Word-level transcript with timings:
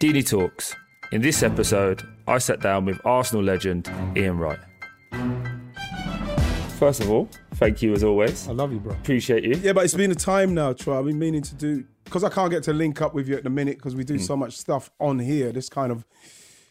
Deeney 0.00 0.24
Talks. 0.24 0.76
In 1.10 1.22
this 1.22 1.42
episode, 1.42 2.06
I 2.28 2.38
sat 2.38 2.60
down 2.60 2.84
with 2.84 3.00
Arsenal 3.04 3.42
legend 3.42 3.90
Ian 4.16 4.38
Wright. 4.38 4.60
First 6.78 7.00
of 7.00 7.10
all, 7.10 7.28
thank 7.54 7.82
you 7.82 7.92
as 7.94 8.04
always. 8.04 8.46
I 8.46 8.52
love 8.52 8.72
you, 8.72 8.78
bro. 8.78 8.92
Appreciate 8.92 9.42
you. 9.42 9.54
Yeah, 9.54 9.72
but 9.72 9.84
it's 9.84 9.94
been 9.94 10.12
a 10.12 10.14
time 10.14 10.54
now, 10.54 10.72
Troy. 10.72 11.00
I've 11.00 11.06
been 11.06 11.18
meaning 11.18 11.42
to 11.42 11.54
do 11.56 11.84
because 12.04 12.22
I 12.22 12.28
can't 12.28 12.48
get 12.48 12.62
to 12.64 12.72
link 12.72 13.02
up 13.02 13.12
with 13.12 13.28
you 13.28 13.34
at 13.34 13.42
the 13.42 13.50
minute 13.50 13.78
because 13.78 13.96
we 13.96 14.04
do 14.04 14.20
so 14.20 14.36
much 14.36 14.56
stuff 14.56 14.88
on 15.00 15.18
here. 15.18 15.50
This 15.50 15.68
kind 15.68 15.90
of, 15.90 16.04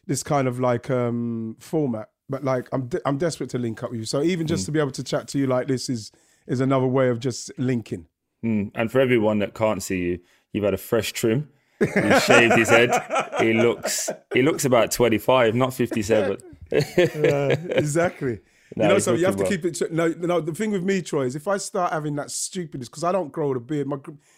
this 0.06 0.24
kind 0.24 0.48
of 0.48 0.62
like 0.62 0.90
um 0.90 1.58
format. 1.60 2.08
But 2.30 2.46
like, 2.46 2.70
I'm 2.72 2.88
de- 2.88 3.06
I'm 3.06 3.18
desperate 3.18 3.50
to 3.50 3.58
link 3.58 3.84
up 3.84 3.92
with 3.92 4.00
you. 4.00 4.06
So 4.06 4.24
even 4.24 4.48
just 4.48 4.66
to 4.68 4.72
be 4.72 4.80
able 4.80 4.92
to 4.92 5.04
chat 5.04 5.28
to 5.30 5.38
you 5.38 5.48
like 5.48 5.68
this 5.68 5.90
is 5.90 6.14
is 6.48 6.62
another 6.62 6.88
way 6.88 7.10
of 7.10 7.20
just 7.20 7.52
linking. 7.58 8.08
Mm. 8.46 8.72
And 8.74 8.90
for 8.90 9.02
everyone 9.02 9.40
that 9.40 9.54
can't 9.54 9.84
see 9.84 10.00
you, 10.00 10.20
you've 10.54 10.64
had 10.64 10.74
a 10.74 10.78
fresh 10.78 11.12
trim. 11.12 11.50
He 11.80 12.20
shaved 12.20 12.56
his 12.58 12.70
head. 12.70 12.92
He 13.40 13.54
looks 13.54 14.10
he 14.34 14.42
looks 14.42 14.66
about 14.66 14.92
25, 14.92 15.56
not 15.56 15.74
57. 15.74 16.38
exactly. 16.72 18.40
No, 18.76 18.84
you 18.88 18.90
know, 18.94 19.00
so 19.00 19.14
you 19.14 19.26
have 19.26 19.36
to 19.38 19.44
looking 19.44 19.62
keep 19.62 19.82
it. 19.82 19.92
No, 19.92 20.08
no. 20.08 20.42
The 20.42 20.54
thing 20.54 20.72
with 20.72 20.84
me, 20.84 21.02
Troy, 21.02 21.26
is 21.26 21.36
if 21.36 21.48
I 21.48 21.58
start 21.58 21.94
having 21.94 22.16
that 22.16 22.32
stupidness, 22.32 22.90
because 22.90 23.04
I 23.04 23.12
don't 23.12 23.32
grow 23.32 23.54
the 23.54 23.60
beard. 23.60 23.88
My, 23.88 23.98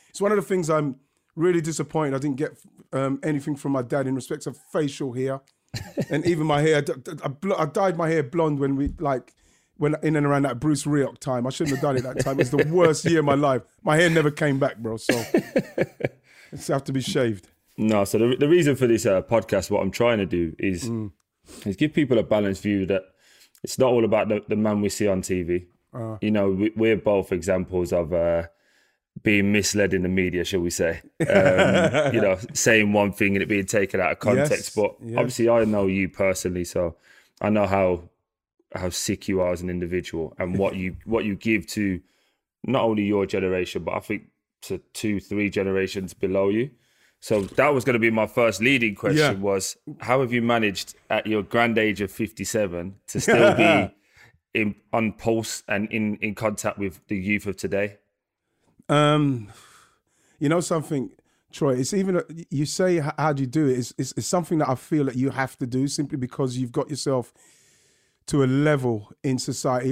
it's 0.09 0.21
one 0.21 0.31
of 0.31 0.35
the 0.35 0.43
things 0.43 0.69
I'm 0.69 0.97
really 1.35 1.61
disappointed. 1.61 2.15
I 2.15 2.19
didn't 2.19 2.37
get 2.37 2.57
um, 2.93 3.19
anything 3.23 3.55
from 3.55 3.71
my 3.71 3.81
dad 3.81 4.07
in 4.07 4.15
respect 4.15 4.45
of 4.47 4.57
facial 4.71 5.13
hair, 5.13 5.41
and 6.09 6.25
even 6.25 6.45
my 6.45 6.61
hair. 6.61 6.83
I, 7.23 7.27
bl- 7.27 7.53
I 7.53 7.65
dyed 7.65 7.97
my 7.97 8.09
hair 8.09 8.23
blonde 8.23 8.59
when 8.59 8.75
we 8.75 8.89
like 8.99 9.33
when 9.77 9.95
in 10.03 10.15
and 10.15 10.25
around 10.25 10.43
that 10.43 10.59
Bruce 10.59 10.83
Rioch 10.83 11.17
time. 11.19 11.47
I 11.47 11.49
shouldn't 11.49 11.77
have 11.77 11.81
done 11.81 11.97
it 11.97 12.03
that 12.03 12.19
time. 12.23 12.39
It's 12.39 12.49
the 12.49 12.67
worst 12.69 13.05
year 13.05 13.19
of 13.19 13.25
my 13.25 13.35
life. 13.35 13.63
My 13.83 13.95
hair 13.95 14.09
never 14.09 14.29
came 14.29 14.59
back, 14.59 14.77
bro. 14.77 14.97
So 14.97 15.13
it's 16.51 16.67
have 16.67 16.83
to 16.85 16.93
be 16.93 17.01
shaved. 17.01 17.47
No, 17.77 18.03
so 18.03 18.17
the, 18.17 18.35
the 18.35 18.49
reason 18.49 18.75
for 18.75 18.87
this 18.87 19.05
uh, 19.05 19.21
podcast, 19.21 19.71
what 19.71 19.81
I'm 19.81 19.91
trying 19.91 20.17
to 20.17 20.25
do 20.25 20.55
is 20.59 20.89
is 21.65 21.75
give 21.75 21.93
people 21.93 22.17
a 22.17 22.23
balanced 22.23 22.61
view 22.61 22.85
that 22.85 23.03
it's 23.63 23.79
not 23.79 23.89
all 23.89 24.05
about 24.05 24.29
the, 24.29 24.43
the 24.47 24.55
man 24.55 24.81
we 24.81 24.89
see 24.89 25.07
on 25.07 25.21
TV. 25.21 25.65
you 26.21 26.31
know, 26.31 26.51
we, 26.51 26.71
we're 26.75 26.97
both 26.97 27.31
examples 27.31 27.91
of 27.91 28.13
uh, 28.13 28.43
being 29.23 29.51
misled 29.51 29.93
in 29.93 30.03
the 30.03 30.09
media, 30.09 30.43
shall 30.43 30.59
we 30.59 30.69
say? 30.69 31.01
Um, 31.21 32.13
you 32.13 32.21
know, 32.21 32.37
saying 32.53 32.93
one 32.93 33.11
thing 33.11 33.35
and 33.35 33.43
it 33.43 33.49
being 33.49 33.65
taken 33.65 33.99
out 33.99 34.11
of 34.11 34.19
context. 34.19 34.51
Yes, 34.51 34.69
But 34.75 34.95
yes. 35.01 35.17
obviously, 35.17 35.49
I 35.49 35.63
know 35.65 35.87
you 35.87 36.09
personally, 36.09 36.63
so 36.63 36.95
I 37.41 37.49
know 37.49 37.65
how 37.65 38.09
how 38.75 38.89
sick 38.89 39.27
you 39.27 39.41
are 39.41 39.51
as 39.51 39.61
an 39.61 39.69
individual 39.69 40.35
and 40.37 40.57
what 40.57 40.75
you 40.75 40.95
what 41.05 41.25
you 41.25 41.35
give 41.35 41.65
to 41.67 41.99
not 42.63 42.83
only 42.83 43.03
your 43.03 43.25
generation, 43.25 43.83
but 43.83 43.95
I 43.95 43.99
think 43.99 44.27
to 44.63 44.79
two, 44.93 45.19
three 45.19 45.49
generations 45.49 46.13
below 46.13 46.49
you. 46.49 46.69
So 47.21 47.41
that 47.41 47.73
was 47.73 47.83
going 47.83 47.95
to 47.95 47.99
be 47.99 48.09
my 48.09 48.27
first 48.27 48.61
leading 48.61 48.95
question: 48.95 49.17
Yeah. 49.17 49.31
was 49.33 49.75
how 49.99 50.21
have 50.21 50.31
you 50.31 50.41
managed 50.41 50.95
at 51.09 51.27
your 51.27 51.43
grand 51.43 51.77
age 51.77 52.01
of 52.01 52.11
fifty-seven 52.11 52.95
to 53.07 53.19
still 53.19 53.55
be 53.55 53.93
in 54.53 54.75
on 54.93 55.13
pulse 55.13 55.63
and 55.67 55.91
in 55.91 56.15
in 56.17 56.33
contact 56.33 56.77
with 56.77 57.05
the 57.07 57.17
youth 57.17 57.45
of 57.45 57.57
today? 57.57 57.97
Um, 58.87 59.51
you 60.39 60.47
know 60.47 60.61
something, 60.61 61.11
Troy. 61.51 61.75
It's 61.75 61.93
even 61.93 62.21
you 62.49 62.65
say 62.65 62.99
how 63.17 63.33
do 63.33 63.41
you 63.41 63.47
do 63.47 63.67
it. 63.67 63.79
It's, 63.79 63.93
it's 63.97 64.13
it's 64.15 64.27
something 64.27 64.59
that 64.59 64.69
I 64.69 64.75
feel 64.75 65.03
that 65.05 65.15
you 65.15 65.29
have 65.29 65.57
to 65.57 65.67
do 65.67 65.89
simply 65.89 66.17
because 66.17 66.57
you've 66.57 66.71
got 66.71 66.89
yourself 66.89 67.33
to 68.27 68.43
a 68.43 68.45
level 68.45 69.11
in 69.23 69.39
society. 69.39 69.91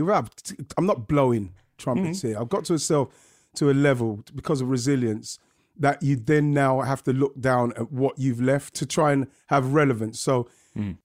I'm 0.77 0.85
not 0.85 1.07
blowing 1.07 1.53
trumpets 1.77 2.21
here. 2.21 2.39
I've 2.39 2.49
got 2.49 2.65
to 2.65 2.73
yourself 2.73 3.09
to 3.57 3.69
a 3.69 3.73
level 3.73 4.23
because 4.35 4.61
of 4.61 4.69
resilience 4.69 5.39
that 5.79 6.01
you 6.01 6.15
then 6.15 6.53
now 6.53 6.81
have 6.81 7.03
to 7.03 7.13
look 7.13 7.39
down 7.39 7.71
at 7.77 7.91
what 7.91 8.17
you've 8.17 8.41
left 8.41 8.73
to 8.75 8.85
try 8.85 9.11
and 9.11 9.27
have 9.47 9.73
relevance. 9.73 10.19
So 10.19 10.47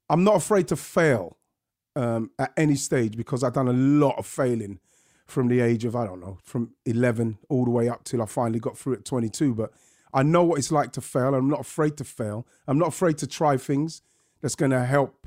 I'm 0.08 0.25
not 0.25 0.36
afraid 0.36 0.69
to 0.69 0.77
fail 0.77 1.36
um, 1.97 2.30
at 2.39 2.52
any 2.57 2.74
stage 2.74 3.17
because 3.17 3.42
I've 3.45 3.55
done 3.55 3.68
a 3.68 3.73
lot 3.73 4.18
of 4.18 4.27
failing 4.27 4.80
from 5.27 5.48
the 5.48 5.61
age 5.61 5.85
of 5.85 5.95
I 5.96 6.07
don't 6.07 6.20
know 6.20 6.39
from 6.42 6.74
11 6.85 7.39
all 7.48 7.64
the 7.64 7.70
way 7.70 7.89
up 7.89 8.05
till 8.05 8.20
I 8.23 8.27
finally 8.27 8.61
got 8.61 8.77
through 8.77 8.95
at 8.95 9.05
22 9.05 9.55
but 9.55 9.73
I 10.12 10.23
know 10.23 10.45
what 10.45 10.58
it's 10.58 10.70
like 10.70 10.92
to 10.92 11.01
fail. 11.01 11.35
I'm 11.35 11.48
not 11.48 11.61
afraid 11.61 11.96
to 11.98 12.05
fail. 12.05 12.46
I'm 12.67 12.79
not 12.79 12.89
afraid 12.89 13.17
to 13.18 13.27
try 13.27 13.57
things 13.57 14.02
that's 14.42 14.55
going 14.55 14.73
to 14.73 14.85
help 14.85 15.27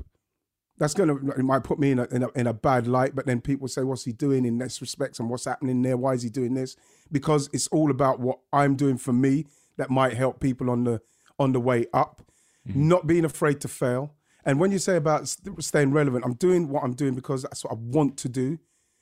that's 0.78 0.94
going 0.94 1.08
to 1.08 1.32
it 1.32 1.42
might 1.42 1.64
put 1.64 1.78
me 1.78 1.90
in 1.90 1.98
a, 1.98 2.04
in 2.04 2.22
a 2.22 2.28
in 2.32 2.46
a 2.46 2.52
bad 2.52 2.86
light 2.86 3.14
but 3.14 3.26
then 3.26 3.40
people 3.40 3.68
say 3.68 3.82
what's 3.82 4.04
he 4.04 4.12
doing 4.12 4.44
in 4.44 4.58
this 4.58 4.80
respect 4.80 5.18
and 5.18 5.30
what's 5.30 5.44
happening 5.44 5.82
there? 5.82 5.96
Why 5.96 6.14
is 6.14 6.22
he 6.22 6.28
doing 6.28 6.54
this? 6.54 6.76
Because 7.10 7.48
it's 7.52 7.68
all 7.68 7.90
about 7.90 8.20
what 8.20 8.40
I'm 8.52 8.76
doing 8.76 8.98
for 8.98 9.12
me 9.12 9.46
that 9.76 9.90
might 9.90 10.14
help 10.14 10.40
people 10.40 10.70
on 10.70 10.84
the 10.84 11.00
on 11.38 11.52
the 11.52 11.60
way 11.60 11.86
up. 11.92 12.22
Mm-hmm. 12.68 12.88
Not 12.88 13.06
being 13.06 13.24
afraid 13.24 13.60
to 13.62 13.68
fail. 13.68 14.14
And 14.44 14.60
when 14.60 14.70
you 14.70 14.78
say 14.78 14.96
about 14.96 15.28
staying 15.58 15.92
relevant 15.92 16.24
I'm 16.24 16.34
doing 16.34 16.68
what 16.68 16.84
I'm 16.84 16.94
doing 16.94 17.14
because 17.14 17.42
that's 17.42 17.64
what 17.64 17.72
I 17.72 17.76
want 17.76 18.16
to 18.18 18.28
do. 18.28 18.58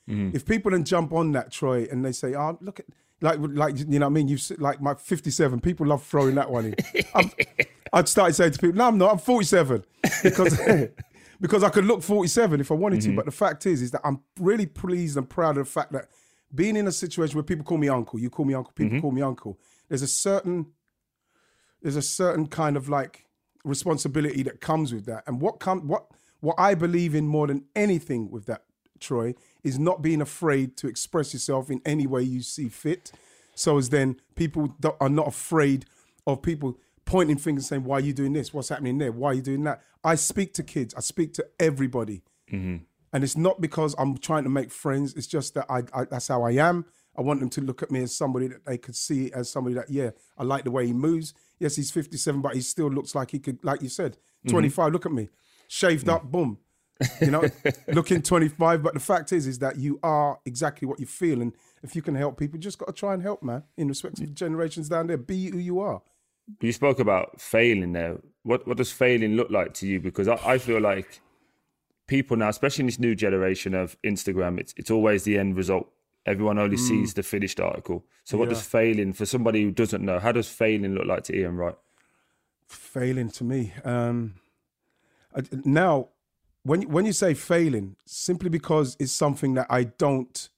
Mm-hmm. 0.09 0.37
If 0.37 0.45
people 0.45 0.71
then 0.71 0.84
jump 0.84 1.13
on 1.13 1.33
that 1.33 1.51
Troy 1.51 1.89
and 1.91 2.05
they 2.05 2.13
say, 2.13 2.34
"Oh, 2.34 2.59
look 2.61 2.81
at 2.81 2.87
like 3.21 3.39
like 3.41 3.79
you 3.79 3.99
know 3.99 4.01
what 4.01 4.07
I 4.07 4.09
mean," 4.11 4.29
you 4.29 4.37
like 4.59 4.81
my 4.81 4.95
fifty-seven. 4.95 5.61
People 5.61 5.87
love 5.87 6.05
throwing 6.05 6.34
that 6.34 6.51
one 6.51 6.67
in. 6.67 6.75
I'd 7.93 8.09
started 8.09 8.34
saying 8.34 8.53
to 8.53 8.59
people, 8.59 8.77
"No, 8.77 8.89
I'm 8.89 8.99
not. 8.99 9.13
I'm 9.13 9.19
forty-seven. 9.19 9.84
Because 10.23 10.59
because 11.44 11.62
I 11.62 11.69
could 11.69 11.84
look 11.84 12.03
forty-seven 12.03 12.59
if 12.59 12.71
I 12.71 12.75
wanted 12.75 13.03
to." 13.03 13.09
Mm-hmm. 13.09 13.16
But 13.16 13.27
the 13.27 13.31
fact 13.31 13.66
is, 13.66 13.82
is 13.82 13.91
that 13.91 14.00
I'm 14.03 14.21
really 14.41 14.65
pleased 14.65 15.19
and 15.19 15.28
proud 15.28 15.59
of 15.59 15.66
the 15.66 15.71
fact 15.71 15.93
that 15.93 16.09
being 16.55 16.75
in 16.75 16.87
a 16.87 16.93
situation 16.93 17.34
where 17.37 17.43
people 17.43 17.66
call 17.66 17.77
me 17.77 17.91
uncle, 17.91 18.19
you 18.19 18.31
call 18.31 18.47
me 18.47 18.55
uncle, 18.55 18.72
people 18.72 18.93
mm-hmm. 18.93 19.03
call 19.03 19.12
me 19.12 19.21
uncle. 19.21 19.59
There's 19.91 20.00
a 20.00 20.06
certain 20.06 20.69
there's 21.83 21.97
a 21.97 22.03
certain 22.21 22.47
kind 22.47 22.78
of 22.78 22.88
like 22.88 23.27
responsibility 23.62 24.43
that 24.44 24.62
comes 24.62 24.94
with 24.94 25.04
that. 25.04 25.22
And 25.27 25.38
what 25.38 25.60
come 25.60 25.87
what 25.87 26.06
what 26.41 26.54
I 26.56 26.75
believe 26.75 27.15
in 27.15 27.27
more 27.27 27.47
than 27.47 27.66
anything 27.77 28.31
with 28.31 28.47
that, 28.47 28.62
Troy, 28.99 29.34
is 29.62 29.78
not 29.78 30.00
being 30.00 30.22
afraid 30.22 30.78
to 30.78 30.87
express 30.87 31.34
yourself 31.34 31.71
in 31.71 31.83
any 31.84 32.06
way 32.06 32.22
you 32.22 32.41
see 32.41 32.71
fit. 32.71 33.12
So 33.54 33.77
as 33.77 33.91
then 33.91 34.16
people 34.34 34.75
are 34.99 35.10
not 35.10 35.28
afraid 35.28 35.84
of 36.27 36.41
people 36.41 36.78
pointing 37.04 37.38
fingers 37.38 37.66
saying, 37.66 37.84
Why 37.84 37.97
are 37.97 38.00
you 38.00 38.12
doing 38.12 38.32
this? 38.32 38.53
What's 38.53 38.69
happening 38.69 38.98
there? 38.98 39.12
Why 39.12 39.31
are 39.31 39.34
you 39.34 39.42
doing 39.42 39.65
that? 39.65 39.82
I 40.03 40.15
speak 40.15 40.54
to 40.54 40.62
kids, 40.62 40.94
I 40.94 41.00
speak 41.00 41.34
to 41.34 41.47
everybody. 41.59 42.22
Mm-hmm. 42.53 42.84
And 43.12 43.22
it's 43.22 43.37
not 43.37 43.60
because 43.60 43.94
I'm 43.97 44.19
trying 44.19 44.42
to 44.42 44.50
make 44.50 44.72
friends. 44.72 45.15
It's 45.15 45.28
just 45.28 45.54
that 45.54 45.66
I, 45.69 45.82
I 45.92 46.04
that's 46.04 46.28
how 46.28 46.42
I 46.42 46.53
am. 46.53 46.84
I 47.16 47.22
want 47.22 47.41
them 47.41 47.50
to 47.50 47.60
look 47.60 47.82
at 47.82 47.91
me 47.91 48.03
as 48.03 48.15
somebody 48.15 48.48
that 48.48 48.65
they 48.65 48.76
could 48.76 48.97
see 48.97 49.31
as 49.32 49.50
somebody 49.50 49.75
that, 49.76 49.88
yeah, 49.88 50.10
I 50.37 50.42
like 50.42 50.65
the 50.65 50.70
way 50.70 50.87
he 50.87 50.92
moves. 50.92 51.32
Yes, 51.60 51.76
he's 51.76 51.91
57, 51.91 52.41
but 52.41 52.54
he 52.54 52.60
still 52.60 52.91
looks 52.91 53.15
like 53.15 53.31
he 53.31 53.38
could, 53.38 53.62
like 53.62 53.82
you 53.82 53.88
said, 53.88 54.12
mm-hmm. 54.12 54.50
25. 54.50 54.92
Look 54.92 55.06
at 55.06 55.12
me, 55.12 55.28
shaved 55.69 56.09
up, 56.09 56.25
boom. 56.25 56.59
You 57.21 57.31
know, 57.31 57.44
looking 57.88 58.22
25. 58.22 58.82
But 58.82 58.94
the 58.94 59.00
fact 59.00 59.32
is, 59.32 59.47
is 59.47 59.60
that 59.60 59.76
you 59.76 60.00
are 60.03 60.38
exactly 60.44 60.86
what 60.86 60.98
you 60.98 61.06
feel. 61.06 61.41
And 61.41 61.53
if 61.82 61.94
you 61.94 62.03
can 62.03 62.15
help 62.15 62.38
people, 62.38 62.59
just 62.59 62.78
got 62.78 62.86
to 62.86 62.92
try 62.92 63.15
and 63.15 63.22
help, 63.22 63.42
man, 63.42 63.62
in 63.76 63.88
respect 63.88 64.16
to 64.16 64.22
the 64.26 64.32
generations 64.32 64.88
down 64.88 65.06
there. 65.06 65.16
Be 65.16 65.50
who 65.50 65.59
you 65.59 65.81
are. 65.81 66.03
You 66.60 66.72
spoke 66.72 66.99
about 66.99 67.41
failing 67.41 67.93
there. 67.93 68.19
What 68.43 68.66
what 68.66 68.77
does 68.77 68.93
failing 68.93 69.34
look 69.37 69.50
like 69.50 69.75
to 69.75 69.87
you? 69.87 70.00
Because 70.00 70.28
I, 70.28 70.38
I 70.44 70.59
feel 70.59 70.81
like 70.81 71.21
people 72.06 72.37
now, 72.37 72.49
especially 72.50 72.82
in 72.82 72.87
this 72.87 72.99
new 72.99 73.15
generation 73.15 73.75
of 73.75 73.97
Instagram, 74.03 74.59
it's 74.60 74.75
it's 74.77 74.91
always 74.91 75.22
the 75.25 75.38
end 75.38 75.56
result. 75.56 75.91
Everyone 76.27 76.59
only 76.59 76.77
sees 76.78 77.12
the 77.15 77.22
finished 77.22 77.60
article. 77.60 78.04
So 78.25 78.38
what 78.38 78.49
Yeah. 78.49 78.54
does 78.54 78.62
failing 78.66 79.12
for 79.12 79.27
somebody 79.27 79.62
who 79.62 79.71
doesn't 79.71 80.03
know? 80.03 80.19
How 80.19 80.33
does 80.33 80.49
failing 80.49 80.94
look 80.94 81.06
like 81.06 81.25
to 81.25 81.37
Ian 81.37 81.56
Wright? 81.56 81.77
failing 82.66 83.28
to 83.31 83.44
me. 83.44 83.72
Um, 83.84 84.34
now, 85.65 86.09
when 86.62 86.83
when 86.83 87.04
you 87.06 87.12
say 87.12 87.34
failing, 87.34 87.97
simply 88.06 88.49
because 88.49 88.97
it's 88.99 89.12
something 89.12 89.54
that 89.54 89.66
I 89.69 89.84
don't, 89.84 90.49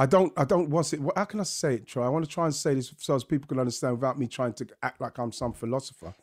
I 0.00 0.06
don't, 0.06 0.32
I 0.36 0.44
don't. 0.44 0.70
What's 0.70 0.92
it? 0.92 1.00
How 1.16 1.24
can 1.24 1.40
I 1.40 1.42
say 1.42 1.74
it? 1.74 1.86
Troy? 1.86 2.04
I 2.04 2.08
want 2.08 2.24
to 2.24 2.30
try 2.30 2.44
and 2.44 2.54
say 2.54 2.74
this 2.74 2.94
so 2.98 3.14
as 3.16 3.24
people 3.24 3.48
can 3.48 3.58
understand 3.58 3.94
without 3.96 4.18
me 4.18 4.28
trying 4.28 4.52
to 4.54 4.66
act 4.82 5.00
like 5.00 5.18
I'm 5.18 5.32
some 5.32 5.52
philosopher. 5.52 6.14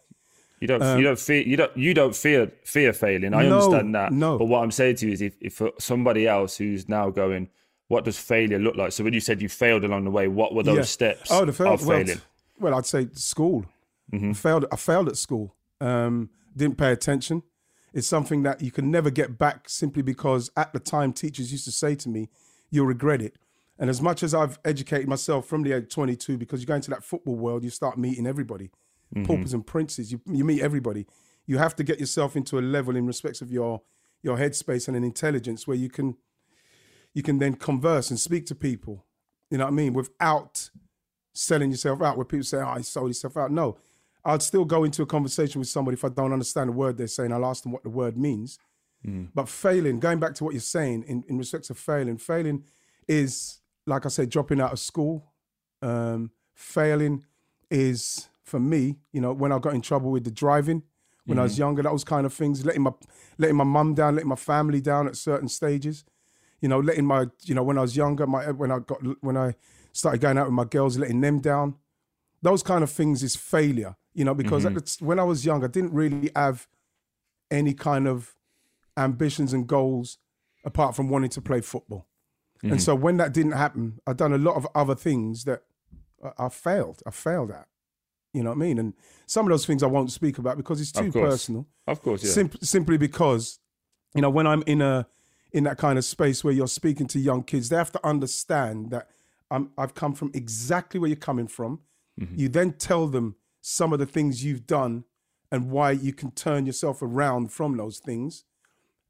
You 0.62 0.68
don't 0.70 0.98
you 0.98 1.04
don't 1.04 1.20
fear 1.20 1.42
you 1.42 1.58
don't 1.58 1.76
you 1.76 1.94
don't 1.94 2.16
fear 2.16 2.52
fear 2.64 2.94
failing. 2.94 3.34
I 3.34 3.44
Um, 3.44 3.50
No, 3.50 3.56
understand 3.58 3.96
that. 3.96 4.14
no. 4.14 4.38
But 4.38 4.46
what 4.46 4.64
I'm 4.64 4.72
saying 4.72 4.96
to 4.98 5.08
you 5.08 5.12
is 5.14 5.22
if, 5.22 5.36
if 5.42 5.54
for 5.56 5.72
somebody 5.80 6.26
else 6.28 6.56
who's 6.56 6.88
now 6.88 7.10
going, 7.10 7.50
what 7.90 8.06
does 8.06 8.18
failure 8.18 8.58
look 8.58 8.78
like? 8.78 8.94
So 8.94 9.04
when 9.04 9.14
you 9.14 9.20
said 9.20 9.42
you 9.42 9.50
failed 9.50 9.84
along 9.84 10.06
the 10.06 10.12
way, 10.12 10.30
what 10.30 10.56
were 10.56 10.64
those 10.64 10.78
Yeah. 10.78 10.84
steps 10.84 11.30
Oh, 11.30 11.44
the 11.44 11.52
fail, 11.52 11.74
of 11.74 11.86
well, 11.86 12.00
failing? 12.00 12.22
well, 12.60 12.74
I'd 12.76 12.86
say 12.86 13.10
school. 13.12 13.66
Mm-hmm. 14.14 14.30
I 14.32 14.34
failed. 14.34 14.66
I 14.72 14.76
failed 14.78 15.10
at 15.10 15.18
school. 15.18 15.54
Um, 15.82 16.30
didn't 16.56 16.78
pay 16.78 16.94
attention. 16.94 17.44
It's 17.94 18.08
something 18.08 18.44
that 18.44 18.62
you 18.62 18.72
can 18.72 18.90
never 18.90 19.10
get 19.10 19.38
back 19.38 19.68
simply 19.68 20.02
because 20.02 20.50
at 20.56 20.72
the 20.72 20.80
time 20.80 21.12
teachers 21.12 21.52
used 21.52 21.66
to 21.66 21.72
say 21.72 21.96
to 21.96 22.08
me, 22.10 22.30
"You'll 22.72 22.86
regret 22.88 23.22
it." 23.22 23.36
And 23.78 23.90
as 23.90 24.02
much 24.02 24.24
as 24.24 24.34
I've 24.34 24.58
educated 24.64 25.08
myself 25.08 25.48
from 25.48 25.64
the 25.64 25.74
age 25.74 25.84
of 25.84 25.90
22, 25.90 26.38
because 26.38 26.62
you 26.62 26.68
go 26.68 26.76
into 26.76 26.92
that 26.92 27.04
football 27.04 27.36
world, 27.36 27.64
you 27.64 27.70
start 27.70 27.98
meeting 27.98 28.26
everybody, 28.26 28.72
mm-hmm. 29.14 29.26
paupers 29.26 29.54
and 29.54 29.66
princes. 29.66 30.12
You 30.12 30.22
you 30.26 30.46
meet 30.46 30.62
everybody. 30.62 31.06
You 31.46 31.58
have 31.58 31.76
to 31.76 31.84
get 31.84 32.00
yourself 32.00 32.36
into 32.36 32.58
a 32.58 32.62
level 32.62 32.96
in 32.96 33.06
respects 33.06 33.42
of 33.42 33.52
your 33.52 33.82
your 34.24 34.38
headspace 34.38 34.88
and 34.88 34.96
an 34.96 35.04
intelligence 35.04 35.68
where 35.68 35.78
you 35.78 35.90
can 35.90 36.16
you 37.14 37.22
can 37.22 37.40
then 37.40 37.56
converse 37.56 38.10
and 38.10 38.20
speak 38.20 38.46
to 38.48 38.56
people. 38.56 39.06
You 39.50 39.58
know 39.58 39.66
what 39.66 39.72
I 39.72 39.76
mean? 39.76 39.94
Without 39.94 40.70
selling 41.34 41.72
yourself 41.72 42.02
out, 42.02 42.16
where 42.18 42.26
people 42.26 42.44
say, 42.46 42.58
"Oh, 42.58 42.76
he 42.76 42.84
sold 42.84 43.10
yourself 43.10 43.36
out." 43.38 43.52
No, 43.52 43.78
I'd 44.24 44.42
still 44.42 44.66
go 44.66 44.84
into 44.84 45.04
a 45.04 45.06
conversation 45.06 45.60
with 45.60 45.68
somebody 45.68 45.94
if 45.94 46.04
I 46.04 46.10
don't 46.10 46.34
understand 46.34 46.70
a 46.70 46.74
word 46.74 46.98
they're 46.98 47.08
saying. 47.08 47.32
I'll 47.32 47.46
ask 47.46 47.64
them 47.64 47.72
what 47.72 47.84
the 47.84 47.90
word 47.90 48.18
means. 48.18 48.58
Mm. 49.06 49.30
But 49.36 49.48
failing, 49.48 50.00
going 50.00 50.20
back 50.20 50.34
to 50.36 50.44
what 50.44 50.54
you're 50.54 50.62
saying 50.62 51.04
in, 51.08 51.24
in 51.28 51.38
respect 51.38 51.70
of 51.70 51.78
failing, 51.78 52.18
failing 52.18 52.64
is, 53.08 53.60
like 53.86 54.06
I 54.06 54.10
said, 54.10 54.30
dropping 54.30 54.62
out 54.62 54.74
of 54.74 54.80
school. 54.80 55.32
Um, 55.82 56.32
failing 56.54 57.26
is, 57.70 58.30
for 58.44 58.60
me, 58.60 58.98
you 59.12 59.22
know, 59.22 59.34
when 59.34 59.52
I 59.52 59.60
got 59.60 59.74
in 59.74 59.82
trouble 59.82 60.12
with 60.12 60.24
the 60.24 60.32
driving 60.32 60.84
when 61.26 61.40
I 61.40 61.44
was 61.44 61.58
younger, 61.58 61.82
those 61.82 62.04
kind 62.04 62.26
of 62.26 62.34
things, 62.34 62.66
letting 62.66 62.84
my 62.84 62.92
letting 63.38 63.56
my 63.56 63.64
mum 63.64 63.96
down, 63.96 64.16
letting 64.16 64.30
my 64.30 64.36
family 64.36 64.80
down 64.80 65.08
at 65.08 65.16
certain 65.16 65.48
stages. 65.48 66.06
You 66.62 66.70
know, 66.70 66.80
letting 66.80 67.06
my, 67.06 67.28
you 67.44 67.54
know, 67.54 67.64
when 67.64 67.78
I 67.78 67.82
was 67.82 67.98
younger, 67.98 68.26
my 68.26 68.52
when 68.52 68.72
I 68.72 68.80
got 68.80 69.00
when 69.22 69.36
I 69.36 69.56
started 69.92 70.22
going 70.22 70.38
out 70.38 70.46
with 70.46 70.54
my 70.54 70.66
girls, 70.66 70.98
letting 70.98 71.22
them 71.22 71.40
down. 71.40 71.76
Those 72.42 72.62
kind 72.62 72.84
of 72.84 72.92
things 72.92 73.24
is 73.24 73.36
failure, 73.36 73.96
you 74.14 74.24
know, 74.24 74.36
because 74.36 74.66
at 74.66 74.76
the 74.76 74.98
when 75.00 75.20
I 75.20 75.24
was 75.24 75.46
young, 75.46 75.64
I 75.64 75.68
didn't 75.68 75.94
really 75.94 76.30
have 76.36 76.68
any 77.50 77.74
kind 77.74 78.08
of 78.08 78.36
ambitions 78.98 79.52
and 79.52 79.68
goals 79.68 80.20
apart 80.64 80.96
from 80.96 81.10
wanting 81.10 81.30
to 81.32 81.42
play 81.42 81.62
football. 81.62 82.08
And 82.66 82.74
mm-hmm. 82.74 82.82
so 82.82 82.96
when 82.96 83.18
that 83.18 83.34
didn't 83.34 83.52
happen, 83.52 84.00
I've 84.08 84.18
done 84.18 84.34
a 84.34 84.38
lot 84.38 84.56
of 84.56 84.68
other 84.74 84.96
things 84.96 85.44
that 85.44 85.62
I, 86.24 86.46
I 86.46 86.50
failed. 86.50 87.02
I 87.06 87.12
failed 87.12 87.52
at. 87.52 87.68
You 88.34 88.44
know 88.44 88.50
what 88.50 88.58
I 88.58 88.60
mean? 88.60 88.80
And 88.80 88.94
some 89.28 89.46
of 89.46 89.52
those 89.52 89.66
things 89.66 89.84
I 89.84 89.88
won't 89.88 90.12
speak 90.12 90.38
about 90.40 90.58
because 90.58 90.82
it's 90.82 90.92
too 90.92 91.08
Of 91.08 91.14
personal. 91.14 91.68
Of 91.88 92.02
course, 92.02 92.24
yeah. 92.24 92.32
Simp- 92.32 92.64
simply 92.64 92.98
because, 92.98 93.60
you 94.14 94.22
know, 94.22 94.30
when 94.30 94.48
I'm 94.48 94.64
in 94.66 94.82
a 94.82 95.08
in 95.54 95.64
that 95.64 95.78
kind 95.78 95.98
of 95.98 96.04
space 96.04 96.44
where 96.44 96.54
you're 96.54 96.68
speaking 96.68 97.08
to 97.08 97.20
young 97.20 97.44
kids, 97.44 97.70
they 97.70 97.78
have 97.78 97.92
to 97.94 98.06
understand 98.06 98.90
that 98.92 99.08
I'm, 99.50 99.72
I've 99.78 99.94
come 99.94 100.14
from 100.14 100.32
exactly 100.34 101.00
where 101.00 101.08
you're 101.08 101.16
coming 101.16 101.48
from. 101.48 101.80
Mm-hmm. 102.20 102.36
You 102.38 102.50
then 102.50 102.74
tell 102.74 103.08
them 103.08 103.36
some 103.62 103.94
of 103.94 104.00
the 104.00 104.06
things 104.06 104.44
you've 104.44 104.68
done 104.68 105.06
and 105.52 105.72
why 105.72 105.92
you 105.92 106.12
can 106.12 106.32
turn 106.32 106.66
yourself 106.66 107.02
around 107.02 107.54
from 107.54 107.78
those 107.78 108.00
things 108.00 108.44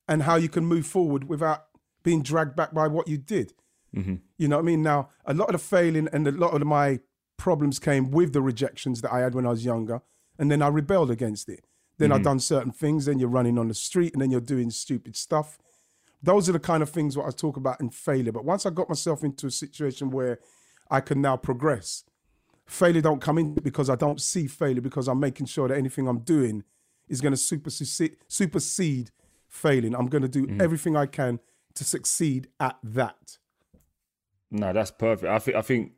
and 0.08 0.24
how 0.24 0.36
you 0.36 0.50
can 0.50 0.66
move 0.66 0.86
forward 0.86 1.28
without 1.28 1.65
being 2.06 2.22
dragged 2.22 2.56
back 2.56 2.74
by 2.74 2.88
what 2.88 3.08
you 3.10 3.18
did. 3.18 3.54
Mm-hmm. 3.94 4.16
You 4.38 4.48
know 4.48 4.58
what 4.58 4.62
I 4.62 4.66
mean? 4.66 4.84
Now, 4.84 5.10
a 5.26 5.34
lot 5.34 5.50
of 5.50 5.54
the 5.54 5.68
failing 5.68 6.08
and 6.14 6.26
a 6.28 6.32
lot 6.32 6.54
of 6.54 6.66
my 6.66 7.00
problems 7.36 7.80
came 7.80 8.12
with 8.12 8.32
the 8.32 8.42
rejections 8.42 9.02
that 9.02 9.12
I 9.12 9.20
had 9.20 9.34
when 9.34 9.46
I 9.46 9.50
was 9.50 9.66
younger, 9.66 10.02
and 10.38 10.50
then 10.52 10.62
I 10.62 10.68
rebelled 10.68 11.10
against 11.12 11.50
it. 11.50 11.66
Then 11.98 12.12
I 12.12 12.16
mm-hmm. 12.16 12.24
done 12.24 12.40
certain 12.40 12.72
things. 12.72 13.06
Then 13.06 13.20
you're 13.20 13.28
running 13.28 13.58
on 13.58 13.68
the 13.68 13.74
street, 13.74 14.14
and 14.14 14.22
then 14.22 14.30
you're 14.30 14.40
doing 14.40 14.70
stupid 14.70 15.16
stuff. 15.16 15.58
Those 16.22 16.48
are 16.48 16.52
the 16.52 16.60
kind 16.60 16.84
of 16.84 16.90
things 16.90 17.18
what 17.18 17.28
I 17.28 17.32
talk 17.32 17.58
about 17.58 17.82
in 17.82 17.90
failure. 17.90 18.32
But 18.32 18.46
once 18.46 18.66
I 18.66 18.70
got 18.70 18.88
myself 18.88 19.24
into 19.24 19.48
a 19.48 19.52
situation 19.52 20.12
where 20.12 20.40
I 20.92 21.00
can 21.00 21.22
now 21.22 21.38
progress, 21.38 22.04
failure 22.68 23.02
don't 23.02 23.22
come 23.22 23.40
in 23.40 23.56
because 23.56 23.90
I 23.90 23.96
don't 23.96 24.22
see 24.22 24.46
failure 24.46 24.82
because 24.82 25.08
I'm 25.08 25.20
making 25.20 25.48
sure 25.48 25.68
that 25.68 25.78
anything 25.78 26.08
I'm 26.08 26.20
doing 26.20 26.64
is 27.08 27.22
going 27.22 27.34
to 27.34 27.38
supersede, 27.38 28.18
supersede 28.28 29.12
failing. 29.48 29.96
I'm 29.96 30.08
going 30.08 30.24
to 30.24 30.28
do 30.28 30.46
mm. 30.46 30.62
everything 30.62 30.96
I 30.96 31.08
can 31.08 31.40
to 31.76 31.84
succeed 31.84 32.48
at 32.60 32.78
that. 32.84 33.38
No, 34.52 34.74
that's 34.74 34.92
perfect. 34.92 35.30
I 35.32 35.40
think 35.40 35.58
I 35.58 35.62
think 35.62 35.92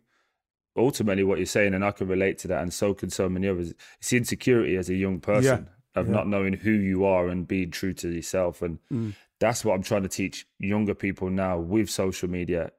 ultimately 0.76 1.24
what 1.24 1.38
you're 1.40 1.46
saying, 1.46 1.74
and 1.74 1.84
I 1.84 1.92
can 1.92 2.08
relate 2.08 2.38
to 2.40 2.48
that, 2.50 2.62
and 2.62 2.74
so 2.74 2.94
can 2.94 3.10
so 3.10 3.30
many 3.30 3.48
others. 3.48 3.74
It's 4.00 4.14
insecurity 4.14 4.76
as 4.76 4.90
a 4.90 4.96
young 4.96 5.20
person 5.20 5.70
of 5.96 6.08
not 6.08 6.28
knowing 6.28 6.54
who 6.54 6.72
you 6.72 7.06
are 7.06 7.28
and 7.28 7.48
being 7.48 7.72
true 7.72 7.94
to 7.94 8.10
yourself, 8.10 8.62
and 8.62 8.80
Mm. 8.92 9.16
that's 9.40 9.66
what 9.66 9.74
I'm 9.74 9.84
trying 9.84 10.04
to 10.04 10.10
teach 10.10 10.46
younger 10.60 10.94
people 10.94 11.30
now 11.30 11.58
with 11.60 11.90
social 11.90 12.30
media. 12.30 12.72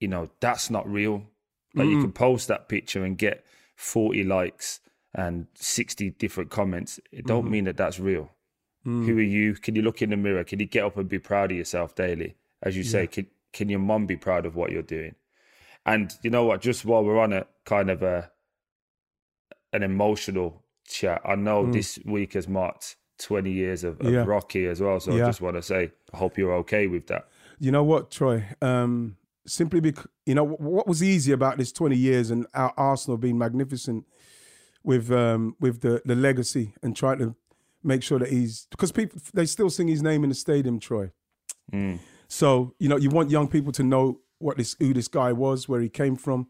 You 0.00 0.08
know, 0.08 0.30
that's 0.40 0.70
not 0.70 0.90
real. 0.90 1.30
Like 1.74 1.88
you 1.88 2.00
can 2.00 2.12
post 2.12 2.48
that 2.48 2.68
picture 2.70 3.04
and 3.04 3.18
get 3.18 3.44
40 3.76 4.24
likes 4.24 4.80
and 5.14 5.46
60 5.54 6.10
different 6.10 6.50
comments. 6.50 6.98
It 7.12 7.26
don't 7.26 7.50
mean 7.50 7.64
that 7.64 7.76
that's 7.76 8.00
real. 8.00 8.30
Who 8.86 9.18
are 9.18 9.22
you? 9.22 9.54
Can 9.54 9.74
you 9.74 9.82
look 9.82 10.00
in 10.00 10.10
the 10.10 10.16
mirror? 10.16 10.44
Can 10.44 10.60
you 10.60 10.66
get 10.66 10.84
up 10.84 10.96
and 10.96 11.08
be 11.08 11.18
proud 11.18 11.50
of 11.50 11.58
yourself 11.58 11.94
daily? 11.96 12.36
As 12.62 12.76
you 12.76 12.84
say, 12.84 13.06
can, 13.08 13.26
can 13.52 13.68
your 13.68 13.80
mum 13.80 14.06
be 14.06 14.16
proud 14.16 14.46
of 14.46 14.54
what 14.54 14.70
you're 14.70 14.82
doing? 14.82 15.16
And 15.84 16.12
you 16.22 16.30
know 16.30 16.44
what? 16.44 16.60
Just 16.60 16.84
while 16.84 17.04
we're 17.04 17.18
on 17.18 17.32
it, 17.32 17.48
kind 17.64 17.90
of 17.90 18.02
a 18.02 18.30
an 19.72 19.82
emotional 19.82 20.62
chat. 20.86 21.20
I 21.24 21.34
know 21.34 21.70
this 21.70 21.98
week 22.04 22.34
has 22.34 22.46
marked 22.48 22.96
20 23.18 23.50
years 23.50 23.82
of, 23.84 24.00
of 24.00 24.12
Yeah. 24.12 24.24
Rocky 24.24 24.66
as 24.66 24.80
well. 24.80 25.00
So 25.00 25.14
Yeah. 25.14 25.24
I 25.24 25.26
just 25.26 25.40
want 25.40 25.56
to 25.56 25.62
say, 25.62 25.90
I 26.12 26.16
hope 26.16 26.38
you're 26.38 26.54
okay 26.54 26.86
with 26.86 27.08
that. 27.08 27.28
You 27.58 27.72
know 27.72 27.82
what, 27.84 28.10
Troy? 28.10 28.44
Um, 28.62 29.16
simply 29.46 29.80
because 29.80 30.06
you 30.26 30.34
know 30.34 30.44
what 30.44 30.86
was 30.86 31.02
easy 31.02 31.32
about 31.32 31.56
this 31.56 31.72
twenty 31.72 31.96
years 31.96 32.30
and 32.30 32.46
our 32.54 32.72
Arsenal 32.76 33.16
being 33.16 33.38
magnificent 33.38 34.04
with 34.82 35.10
um, 35.10 35.56
with 35.60 35.80
the 35.80 36.02
the 36.04 36.14
legacy 36.14 36.74
and 36.82 36.94
trying 36.96 37.18
to 37.18 37.34
make 37.86 38.02
sure 38.02 38.18
that 38.18 38.30
he's 38.30 38.66
because 38.70 38.92
people 38.92 39.20
they 39.32 39.46
still 39.46 39.70
sing 39.70 39.88
his 39.88 40.02
name 40.02 40.22
in 40.24 40.28
the 40.28 40.34
stadium, 40.34 40.78
Troy. 40.78 41.10
Mm. 41.72 41.98
So 42.28 42.74
you 42.78 42.88
know 42.88 42.96
you 42.96 43.10
want 43.10 43.30
young 43.30 43.48
people 43.48 43.72
to 43.72 43.82
know 43.82 44.20
what 44.38 44.56
this 44.56 44.76
who 44.78 44.92
this 44.92 45.08
guy 45.08 45.32
was, 45.32 45.68
where 45.68 45.80
he 45.80 45.88
came 45.88 46.16
from, 46.16 46.48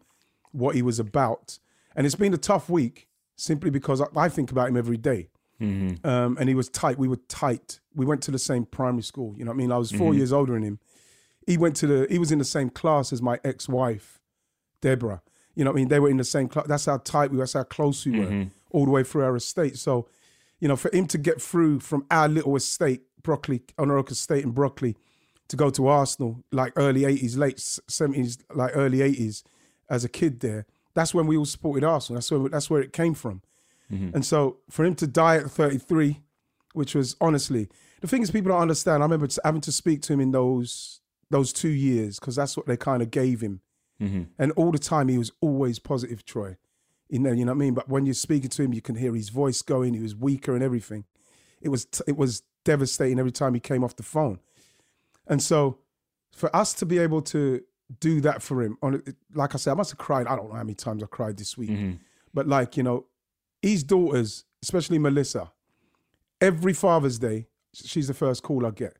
what 0.51 0.75
he 0.75 0.81
was 0.81 0.99
about, 0.99 1.59
and 1.95 2.05
it's 2.05 2.15
been 2.15 2.33
a 2.33 2.37
tough 2.37 2.69
week 2.69 3.07
simply 3.35 3.69
because 3.69 4.01
I, 4.01 4.07
I 4.15 4.29
think 4.29 4.51
about 4.51 4.69
him 4.69 4.77
every 4.77 4.97
day. 4.97 5.29
Mm-hmm. 5.61 6.07
Um, 6.07 6.37
and 6.39 6.49
he 6.49 6.55
was 6.55 6.69
tight. 6.69 6.99
We 6.99 7.07
were 7.07 7.19
tight. 7.27 7.79
We 7.95 8.05
went 8.05 8.21
to 8.23 8.31
the 8.31 8.39
same 8.39 8.65
primary 8.65 9.03
school. 9.03 9.33
You 9.37 9.45
know 9.45 9.51
what 9.51 9.55
I 9.55 9.57
mean? 9.57 9.71
I 9.71 9.77
was 9.77 9.91
4 9.91 9.99
mm-hmm. 9.99 10.17
years 10.17 10.31
older 10.31 10.53
than 10.53 10.63
him. 10.63 10.79
He 11.47 11.57
went 11.57 11.75
to 11.77 11.87
the. 11.87 12.07
He 12.09 12.19
was 12.19 12.31
in 12.31 12.39
the 12.39 12.45
same 12.45 12.69
class 12.69 13.13
as 13.13 13.21
my 13.21 13.39
ex-wife, 13.43 14.19
Deborah. 14.81 15.21
You 15.55 15.63
know 15.63 15.71
what 15.71 15.77
I 15.77 15.81
mean? 15.81 15.87
They 15.87 15.99
were 15.99 16.09
in 16.09 16.17
the 16.17 16.23
same 16.23 16.47
class. 16.47 16.67
That's 16.67 16.85
how 16.85 16.97
tight 16.97 17.31
we 17.31 17.37
were. 17.37 17.43
That's 17.43 17.53
how 17.53 17.63
close 17.63 18.05
we 18.05 18.19
were, 18.19 18.25
mm-hmm. 18.25 18.49
all 18.69 18.85
the 18.85 18.91
way 18.91 19.03
through 19.03 19.23
our 19.23 19.35
estate. 19.35 19.77
So, 19.77 20.07
you 20.59 20.67
know, 20.67 20.75
for 20.75 20.93
him 20.95 21.07
to 21.07 21.17
get 21.17 21.41
through 21.41 21.79
from 21.79 22.05
our 22.09 22.27
little 22.27 22.55
estate, 22.55 23.01
Brockley, 23.21 23.61
Honoroka 23.77 24.11
Estate 24.11 24.43
in 24.43 24.51
Brockley, 24.51 24.95
to 25.47 25.55
go 25.55 25.69
to 25.69 25.87
Arsenal, 25.87 26.43
like 26.51 26.73
early 26.75 27.01
80s, 27.01 27.37
late 27.37 27.57
70s, 27.57 28.37
like 28.53 28.71
early 28.75 28.99
80s, 28.99 29.43
as 29.89 30.03
a 30.03 30.09
kid 30.09 30.41
there, 30.41 30.65
that's 30.93 31.13
when 31.13 31.27
we 31.27 31.37
all 31.37 31.45
supported 31.45 31.83
Arsenal. 31.83 32.17
That's 32.17 32.31
where, 32.31 32.49
that's 32.49 32.69
where 32.69 32.81
it 32.81 32.91
came 32.91 33.13
from. 33.13 33.41
Mm-hmm. 33.91 34.15
And 34.15 34.25
so 34.25 34.57
for 34.69 34.83
him 34.83 34.95
to 34.95 35.07
die 35.07 35.37
at 35.37 35.49
33, 35.49 36.21
which 36.73 36.95
was 36.95 37.15
honestly, 37.21 37.69
the 38.01 38.07
thing 38.07 38.21
is 38.21 38.31
people 38.31 38.51
don't 38.51 38.61
understand. 38.61 39.01
I 39.01 39.05
remember 39.05 39.27
having 39.43 39.61
to 39.61 39.71
speak 39.71 40.01
to 40.03 40.13
him 40.13 40.19
in 40.19 40.31
those 40.31 41.01
those 41.29 41.51
two 41.51 41.69
years 41.69 42.19
because 42.19 42.37
that's 42.37 42.55
what 42.55 42.67
they 42.67 42.77
kind 42.77 43.01
of 43.01 43.11
gave 43.11 43.41
him. 43.41 43.61
Mm-hmm. 44.01 44.23
And 44.39 44.51
all 44.53 44.71
the 44.71 44.79
time 44.79 45.07
he 45.07 45.17
was 45.17 45.31
always 45.41 45.79
positive, 45.79 46.23
Troy. 46.23 46.55
You 47.09 47.19
know, 47.19 47.31
you 47.31 47.45
know 47.45 47.51
what 47.51 47.57
I 47.57 47.59
mean? 47.59 47.73
But 47.73 47.89
when 47.89 48.05
you're 48.05 48.13
speaking 48.13 48.49
to 48.49 48.63
him, 48.63 48.73
you 48.73 48.81
can 48.81 48.95
hear 48.95 49.15
his 49.15 49.29
voice 49.29 49.61
going. 49.61 49.93
He 49.93 50.01
was 50.01 50.15
weaker 50.15 50.53
and 50.53 50.63
everything. 50.63 51.05
It 51.61 51.69
was 51.69 51.87
it 52.07 52.17
was 52.17 52.43
devastating 52.65 53.19
every 53.19 53.31
time 53.31 53.53
he 53.53 53.59
came 53.59 53.83
off 53.83 53.95
the 53.95 54.03
phone. 54.03 54.39
And 55.27 55.41
so 55.41 55.79
for 56.35 56.53
us 56.55 56.73
to 56.75 56.85
be 56.85 56.97
able 56.99 57.21
to 57.23 57.61
do 57.99 58.21
that 58.21 58.41
for 58.41 58.61
him, 58.61 58.77
on 58.81 59.01
like 59.33 59.55
I 59.55 59.57
said, 59.57 59.71
I 59.71 59.75
must 59.75 59.91
have 59.91 59.97
cried. 59.97 60.27
I 60.27 60.35
don't 60.35 60.49
know 60.49 60.55
how 60.55 60.63
many 60.63 60.75
times 60.75 61.01
I 61.01 61.07
cried 61.07 61.37
this 61.37 61.57
week, 61.57 61.71
mm-hmm. 61.71 61.93
but 62.33 62.47
like 62.47 62.77
you 62.77 62.83
know, 62.83 63.05
his 63.61 63.83
daughters, 63.83 64.43
especially 64.61 64.99
Melissa, 64.99 65.51
every 66.41 66.73
Father's 66.73 67.19
Day, 67.19 67.47
she's 67.73 68.07
the 68.07 68.13
first 68.13 68.43
call 68.43 68.65
I 68.65 68.71
get. 68.71 68.97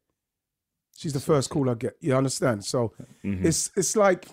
She's 0.98 1.14
the 1.14 1.20
first 1.20 1.50
call 1.50 1.70
I 1.70 1.76
get. 1.76 1.96
You 2.00 2.16
understand? 2.16 2.66
So 2.66 2.94
mm-hmm. 3.24 3.46
it's 3.46 3.72
it's 3.76 3.96
like 3.96 4.28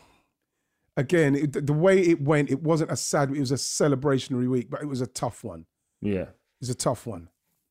again 0.97 1.35
it, 1.35 1.67
the 1.67 1.73
way 1.73 2.01
it 2.01 2.21
went. 2.23 2.51
It 2.51 2.63
wasn't 2.63 2.91
a 2.91 2.97
sad. 2.97 3.31
It 3.31 3.41
was 3.41 3.53
a 3.53 3.57
celebrationary 3.57 4.49
week, 4.49 4.71
but 4.71 4.83
it 4.83 4.87
was 4.87 5.01
a 5.01 5.07
tough 5.07 5.45
one. 5.45 5.67
Yeah. 6.01 6.23
It 6.23 6.61
was 6.61 6.71
a 6.71 6.75
tough 6.75 7.07
one. 7.07 7.29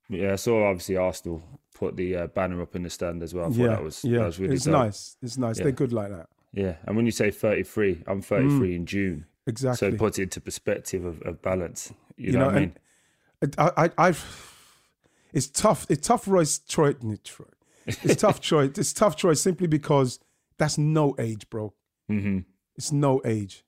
Yeah, 0.10 0.34
I 0.34 0.36
saw 0.36 0.68
obviously 0.70 0.98
Arsenal 0.98 1.42
put 1.74 1.96
the 1.96 2.15
uh, 2.15 2.27
banner 2.27 2.62
up 2.62 2.75
in 2.75 2.84
the 2.84 2.89
stand 2.89 3.24
as 3.24 3.34
well. 3.34 3.46
I 3.46 3.56
yeah, 3.56 3.68
that 3.68 3.84
was 3.84 4.03
yeah. 4.03 4.20
that 4.20 4.25
was 4.25 4.39
really 4.39 4.56
it's 4.56 4.65
dope. 4.65 4.74
nice. 4.74 5.18
It's 5.22 5.38
nice. 5.38 5.58
Yeah. 5.58 5.63
They're 5.63 5.72
good 5.72 5.94
like 5.94 6.10
that. 6.10 6.27
Yeah, 6.51 6.75
and 6.86 6.96
when 6.96 7.06
you 7.08 7.12
say 7.12 7.32
33, 7.32 8.03
I'm 8.06 8.22
33 8.22 8.75
in 8.75 8.86
June, 8.86 9.25
Exactly. 9.48 9.77
so 9.77 9.89
Mm. 9.89 9.96
It 9.96 9.98
puts 9.98 10.20
it 10.20 10.24
into 10.24 10.39
perspective 10.39 11.03
of, 11.03 11.20
of 11.24 11.42
balance. 11.42 11.92
You, 12.15 12.27
You 12.27 12.32
know, 12.34 12.39
know, 12.39 12.46
what 12.46 12.56
I 12.56 12.60
mean? 12.60 12.75
I, 13.58 13.72
I, 13.86 13.89
I've. 14.10 14.53
It's 15.34 15.48
tough. 15.48 15.88
It's 15.89 16.08
tough, 16.08 16.27
Royce 16.27 16.60
Troy. 16.60 16.94
Troy. 17.24 17.46
It's 17.88 18.15
tough, 18.22 18.39
Troy. 18.39 18.65
It's 18.65 18.94
tough, 18.94 19.15
Troy, 19.15 19.34
simply 19.34 19.65
because 19.65 20.20
that's 20.60 20.77
no 20.77 21.15
age, 21.18 21.50
bro. 21.50 21.74
hmm 22.08 22.39
It's 22.75 22.92
no 22.92 23.22
age. 23.25 23.65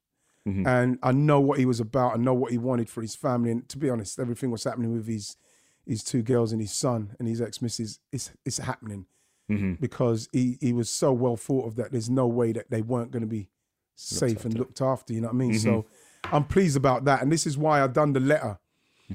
Mhm. 0.47 0.67
And 0.67 0.99
I 1.01 1.11
know 1.11 1.39
what 1.39 1.57
he 1.59 1.65
was 1.65 1.79
about. 1.79 2.13
I 2.13 2.17
know 2.17 2.33
what 2.33 2.51
he 2.51 2.57
wanted 2.57 2.89
for 2.89 3.01
his 3.01 3.15
family. 3.15 3.51
And 3.51 3.67
to 3.69 3.77
be 3.77 3.89
honest, 3.89 4.19
everything 4.19 4.51
was 4.51 4.63
happening 4.63 4.93
with 4.93 5.07
his 5.07 5.37
his 5.85 6.03
two 6.03 6.23
girls 6.23 6.51
and 6.51 6.59
his 6.61 6.71
son 6.73 7.15
and 7.19 7.27
his 7.27 7.41
ex 7.41 7.61
missus. 7.61 7.99
It's 8.11 8.31
it's 8.43 8.57
happening 8.57 9.05
hmm 9.47 9.73
because 9.73 10.27
he 10.31 10.57
he 10.59 10.73
was 10.73 10.89
so 10.89 11.13
well 11.13 11.35
thought 11.37 11.65
of 11.67 11.75
that. 11.75 11.91
There's 11.91 12.09
no 12.09 12.27
way 12.27 12.51
that 12.53 12.69
they 12.71 12.81
weren't 12.81 13.11
going 13.11 13.21
to 13.21 13.27
be 13.27 13.49
safe 13.95 14.43
and 14.45 14.53
looked 14.57 14.81
after. 14.81 15.13
You 15.13 15.21
know 15.21 15.27
what 15.27 15.35
I 15.35 15.37
mean? 15.37 15.59
So 15.59 15.85
I'm 16.31 16.43
pleased 16.45 16.75
about 16.75 17.05
that. 17.05 17.21
And 17.21 17.31
this 17.31 17.45
is 17.47 17.57
why 17.57 17.81
I 17.83 17.87
done 17.87 18.13
the 18.13 18.19
letter. 18.19 18.57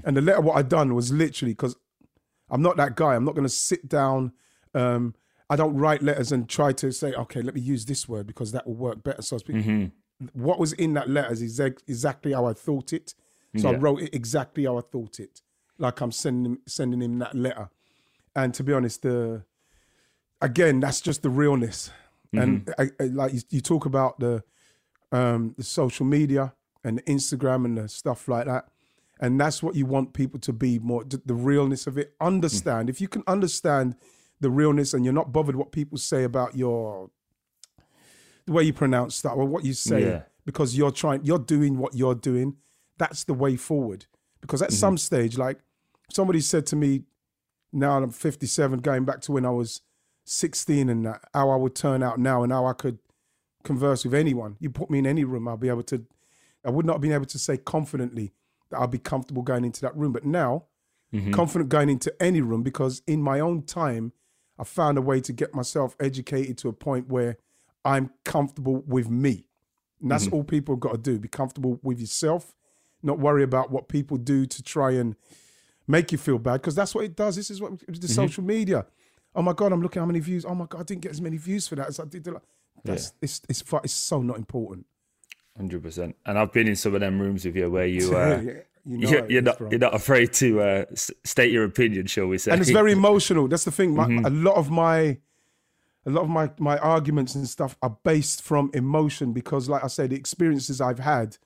And 0.05 0.17
the 0.17 0.21
letter, 0.21 0.41
what 0.41 0.57
I 0.57 0.63
done 0.63 0.95
was 0.95 1.13
literally 1.13 1.53
because 1.53 1.75
I'm 2.49 2.63
not 2.63 2.77
that 2.77 2.95
guy. 2.97 3.15
I'm 3.17 3.25
not 3.25 3.35
going 3.35 3.47
to 3.47 3.49
sit 3.53 3.89
down. 3.89 4.33
Um, 4.75 5.15
I 5.51 5.57
don't 5.57 5.77
write 5.77 6.03
letters 6.03 6.33
and 6.33 6.49
try 6.49 6.73
to 6.75 6.93
say, 6.93 7.13
okay, 7.13 7.43
let 7.43 7.55
me 7.55 7.61
use 7.61 7.85
this 7.85 8.09
word 8.09 8.27
because 8.27 8.53
that 8.53 8.67
will 8.67 8.77
work 8.77 9.03
better. 9.03 9.21
So 9.21 9.37
I 9.37 9.39
speak. 9.41 9.57
Mm-hmm. 9.57 10.27
What 10.33 10.59
was 10.59 10.73
in 10.75 10.95
that 10.95 11.11
letter 11.11 11.33
is 11.33 11.43
exact, 11.43 11.83
exactly 11.89 12.33
how 12.33 12.47
I 12.47 12.53
thought 12.53 12.93
it. 12.93 13.15
So 13.57 13.71
I 13.71 13.75
wrote 13.75 14.03
it 14.03 14.15
exactly 14.15 14.65
how 14.65 14.79
I 14.79 14.83
thought 14.83 15.19
it, 15.19 15.43
like 15.77 16.01
I'm 16.01 16.13
sending 16.13 16.53
him, 16.53 16.61
sending 16.67 17.03
him 17.03 17.19
that 17.19 17.35
letter. 17.35 17.69
And 18.37 18.55
to 18.55 18.63
be 18.63 18.73
honest, 18.73 19.03
the 19.03 19.43
again, 20.41 20.79
that's 20.79 21.01
just 21.01 21.23
the 21.23 21.31
realness. 21.31 21.91
And 22.33 22.67
mm-hmm. 22.67 22.81
I, 22.81 23.05
I, 23.05 23.07
like 23.09 23.35
you, 23.35 23.41
you 23.51 23.61
talk 23.61 23.87
about 23.87 24.21
the 24.21 24.45
um, 25.11 25.55
the 25.59 25.65
social 25.65 26.07
media 26.07 26.55
and 26.85 26.99
the 26.99 27.03
Instagram 27.03 27.65
and 27.65 27.77
the 27.77 27.89
stuff 27.89 28.29
like 28.29 28.47
that, 28.47 28.69
and 29.19 29.41
that's 29.41 29.65
what 29.65 29.75
you 29.75 29.85
want 29.85 30.13
people 30.13 30.39
to 30.39 30.53
be 30.53 30.79
more 30.79 31.03
the, 31.03 31.21
the 31.27 31.35
realness 31.35 31.89
of 31.89 31.99
it. 31.99 32.13
Mm-hmm. 32.13 32.27
Understand 32.27 32.89
if 32.89 33.01
you 33.01 33.09
can 33.09 33.25
understand 33.27 33.97
the 34.41 34.51
realness, 34.51 34.95
and 34.95 35.05
you're 35.05 35.15
not 35.15 35.33
bothered 35.33 35.57
what 35.57 35.73
people 35.73 35.99
say 35.99 36.25
about 36.25 36.57
your 36.57 37.11
the 38.47 38.53
way 38.53 38.63
you 38.63 38.73
pronounce 38.73 39.21
that 39.23 39.31
or 39.31 39.45
what 39.45 39.65
you 39.65 39.73
say 39.73 40.03
Yeah. 40.03 40.23
because 40.45 40.77
you're 40.77 40.91
trying 40.91 41.25
you're 41.25 41.39
doing 41.39 41.79
what 41.79 41.95
you're 41.95 42.15
doing. 42.15 42.57
That's 42.99 43.25
the 43.25 43.35
way 43.35 43.57
forward. 43.57 44.07
Because 44.41 44.63
at 44.63 44.71
mm-hmm. 44.71 44.77
some 44.77 44.99
stage 44.99 45.37
like 45.37 45.61
somebody 46.11 46.41
said 46.41 46.67
to 46.67 46.77
me 46.77 47.03
now 47.73 47.97
i'm 47.97 48.11
57 48.11 48.81
going 48.81 49.05
back 49.05 49.21
to 49.21 49.33
when 49.33 49.47
i 49.47 49.51
was 49.51 49.83
16 50.25 50.89
and 50.89 51.07
that, 51.07 51.21
how 51.33 51.51
i 51.51 51.57
would 51.57 51.75
turn 51.75 52.03
out 52.03 52.19
now 52.19 52.43
and 52.43 52.53
how 52.53 52.67
i 52.67 52.73
could 52.73 52.99
converse 53.63 54.05
with 54.05 54.15
anyone. 54.15 54.57
You 54.59 54.71
put 54.71 54.91
me 54.91 54.99
in 54.99 55.07
any 55.07 55.25
room 55.25 55.47
i'll 55.47 55.57
be 55.57 55.69
able 55.69 55.83
to 55.85 56.05
i 56.65 56.71
would 56.71 56.87
not 56.87 56.95
have 56.95 57.03
been 57.03 57.13
able 57.13 57.27
to 57.27 57.39
say 57.39 57.57
confidently 57.57 58.33
that 58.71 58.79
i'll 58.79 58.87
be 58.87 58.99
comfortable 58.99 59.43
going 59.43 59.65
into 59.65 59.83
that 59.83 59.97
room. 59.97 60.13
But 60.13 60.25
now 60.25 60.65
mm-hmm. 61.13 61.33
confident 61.33 61.69
going 61.69 61.89
into 61.89 62.13
any 62.21 62.41
room 62.41 62.63
because 62.63 63.03
in 63.07 63.23
my 63.23 63.41
own 63.41 63.63
time 63.63 64.13
i 64.61 64.65
found 64.65 64.99
a 64.99 65.03
way 65.03 65.21
to 65.21 65.33
get 65.33 65.55
myself 65.55 65.97
educated 65.99 66.57
to 66.59 66.69
a 66.69 66.73
point 66.73 67.09
where 67.09 67.37
i'm 67.85 68.11
comfortable 68.25 68.85
with 68.87 69.09
me. 69.09 69.47
And 70.03 70.11
that's 70.11 70.29
all 70.29 70.45
people 70.45 70.75
have 70.75 70.81
got 70.81 70.93
to 70.93 70.99
do 70.99 71.19
be 71.19 71.29
comfortable 71.29 71.81
with 71.83 71.99
yourself 71.99 72.55
not 73.03 73.19
worry 73.19 73.43
about 73.43 73.71
what 73.71 73.89
people 73.89 74.17
do 74.19 74.47
to 74.47 74.63
try 74.63 74.91
and 74.93 75.17
make 75.87 76.13
you 76.13 76.19
feel 76.19 76.39
bad 76.39 76.55
because 76.61 76.75
that's 76.75 76.95
what 76.95 77.05
it 77.05 77.17
does. 77.17 77.37
This 77.37 77.51
is 77.51 77.61
what 77.61 77.73
the 77.89 78.09
social 78.09 78.45
media. 78.45 78.87
Oh 79.35 79.43
my 79.43 79.53
god 79.53 79.73
i'm 79.73 79.83
looking 79.83 80.01
how 80.01 80.07
many 80.07 80.21
views. 80.21 80.45
Oh 80.45 80.55
my 80.55 80.67
god 80.67 80.81
i 80.81 80.85
didn't 80.85 81.03
get 81.03 81.13
as 81.13 81.21
many 81.21 81.37
views 81.37 81.67
for 81.69 81.77
that 81.77 81.89
as 81.89 81.99
i 82.01 82.05
did 82.05 82.25
the 82.25 82.33
la-" 82.33 82.41
that's 82.85 83.13
it's, 83.21 83.43
it's 83.49 83.63
fu- 83.63 83.81
it's 83.85 83.93
so 83.93 84.23
not 84.23 84.37
important. 84.39 84.87
Hundred 85.57 85.83
percent. 85.83 86.17
And 86.25 86.39
I've 86.39 86.53
been 86.53 86.69
in 86.69 86.77
some 86.77 86.95
of 86.95 87.01
them 87.01 87.21
rooms 87.21 87.45
with 87.45 87.57
you 87.57 87.71
where 87.71 87.87
you 87.87 88.17
uh, 88.17 88.41
Yeah, 88.43 88.53
you 88.87 88.99
know 88.99 89.11
you're, 89.11 89.31
you're 89.31 89.43
not 89.43 89.61
you're 89.61 89.79
not 89.79 89.95
afraid 89.95 90.33
to 90.35 90.61
uh, 90.61 90.85
state 90.95 91.53
your 91.53 91.65
opinion, 91.65 92.07
shall 92.07 92.27
we 92.27 92.39
say? 92.39 92.53
and 92.53 92.61
it's 92.61 92.71
very 92.71 92.93
emotional. 92.93 93.49
That's 93.49 93.65
the 93.65 93.71
thing. 93.71 93.95
My, 93.95 94.07
A 94.07 94.31
lot 94.31 94.57
of 94.57 94.71
my, 94.71 95.19
a 96.07 96.11
lot 96.11 96.23
of 96.23 96.29
my 96.29 96.51
my 96.59 96.79
arguments 96.79 97.35
and 97.35 97.49
stuff 97.49 97.77
are 97.83 97.97
based 98.03 98.43
from 98.43 98.71
emotion 98.75 99.33
because, 99.33 99.69
like 99.69 99.85
I 99.85 99.89
said, 99.89 100.11
the 100.11 100.17
experiences 100.17 100.81
I've 100.81 100.99
had, 100.99 101.37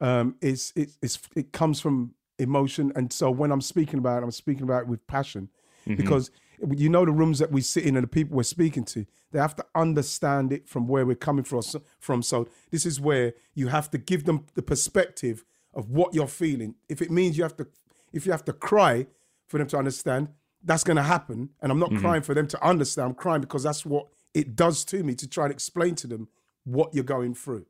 um, 0.00 0.36
is 0.40 0.72
it, 0.76 0.90
it's 1.02 1.18
it 1.34 1.52
comes 1.52 1.80
from 1.80 2.14
emotion, 2.38 2.92
and 2.96 3.12
so 3.12 3.30
when 3.30 3.50
I'm 3.52 3.60
speaking 3.60 3.98
about 3.98 4.22
it, 4.22 4.24
I'm 4.24 4.30
speaking 4.30 4.64
about 4.64 4.82
it 4.82 4.88
with 4.88 5.06
passion, 5.06 5.48
because 5.86 6.30
you 6.76 6.88
know 6.88 7.04
the 7.04 7.12
rooms 7.12 7.38
that 7.38 7.52
we 7.52 7.60
sit 7.60 7.84
in 7.84 7.96
and 7.96 8.04
the 8.04 8.08
people 8.08 8.36
we're 8.36 8.42
speaking 8.42 8.84
to, 8.84 9.06
they 9.30 9.38
have 9.38 9.54
to 9.56 9.64
understand 9.74 10.52
it 10.52 10.66
from 10.68 10.88
where 10.88 11.06
we're 11.06 11.14
coming 11.14 11.44
from. 11.44 11.62
So, 11.62 11.82
from 11.98 12.22
so 12.22 12.48
this 12.70 12.84
is 12.84 13.00
where 13.00 13.34
you 13.54 13.68
have 13.68 13.90
to 13.90 13.98
give 13.98 14.24
them 14.24 14.46
the 14.54 14.62
perspective 14.62 15.44
of 15.76 15.90
what 15.90 16.12
you're 16.14 16.26
feeling. 16.26 16.74
If 16.88 17.00
it 17.00 17.10
means 17.12 17.36
you 17.36 17.44
have 17.44 17.56
to, 17.58 17.66
if 18.12 18.26
you 18.26 18.32
have 18.32 18.44
to 18.46 18.52
cry 18.52 19.06
for 19.46 19.58
them 19.58 19.68
to 19.68 19.76
understand, 19.76 20.28
that's 20.64 20.82
going 20.82 20.96
to 20.96 21.02
happen. 21.04 21.50
And 21.60 21.70
I'm 21.70 21.78
not 21.78 21.94
crying 21.94 22.22
for 22.22 22.34
them 22.34 22.48
to 22.48 22.66
understand. 22.66 23.10
I'm 23.10 23.14
crying 23.14 23.42
because 23.42 23.62
that's 23.62 23.86
what 23.86 24.08
it 24.34 24.56
does 24.56 24.84
to 24.86 25.04
me 25.04 25.14
to 25.14 25.28
try 25.28 25.44
and 25.44 25.52
explain 25.52 25.94
to 25.96 26.06
them 26.08 26.28
what 26.64 26.92
you're 26.94 27.04
going 27.04 27.34
through. 27.34 27.66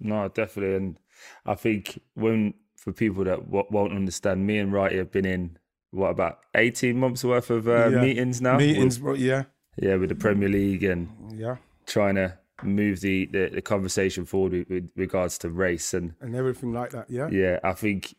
No, 0.00 0.28
definitely, 0.28 0.76
and 0.76 0.98
I 1.44 1.54
think 1.54 2.00
when 2.14 2.54
for 2.76 2.92
people 2.92 3.24
that 3.24 3.46
w- 3.46 3.66
won't 3.70 3.92
understand, 3.94 4.46
me 4.46 4.58
and 4.58 4.72
Righty 4.72 4.98
have 4.98 5.10
been 5.10 5.24
in 5.24 5.58
what 5.90 6.10
about 6.10 6.40
eighteen 6.54 6.98
months 6.98 7.24
worth 7.24 7.48
of 7.50 7.66
uh, 7.66 7.88
Yeah. 7.90 8.00
meetings 8.02 8.40
now. 8.42 8.58
Meetings, 8.58 8.98
with, 9.00 9.04
bro. 9.04 9.14
Yeah, 9.14 9.44
yeah, 9.76 9.96
with 9.96 10.10
the 10.10 10.14
Premier 10.14 10.50
League 10.50 10.84
and 10.84 11.08
yeah, 11.32 11.56
trying 11.86 12.16
to 12.16 12.38
move 12.62 13.00
the, 13.00 13.26
the, 13.26 13.50
the 13.54 13.62
conversation 13.62 14.24
forward 14.24 14.52
with, 14.52 14.68
with 14.70 14.90
regards 14.96 15.38
to 15.38 15.50
race 15.50 15.92
and 15.94 16.14
and 16.20 16.34
everything 16.34 16.72
like 16.72 16.90
that. 16.90 17.10
Yeah. 17.10 17.28
yeah, 17.30 17.58
I 17.62 17.72
think 17.72 18.14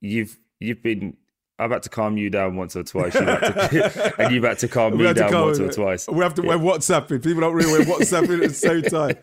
you've 0.00 0.38
you've 0.60 0.82
been. 0.82 1.16
I've 1.58 1.70
had 1.70 1.82
to 1.84 1.88
calm 1.88 2.18
you 2.18 2.28
down 2.28 2.56
once 2.56 2.76
or 2.76 2.82
twice, 2.84 3.14
you've 3.14 3.24
to, 3.24 4.12
and 4.22 4.34
you've 4.34 4.44
had 4.44 4.58
to 4.58 4.68
calm 4.68 4.92
We 4.98 5.06
me 5.06 5.14
down 5.14 5.30
go- 5.30 5.46
once 5.46 5.58
or 5.58 5.72
twice. 5.72 6.06
We 6.06 6.18
have 6.22 6.34
to 6.34 6.42
wear 6.42 6.58
WhatsApping. 6.58 7.24
People 7.24 7.40
don't 7.40 7.54
really 7.54 7.72
wear 7.72 7.96
WhatsApping 7.98 8.42
at 8.42 8.48
the 8.50 8.54
same 8.54 8.82
time. 8.82 9.16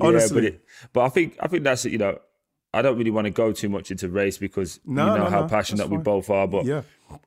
Honestly, 0.00 0.42
Yeah, 0.42 0.50
but, 0.50 0.54
it, 0.54 0.64
but 0.92 1.00
I 1.04 1.08
think 1.10 1.36
I 1.40 1.46
think 1.46 1.62
that's 1.62 1.84
you 1.84 1.98
know 1.98 2.18
I 2.74 2.82
don't 2.82 2.98
really 2.98 3.12
want 3.12 3.26
to 3.26 3.30
go 3.30 3.52
too 3.52 3.68
much 3.68 3.92
into 3.92 4.08
race 4.08 4.38
because 4.38 4.80
No, 4.84 5.06
you 5.12 5.18
know 5.18 5.24
no, 5.24 5.30
how 5.30 5.40
no, 5.42 5.48
passionate 5.48 5.88
we 5.88 5.98
both 5.98 6.30
are. 6.30 6.48
But 6.48 6.64
yeah, 6.64 6.82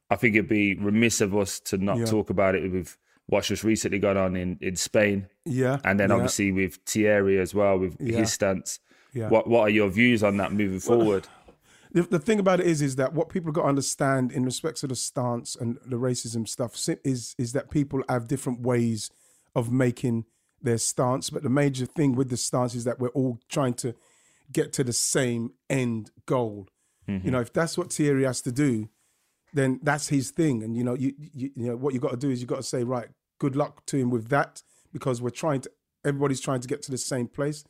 I 0.10 0.18
think 0.18 0.36
it'd 0.36 0.50
be 0.50 0.76
remiss 0.76 1.22
of 1.22 1.34
us 1.36 1.62
to 1.62 1.78
not 1.78 1.98
Yeah. 2.00 2.06
talk 2.06 2.30
about 2.30 2.56
it 2.56 2.70
with 2.70 2.98
what's 3.30 3.48
just 3.48 3.64
recently 3.64 4.00
gone 4.00 4.18
on 4.18 4.36
in, 4.36 4.58
in 4.62 4.76
Spain, 4.76 5.28
yeah, 5.46 5.80
and 5.84 6.00
then 6.00 6.10
yeah, 6.10 6.16
obviously 6.16 6.52
with 6.52 6.80
Thierry 6.86 7.40
as 7.40 7.54
well 7.54 7.78
with 7.78 7.96
Yeah. 8.00 8.20
his 8.20 8.34
stance. 8.34 8.80
Yeah. 9.14 9.30
What 9.30 9.48
what 9.48 9.62
are 9.62 9.70
your 9.70 9.90
views 9.90 10.24
on 10.24 10.38
that 10.38 10.52
moving 10.52 10.80
forward? 10.80 11.28
the, 11.92 12.04
the 12.04 12.20
thing 12.20 12.40
about 12.40 12.60
it 12.60 12.68
is 12.68 12.82
is 12.82 12.96
that 12.98 13.14
what 13.14 13.30
people 13.30 13.52
got 13.52 13.64
to 13.64 13.68
understand 13.68 14.32
in 14.32 14.46
respect 14.46 14.78
to 14.78 14.88
the 14.88 14.96
stance 14.96 15.56
and 15.56 15.78
the 15.86 15.96
racism 15.96 16.48
stuff 16.48 16.76
is 17.04 17.36
is 17.38 17.54
that 17.54 17.70
people 17.70 18.04
have 18.08 18.28
different 18.28 18.62
ways 18.62 19.10
of 19.56 19.72
making 19.72 20.26
their 20.62 20.78
stance 20.78 21.30
but 21.30 21.44
the 21.44 21.50
major 21.50 21.86
thing 21.86 22.16
with 22.16 22.30
the 22.30 22.38
stance 22.38 22.76
is 22.76 22.84
that 22.84 23.00
we're 23.00 23.10
all 23.10 23.40
trying 23.50 23.74
to 23.74 23.96
get 24.52 24.74
to 24.74 24.84
the 24.84 24.94
same 24.94 25.52
end 25.70 26.12
goal 26.26 26.68
you 27.08 27.16
mm-hmm. 27.16 27.30
know 27.32 27.40
if 27.40 27.52
that's 27.54 27.78
what 27.78 27.92
Thierry 27.92 28.24
has 28.24 28.42
to 28.42 28.52
do 28.52 28.90
then 29.54 29.80
that's 29.82 30.10
his 30.10 30.32
thing 30.32 30.62
and 30.64 30.76
you 30.76 30.84
know 30.84 30.94
you 30.94 31.14
you, 31.18 31.50
you 31.56 31.68
know 31.68 31.76
what 31.76 31.94
you 31.94 32.00
got 32.00 32.12
to 32.12 32.18
do 32.18 32.30
is 32.30 32.42
you 32.42 32.48
got 32.48 32.58
to 32.58 32.64
say 32.64 32.84
right 32.84 33.08
good 33.40 33.56
luck 33.56 33.86
to 33.88 33.98
him 33.98 34.10
with 34.10 34.30
that 34.30 34.62
because 34.94 35.22
we're 35.22 35.30
trying 35.30 35.62
to 35.62 35.72
everybody's 36.06 36.40
trying 36.40 36.62
to 36.62 36.68
get 36.68 36.82
to 36.84 36.92
the 36.92 36.98
same 36.98 37.28
place 37.28 37.64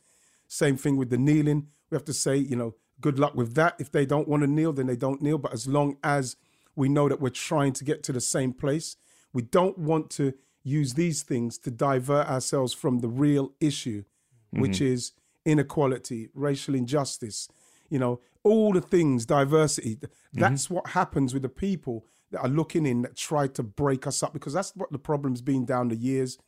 same 0.50 0.76
thing 0.76 0.96
with 0.96 1.10
the 1.10 1.18
kneeling. 1.18 1.68
We 1.90 1.94
have 1.94 2.04
to 2.06 2.12
say, 2.12 2.36
you 2.36 2.56
know, 2.56 2.74
good 3.00 3.20
luck 3.20 3.34
with 3.36 3.54
that. 3.54 3.76
If 3.78 3.92
they 3.92 4.04
don't 4.04 4.26
want 4.28 4.42
to 4.42 4.48
kneel, 4.48 4.72
then 4.72 4.86
they 4.86 4.96
don't 4.96 5.22
kneel. 5.22 5.38
But 5.38 5.52
as 5.52 5.68
long 5.68 5.96
as 6.02 6.36
we 6.74 6.88
know 6.88 7.08
that 7.08 7.20
we're 7.20 7.30
trying 7.30 7.72
to 7.74 7.84
get 7.84 8.02
to 8.04 8.12
the 8.12 8.20
same 8.20 8.52
place, 8.52 8.96
we 9.32 9.42
don't 9.42 9.78
want 9.78 10.10
to 10.10 10.34
use 10.64 10.94
these 10.94 11.22
things 11.22 11.56
to 11.58 11.70
divert 11.70 12.26
ourselves 12.26 12.72
from 12.72 12.98
the 12.98 13.08
real 13.08 13.52
issue, 13.60 14.02
which 14.50 14.78
mm-hmm. 14.78 14.92
is 14.92 15.12
inequality, 15.44 16.28
racial 16.34 16.74
injustice, 16.74 17.48
you 17.88 17.98
know, 18.00 18.20
all 18.42 18.72
the 18.72 18.80
things, 18.80 19.24
diversity. 19.24 19.96
Mm-hmm. 19.96 20.40
That's 20.40 20.68
what 20.68 20.88
happens 20.88 21.32
with 21.32 21.42
the 21.42 21.48
people 21.48 22.06
that 22.30 22.40
are 22.40 22.48
looking 22.48 22.86
in 22.86 23.02
that 23.02 23.16
try 23.16 23.46
to 23.48 23.62
break 23.62 24.06
us 24.06 24.22
up 24.22 24.32
because 24.32 24.52
that's 24.52 24.74
what 24.76 24.92
the 24.92 24.98
problem's 24.98 25.42
been 25.42 25.64
down 25.64 25.88
the 25.88 25.96
years 25.96 26.38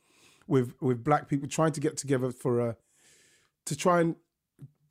with 0.47 0.73
with 0.81 1.03
black 1.03 1.27
people 1.27 1.47
trying 1.47 1.71
to 1.71 1.79
get 1.79 1.97
together 1.97 2.31
for 2.31 2.59
a 2.59 2.75
to 3.65 3.75
try 3.75 4.01
and 4.01 4.15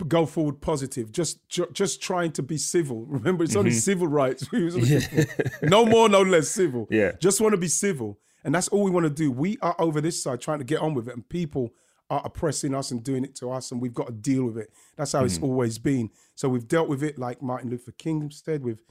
go 0.08 0.26
forward 0.26 0.60
positive. 0.60 1.12
Just 1.12 1.46
ju- 1.48 1.68
just 1.72 2.02
trying 2.02 2.32
to 2.32 2.42
be 2.42 2.56
civil. 2.56 3.04
Remember, 3.06 3.44
it's 3.44 3.56
only 3.56 3.70
mm-hmm. 3.70 3.78
civil 3.78 4.06
rights. 4.06 4.50
we 4.52 4.64
was 4.64 4.76
no 5.62 5.86
more, 5.86 6.08
no 6.08 6.22
less 6.22 6.48
civil. 6.48 6.86
Yeah. 6.90 7.12
just 7.20 7.40
want 7.40 7.52
to 7.52 7.58
be 7.58 7.68
civil, 7.68 8.18
and 8.44 8.54
that's 8.54 8.68
all 8.68 8.82
we 8.82 8.90
want 8.90 9.04
to 9.04 9.10
do. 9.10 9.30
We 9.30 9.58
are 9.62 9.76
over 9.78 10.00
this 10.00 10.22
side 10.22 10.40
trying 10.40 10.58
to 10.58 10.64
get 10.64 10.80
on 10.80 10.94
with 10.94 11.08
it, 11.08 11.14
and 11.14 11.28
people 11.28 11.72
are 12.10 12.22
oppressing 12.24 12.74
us 12.74 12.90
and 12.90 13.02
doing 13.02 13.24
it 13.24 13.34
to 13.36 13.50
us, 13.50 13.72
and 13.72 13.80
we've 13.80 13.94
got 13.94 14.06
to 14.06 14.12
deal 14.12 14.44
with 14.44 14.58
it. 14.58 14.70
That's 14.96 15.12
how 15.12 15.24
it's 15.24 15.36
mm-hmm. 15.36 15.44
always 15.44 15.78
been. 15.78 16.10
So 16.34 16.48
we've 16.48 16.68
dealt 16.68 16.88
with 16.88 17.02
it, 17.02 17.18
like 17.18 17.40
Martin 17.40 17.70
Luther 17.70 17.92
King 17.92 18.30
said, 18.30 18.62
with 18.62 18.82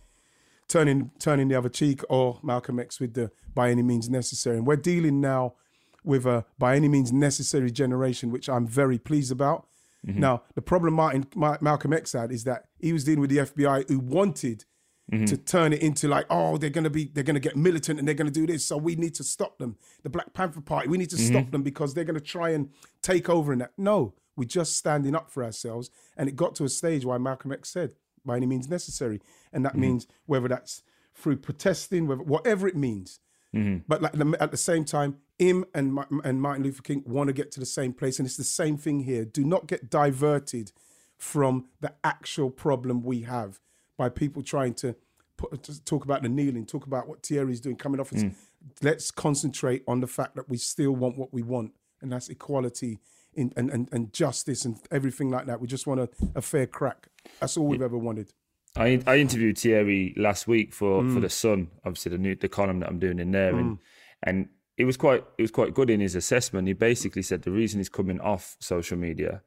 turning 0.72 1.12
turning 1.20 1.50
the 1.50 1.56
other 1.56 1.70
cheek, 1.70 2.02
or 2.10 2.40
Malcolm 2.42 2.80
X 2.80 3.00
with 3.00 3.14
the 3.14 3.32
by 3.54 3.70
any 3.70 3.84
means 3.84 4.10
necessary. 4.10 4.58
And 4.58 4.66
we're 4.66 4.78
dealing 4.78 5.20
now 5.20 5.56
with 6.04 6.26
a 6.26 6.46
by 6.58 6.76
any 6.76 6.88
means 6.88 7.12
necessary 7.12 7.72
generation, 7.72 8.32
which 8.32 8.48
I'm 8.50 8.66
very 8.66 8.98
pleased 8.98 9.32
about. 9.32 9.68
Mm-hmm. 10.08 10.20
Now, 10.20 10.44
the 10.56 10.62
problem 10.62 10.96
Martin 10.96 11.28
Ma- 11.36 11.58
Malcolm 11.62 11.94
X 11.94 12.14
had 12.14 12.32
is 12.32 12.46
that 12.46 12.66
he 12.80 12.94
was 12.94 13.04
dealing 13.04 13.22
with 13.22 13.30
the 13.30 13.38
FBI, 13.38 13.88
who 13.88 14.00
wanted 14.00 14.66
mm-hmm. 15.12 15.26
to 15.26 15.38
turn 15.38 15.74
it 15.74 15.82
into 15.82 16.08
like, 16.08 16.26
oh, 16.30 16.58
they're 16.58 16.72
gonna 16.72 16.90
be, 16.90 17.06
they're 17.06 17.24
gonna 17.24 17.40
get 17.40 17.56
militant 17.56 18.00
and 18.00 18.08
they're 18.08 18.16
gonna 18.16 18.32
do 18.32 18.48
this, 18.48 18.66
so 18.66 18.78
we 18.78 18.96
need 18.96 19.14
to 19.16 19.24
stop 19.24 19.60
them. 19.60 19.76
The 20.02 20.10
Black 20.10 20.34
Panther 20.34 20.62
Party, 20.62 20.88
we 20.88 20.98
need 20.98 21.12
to 21.12 21.18
stop 21.18 21.44
mm-hmm. 21.44 21.52
them 21.52 21.64
because 21.64 21.94
they're 21.94 22.04
gonna 22.06 22.20
try 22.20 22.50
and 22.50 22.70
take 23.04 23.30
over. 23.30 23.52
And 23.52 23.62
that, 23.62 23.74
no, 23.78 24.16
we're 24.36 24.46
just 24.46 24.76
standing 24.76 25.16
up 25.16 25.30
for 25.30 25.44
ourselves. 25.44 25.92
And 26.18 26.28
it 26.30 26.36
got 26.36 26.56
to 26.56 26.64
a 26.64 26.70
stage 26.70 27.06
where 27.06 27.20
Malcolm 27.20 27.52
X 27.52 27.70
said, 27.70 27.94
by 28.26 28.38
any 28.38 28.46
means 28.46 28.70
necessary, 28.70 29.22
and 29.52 29.66
that 29.66 29.74
mm-hmm. 29.74 29.82
means 29.82 30.08
whether 30.26 30.48
that's 30.48 30.84
through 31.14 31.38
protesting, 31.38 32.08
whether 32.08 32.24
whatever 32.24 32.68
it 32.68 32.76
means. 32.76 33.20
Mm-hmm. 33.56 33.84
But 33.88 34.02
like 34.02 34.14
the, 34.14 34.38
at 34.40 34.52
the 34.52 34.58
same 34.58 34.86
time, 34.86 35.18
him 35.38 35.66
and 35.74 35.98
and 36.24 36.42
Martin 36.42 36.64
Luther 36.64 36.82
King 36.82 37.04
want 37.06 37.28
to 37.28 37.34
get 37.34 37.52
to 37.54 37.60
the 37.60 37.66
same 37.66 37.94
place, 37.94 38.20
and 38.20 38.26
it's 38.26 38.38
the 38.38 38.44
same 38.44 38.78
thing 38.78 39.02
here. 39.02 39.26
Do 39.26 39.44
not 39.44 39.68
get 39.68 39.90
diverted 39.90 40.72
from 41.18 41.68
the 41.82 41.94
actual 42.04 42.50
problem 42.50 43.04
we 43.04 43.22
have 43.22 43.60
by 43.98 44.10
people 44.10 44.42
trying 44.42 44.74
to 44.74 44.96
put, 45.38 45.64
to 45.64 45.84
talk 45.84 46.04
about 46.06 46.24
the 46.24 46.30
kneeling, 46.30 46.66
talk 46.66 46.86
about 46.88 47.08
what 47.08 47.24
Thierry's 47.24 47.60
doing, 47.60 47.76
coming 47.76 48.00
off. 48.00 48.10
His, 48.10 48.24
mm. 48.24 48.34
Let's 48.82 49.12
concentrate 49.12 49.84
on 49.88 50.00
the 50.00 50.08
fact 50.08 50.36
that 50.36 50.48
we 50.48 50.58
still 50.58 50.96
want 50.96 51.18
what 51.18 51.34
we 51.34 51.42
want, 51.42 51.74
and 52.02 52.12
that's 52.12 52.30
equality 52.30 53.00
in, 53.34 53.52
and, 53.56 53.70
and 53.70 53.90
and 53.92 54.14
justice 54.14 54.66
and 54.66 54.78
everything 54.92 55.30
like 55.30 55.46
that. 55.48 55.60
We 55.60 55.68
just 55.68 55.88
want 55.88 56.00
a, 56.00 56.10
a 56.36 56.42
fair 56.42 56.68
crack. 56.68 57.08
That's 57.40 57.58
all 57.58 57.68
we've 57.68 57.82
ever 57.82 57.98
wanted. 57.98 58.32
I 58.76 59.02
I 59.06 59.18
interviewed 59.18 59.58
Thierry 59.58 60.14
last 60.18 60.48
week 60.48 60.74
for 60.74 61.02
for 61.02 61.20
mm. 61.20 61.22
the 61.22 61.30
Sun, 61.30 61.70
obviously 61.86 62.12
the 62.12 62.18
new 62.18 62.36
the 62.36 62.50
column 62.50 62.80
that 62.80 62.90
I'm 62.90 63.00
doing 63.00 63.20
in 63.20 63.32
there, 63.32 63.56
and 63.56 63.78
mm. 63.78 63.80
and 64.24 64.50
it 64.78 64.86
was 64.86 64.98
quite 64.98 65.24
it 65.38 65.42
was 65.42 65.52
quite 65.52 65.74
good 65.74 65.90
in 65.90 66.00
his 66.00 66.16
assessment. 66.16 66.68
He 66.68 66.74
basically 66.74 67.22
said 67.22 67.44
the 67.44 67.52
reason 67.52 67.80
he's 67.80 67.90
coming 67.90 68.20
off 68.22 68.56
social 68.60 68.98
media 68.98 69.42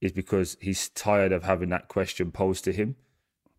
is 0.00 0.12
because 0.12 0.56
he's 0.60 0.88
tired 0.90 1.32
of 1.32 1.44
having 1.44 1.68
that 1.70 1.88
question 1.88 2.30
posed 2.30 2.64
to 2.64 2.72
him. 2.72 2.96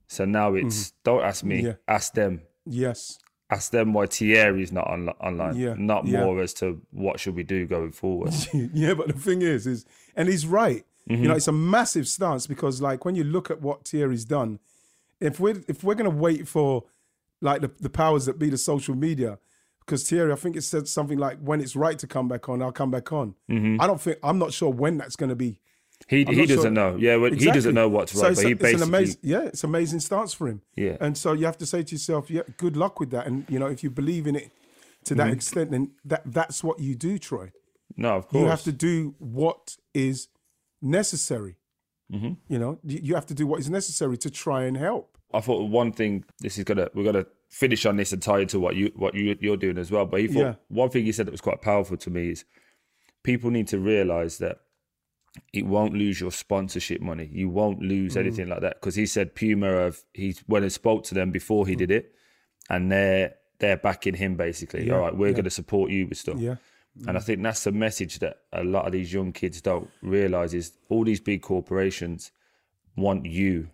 So 0.08 0.26
now 0.26 0.54
it's 0.54 0.90
mm-hmm. 0.90 0.98
don't 1.04 1.24
ask 1.24 1.44
me, 1.44 1.62
Yeah. 1.62 1.74
ask 1.88 2.14
them. 2.14 2.42
Yes. 2.66 3.20
Ask 3.50 3.72
them 3.72 3.94
why 3.94 4.08
Thierry's 4.08 4.74
not 4.74 4.88
on, 4.88 5.08
online, 5.22 5.56
Yeah, 5.56 5.76
not 5.78 6.06
yeah. 6.06 6.24
more 6.24 6.42
as 6.42 6.54
to 6.56 6.82
what 6.92 7.20
should 7.20 7.36
we 7.36 7.44
do 7.44 7.66
going 7.66 7.94
forward. 7.94 8.34
yeah, 8.54 8.94
but 8.94 9.08
the 9.08 9.14
thing 9.14 9.42
is, 9.42 9.66
is 9.66 9.86
and 10.16 10.28
he's 10.28 10.46
right. 10.46 10.86
Mm-hmm. 11.10 11.22
You 11.24 11.30
know, 11.30 11.36
it's 11.36 11.48
a 11.48 11.52
massive 11.54 12.08
stance 12.08 12.48
because, 12.48 12.82
like, 12.82 13.06
when 13.06 13.16
you 13.16 13.24
look 13.24 13.50
at 13.50 13.62
what 13.62 13.88
Thierry's 13.88 14.26
done, 14.26 14.60
if 15.20 15.40
we're 15.40 15.62
if 15.68 15.84
we're 15.84 15.96
gonna 15.96 16.10
wait 16.10 16.48
for 16.48 16.84
like 17.42 17.62
the, 17.62 17.72
the 17.80 17.90
powers 17.90 18.26
that 18.26 18.38
be, 18.40 18.50
the 18.50 18.58
social 18.58 18.96
media, 18.96 19.40
because 19.86 20.08
Thierry, 20.08 20.32
I 20.32 20.36
think 20.36 20.56
it 20.56 20.64
said 20.64 20.88
something 20.88 21.18
like, 21.18 21.40
"When 21.40 21.62
it's 21.62 21.76
right 21.76 21.98
to 22.00 22.08
come 22.08 22.28
back 22.28 22.50
on, 22.50 22.62
I'll 22.62 22.72
come 22.72 22.92
back 22.92 23.12
on." 23.14 23.36
Mm-hmm. 23.50 23.80
I 23.82 23.88
don't 23.88 24.02
think 24.02 24.18
I'm 24.24 24.38
not 24.38 24.52
sure 24.54 24.70
when 24.72 24.98
that's 24.98 25.16
gonna 25.16 25.36
be. 25.36 25.60
He 26.08 26.26
I'm 26.28 26.34
he 26.34 26.40
not 26.42 26.48
sure- 26.48 26.56
doesn't 26.58 26.74
know. 26.76 26.96
Yeah, 27.00 27.16
well, 27.16 27.32
he 27.32 27.50
doesn't 27.52 27.74
know 27.74 27.88
what's 27.90 28.12
So 28.12 28.22
right, 28.22 28.32
it's, 28.32 28.42
but 28.42 28.48
he 28.48 28.54
basically 28.54 28.88
amazing, 28.88 29.20
yeah, 29.24 29.42
it's 29.46 29.64
amazing 29.64 30.00
stance 30.02 30.32
for 30.34 30.48
him. 30.48 30.62
Yeah. 30.76 30.98
and 31.02 31.18
so 31.18 31.34
you 31.34 31.46
have 31.46 31.58
to 31.58 31.66
say 31.66 31.82
to 31.84 31.92
yourself, 31.96 32.30
yeah, 32.30 32.42
good 32.58 32.78
luck 32.78 33.00
with 33.00 33.10
that. 33.12 33.26
And 33.26 33.46
you 33.50 33.58
know, 33.58 33.66
if 33.68 33.84
you 33.84 33.90
believe 33.90 34.28
in 34.28 34.36
it 34.36 34.52
to 35.06 35.16
Mm-hmm. 35.16 35.18
that 35.28 35.34
extent, 35.34 35.72
then 35.72 35.92
that 36.06 36.22
that's 36.26 36.64
what 36.64 36.80
you 36.80 36.94
do, 36.94 37.18
Troy. 37.18 37.52
no, 37.96 38.18
of 38.18 38.28
course. 38.28 38.42
You 38.44 38.48
have 38.48 38.62
to 38.64 38.72
do 38.72 39.16
what 39.20 39.78
is 39.96 40.28
necessary. 40.82 41.58
Mm-hmm. 42.12 42.34
You 42.48 42.60
know, 42.60 42.80
you 42.84 43.16
have 43.16 43.26
to 43.28 43.34
do 43.34 43.46
what 43.46 43.60
is 43.60 43.70
necessary 43.70 44.18
to 44.20 44.30
try 44.30 44.64
and 44.64 44.78
help. 44.78 45.18
I 45.34 45.42
thought 45.42 45.70
one 45.70 45.92
thing. 45.92 46.24
This 46.40 46.58
is 46.58 46.64
gonna 46.64 46.88
we're 46.94 47.04
gonna 47.04 47.26
finish 47.50 47.86
on 47.86 47.98
this 47.98 48.14
and 48.14 48.22
tie 48.22 48.40
it 48.40 48.50
to 48.50 48.60
what 48.60 48.76
you 48.76 48.92
what 48.96 49.14
you 49.14 49.36
you're 49.42 49.58
doing 49.58 49.78
as 49.78 49.92
well. 49.92 50.06
But 50.06 50.22
he 50.22 50.28
thought 50.28 50.40
Yeah. 50.40 50.56
one 50.70 50.90
thing 50.90 51.04
he 51.04 51.12
said 51.12 51.28
that 51.28 51.32
was 51.32 51.42
quite 51.42 51.62
powerful 51.62 51.98
to 51.98 52.10
me 52.10 52.30
is 52.30 52.46
people 53.24 53.50
need 53.52 53.68
to 53.70 53.80
realize 53.80 54.38
that 54.38 54.60
it 55.54 55.66
won't 55.66 55.94
lose 55.94 56.22
your 56.22 56.32
sponsorship 56.32 57.02
money. 57.02 57.30
You 57.32 57.50
won't 57.50 57.82
lose 57.82 58.14
Mm. 58.16 58.20
anything 58.22 58.48
like 58.48 58.62
that 58.62 58.80
because 58.80 58.96
he 58.96 59.06
said 59.06 59.36
Puma 59.36 59.68
have 59.70 60.00
he 60.14 60.36
went 60.48 60.64
and 60.64 60.72
spoke 60.72 61.04
to 61.06 61.14
them 61.14 61.32
before 61.32 61.68
he 61.68 61.76
did 61.76 61.92
it, 61.92 62.14
and 62.70 62.90
they're 62.90 63.36
they're 63.60 63.78
backing 63.78 64.14
him 64.14 64.38
basically. 64.38 64.90
All 64.90 65.00
right, 65.00 65.16
we're 65.16 65.34
going 65.34 65.44
to 65.44 65.50
support 65.50 65.92
you 65.92 66.08
with 66.08 66.18
stuff. 66.20 66.40
Yeah. 66.40 66.56
And 67.06 67.18
I 67.18 67.20
think 67.20 67.44
that's 67.44 67.64
the 67.64 67.72
message 67.72 68.20
that 68.20 68.38
a 68.54 68.64
lot 68.64 68.86
of 68.86 68.92
these 68.92 69.14
young 69.14 69.32
kids 69.32 69.62
don't 69.62 69.90
realize 70.02 70.54
is 70.54 70.72
all 70.90 71.04
these 71.04 71.20
big 71.20 71.42
corporations 71.42 72.32
want 72.96 73.26
you 73.26 73.70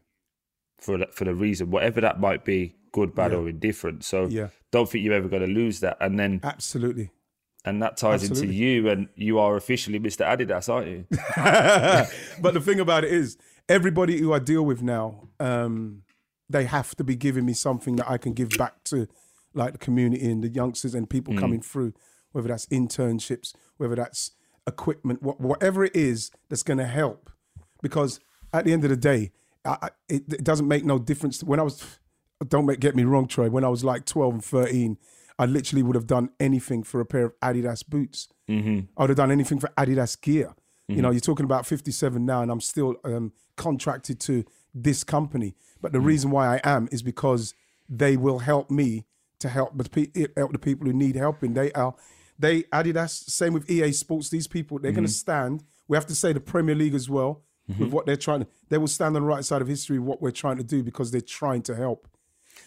for 0.80 0.98
the, 0.98 1.08
for 1.08 1.24
the 1.24 1.34
reason, 1.34 1.72
whatever 1.72 2.02
that 2.02 2.20
might 2.20 2.44
be, 2.44 2.76
good, 2.92 3.16
bad, 3.16 3.34
or 3.34 3.48
indifferent. 3.48 4.04
So 4.04 4.26
Yeah. 4.26 4.50
don't 4.72 4.90
think 4.90 5.06
you're 5.06 5.14
ever 5.14 5.30
going 5.30 5.42
to 5.48 5.54
lose 5.54 5.80
that. 5.80 5.98
And 6.02 6.20
then 6.20 6.42
Absolutely. 6.44 7.12
and 7.64 7.82
that 7.82 7.96
ties 7.96 8.30
into 8.30 8.48
you, 8.48 8.90
and 8.90 9.08
you 9.16 9.40
are 9.40 9.56
officially 9.56 10.00
Mr. 10.00 10.26
Adidas, 10.26 10.68
aren't 10.68 10.88
you? 10.88 11.06
but 12.42 12.54
the 12.54 12.60
thing 12.62 12.80
about 12.82 13.06
it 13.06 13.14
is, 13.14 13.38
everybody 13.70 14.20
who 14.20 14.34
I 14.34 14.40
deal 14.40 14.64
with 14.64 14.82
now, 14.82 15.30
um, 15.40 16.04
they 16.50 16.66
have 16.66 16.94
to 16.96 17.04
be 17.04 17.16
giving 17.16 17.46
me 17.46 17.54
something 17.54 17.96
that 17.96 18.10
I 18.10 18.18
can 18.18 18.34
give 18.34 18.50
back 18.58 18.84
to, 18.86 19.08
like 19.54 19.72
the 19.74 19.78
community 19.80 20.30
and 20.30 20.44
the 20.44 20.50
youngsters 20.50 20.94
and 20.94 21.10
people 21.10 21.36
coming 21.38 21.62
through, 21.62 21.94
whether 22.34 22.50
that's 22.50 22.66
internships, 22.68 23.54
whether 23.78 23.96
that's 23.96 24.32
equipment, 24.68 25.24
wha- 25.24 25.34
whatever 25.38 25.84
it 25.86 25.96
is 25.96 26.30
that's 26.50 26.64
going 26.64 26.80
to 26.80 26.86
help. 26.86 27.30
Because 27.82 28.20
at 28.54 28.66
the 28.66 28.74
end 28.74 28.84
of 28.84 28.90
the 28.90 28.98
day, 28.98 29.32
I, 29.66 29.78
I- 29.82 29.90
it, 30.10 30.24
it 30.34 30.44
doesn't 30.44 30.68
make 30.68 30.84
no 30.86 31.00
difference. 31.00 31.44
When 31.44 31.60
I 31.60 31.64
was, 31.64 31.84
don't 32.48 32.66
make, 32.66 32.80
get 32.80 32.96
me 32.96 33.04
wrong, 33.06 33.28
Troy. 33.28 33.50
When 33.50 33.64
I 33.64 33.70
was 33.70 33.84
like 33.84 34.06
twelve 34.06 34.34
and 34.34 34.44
thirteen, 34.44 34.98
I 35.40 35.46
literally 35.46 35.82
would 35.84 35.96
have 35.96 36.08
done 36.08 36.30
anything 36.40 36.84
for 36.84 37.00
a 37.00 37.06
pair 37.06 37.26
of 37.26 37.40
Adidas 37.40 37.88
boots. 37.88 38.28
Mm-hmm. 38.50 38.82
I 38.98 39.02
would 39.04 39.10
have 39.10 39.18
done 39.18 39.32
anything 39.32 39.60
for 39.60 39.70
Adidas 39.78 40.20
gear. 40.22 40.54
You 40.90 41.02
know, 41.02 41.12
you're 41.12 41.22
talking 41.22 41.46
about 41.46 41.66
57 41.66 42.24
now, 42.24 42.42
and 42.44 42.52
I'm 42.52 42.60
still 42.62 42.98
um, 43.06 43.32
contracted 43.56 44.20
to 44.20 44.44
this 44.76 45.04
company. 45.04 45.56
But 45.82 45.92
the 45.94 46.02
reason 46.02 46.30
why 46.30 46.56
I 46.58 46.62
am 46.66 46.88
is 46.92 47.02
because 47.02 47.56
they 47.90 48.16
will 48.18 48.40
help 48.40 48.70
me 48.70 49.06
to 49.40 49.48
help 49.50 49.76
the 49.78 49.86
pe- 49.90 50.28
help 50.38 50.52
the 50.52 50.60
people 50.60 50.86
who 50.86 50.94
need 50.94 51.16
helping. 51.16 51.54
They 51.54 51.72
are 51.72 51.96
they 52.40 52.64
Adidas. 52.64 53.30
Same 53.30 53.54
with 53.54 53.70
EA 53.70 53.92
Sports. 53.92 54.30
These 54.30 54.48
people 54.48 54.80
they're 54.80 54.92
going 54.92 55.06
to 55.06 55.12
stand. 55.12 55.64
We 55.88 55.98
have 55.98 56.06
to 56.08 56.16
say 56.16 56.34
the 56.34 56.40
Premier 56.40 56.76
League 56.76 56.94
as 56.96 57.10
well 57.10 57.44
with 57.80 57.92
what 57.92 58.06
they're 58.06 58.16
trying 58.18 58.42
to. 58.42 58.48
They 58.70 58.78
will 58.78 58.88
stand 58.88 59.16
on 59.16 59.22
the 59.22 59.28
right 59.28 59.46
side 59.46 59.62
of 59.62 59.68
history 59.68 60.00
what 60.00 60.22
we're 60.22 60.32
trying 60.32 60.58
to 60.58 60.64
do 60.64 60.84
because 60.84 61.12
they're 61.12 61.22
trying 61.22 61.62
to 61.64 61.76
help 61.76 62.08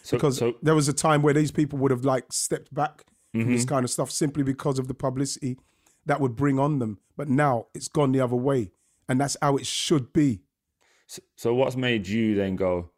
So, 0.03 0.17
because 0.17 0.39
so 0.39 0.55
there 0.63 0.75
was 0.75 0.89
a 0.89 0.93
time 0.93 1.23
where 1.23 1.35
these 1.35 1.51
people 1.51 1.79
would 1.81 1.91
have 1.91 2.05
like 2.05 2.33
stepped 2.33 2.73
back 2.75 3.05
from 3.33 3.43
Mm-hmm. 3.43 3.53
this 3.53 3.67
kind 3.67 3.85
of 3.85 3.91
stuff 3.91 4.11
simply 4.11 4.43
because 4.43 4.79
of 4.79 4.89
the 4.89 4.95
publicity 4.95 5.59
that 6.07 6.21
would 6.23 6.37
bring 6.37 6.59
on 6.59 6.79
them. 6.79 6.99
But 7.19 7.29
now 7.29 7.67
it's 7.75 7.89
gone 7.89 8.13
the 8.13 8.21
other 8.21 8.37
way, 8.37 8.71
and 9.11 9.21
that's 9.21 9.37
how 9.43 9.57
it 9.59 9.67
should 9.67 10.13
be. 10.15 10.41
So 11.37 11.55
what's 11.55 11.77
made 11.77 12.09
you 12.09 12.35
then 12.35 12.57
go? 12.57 12.91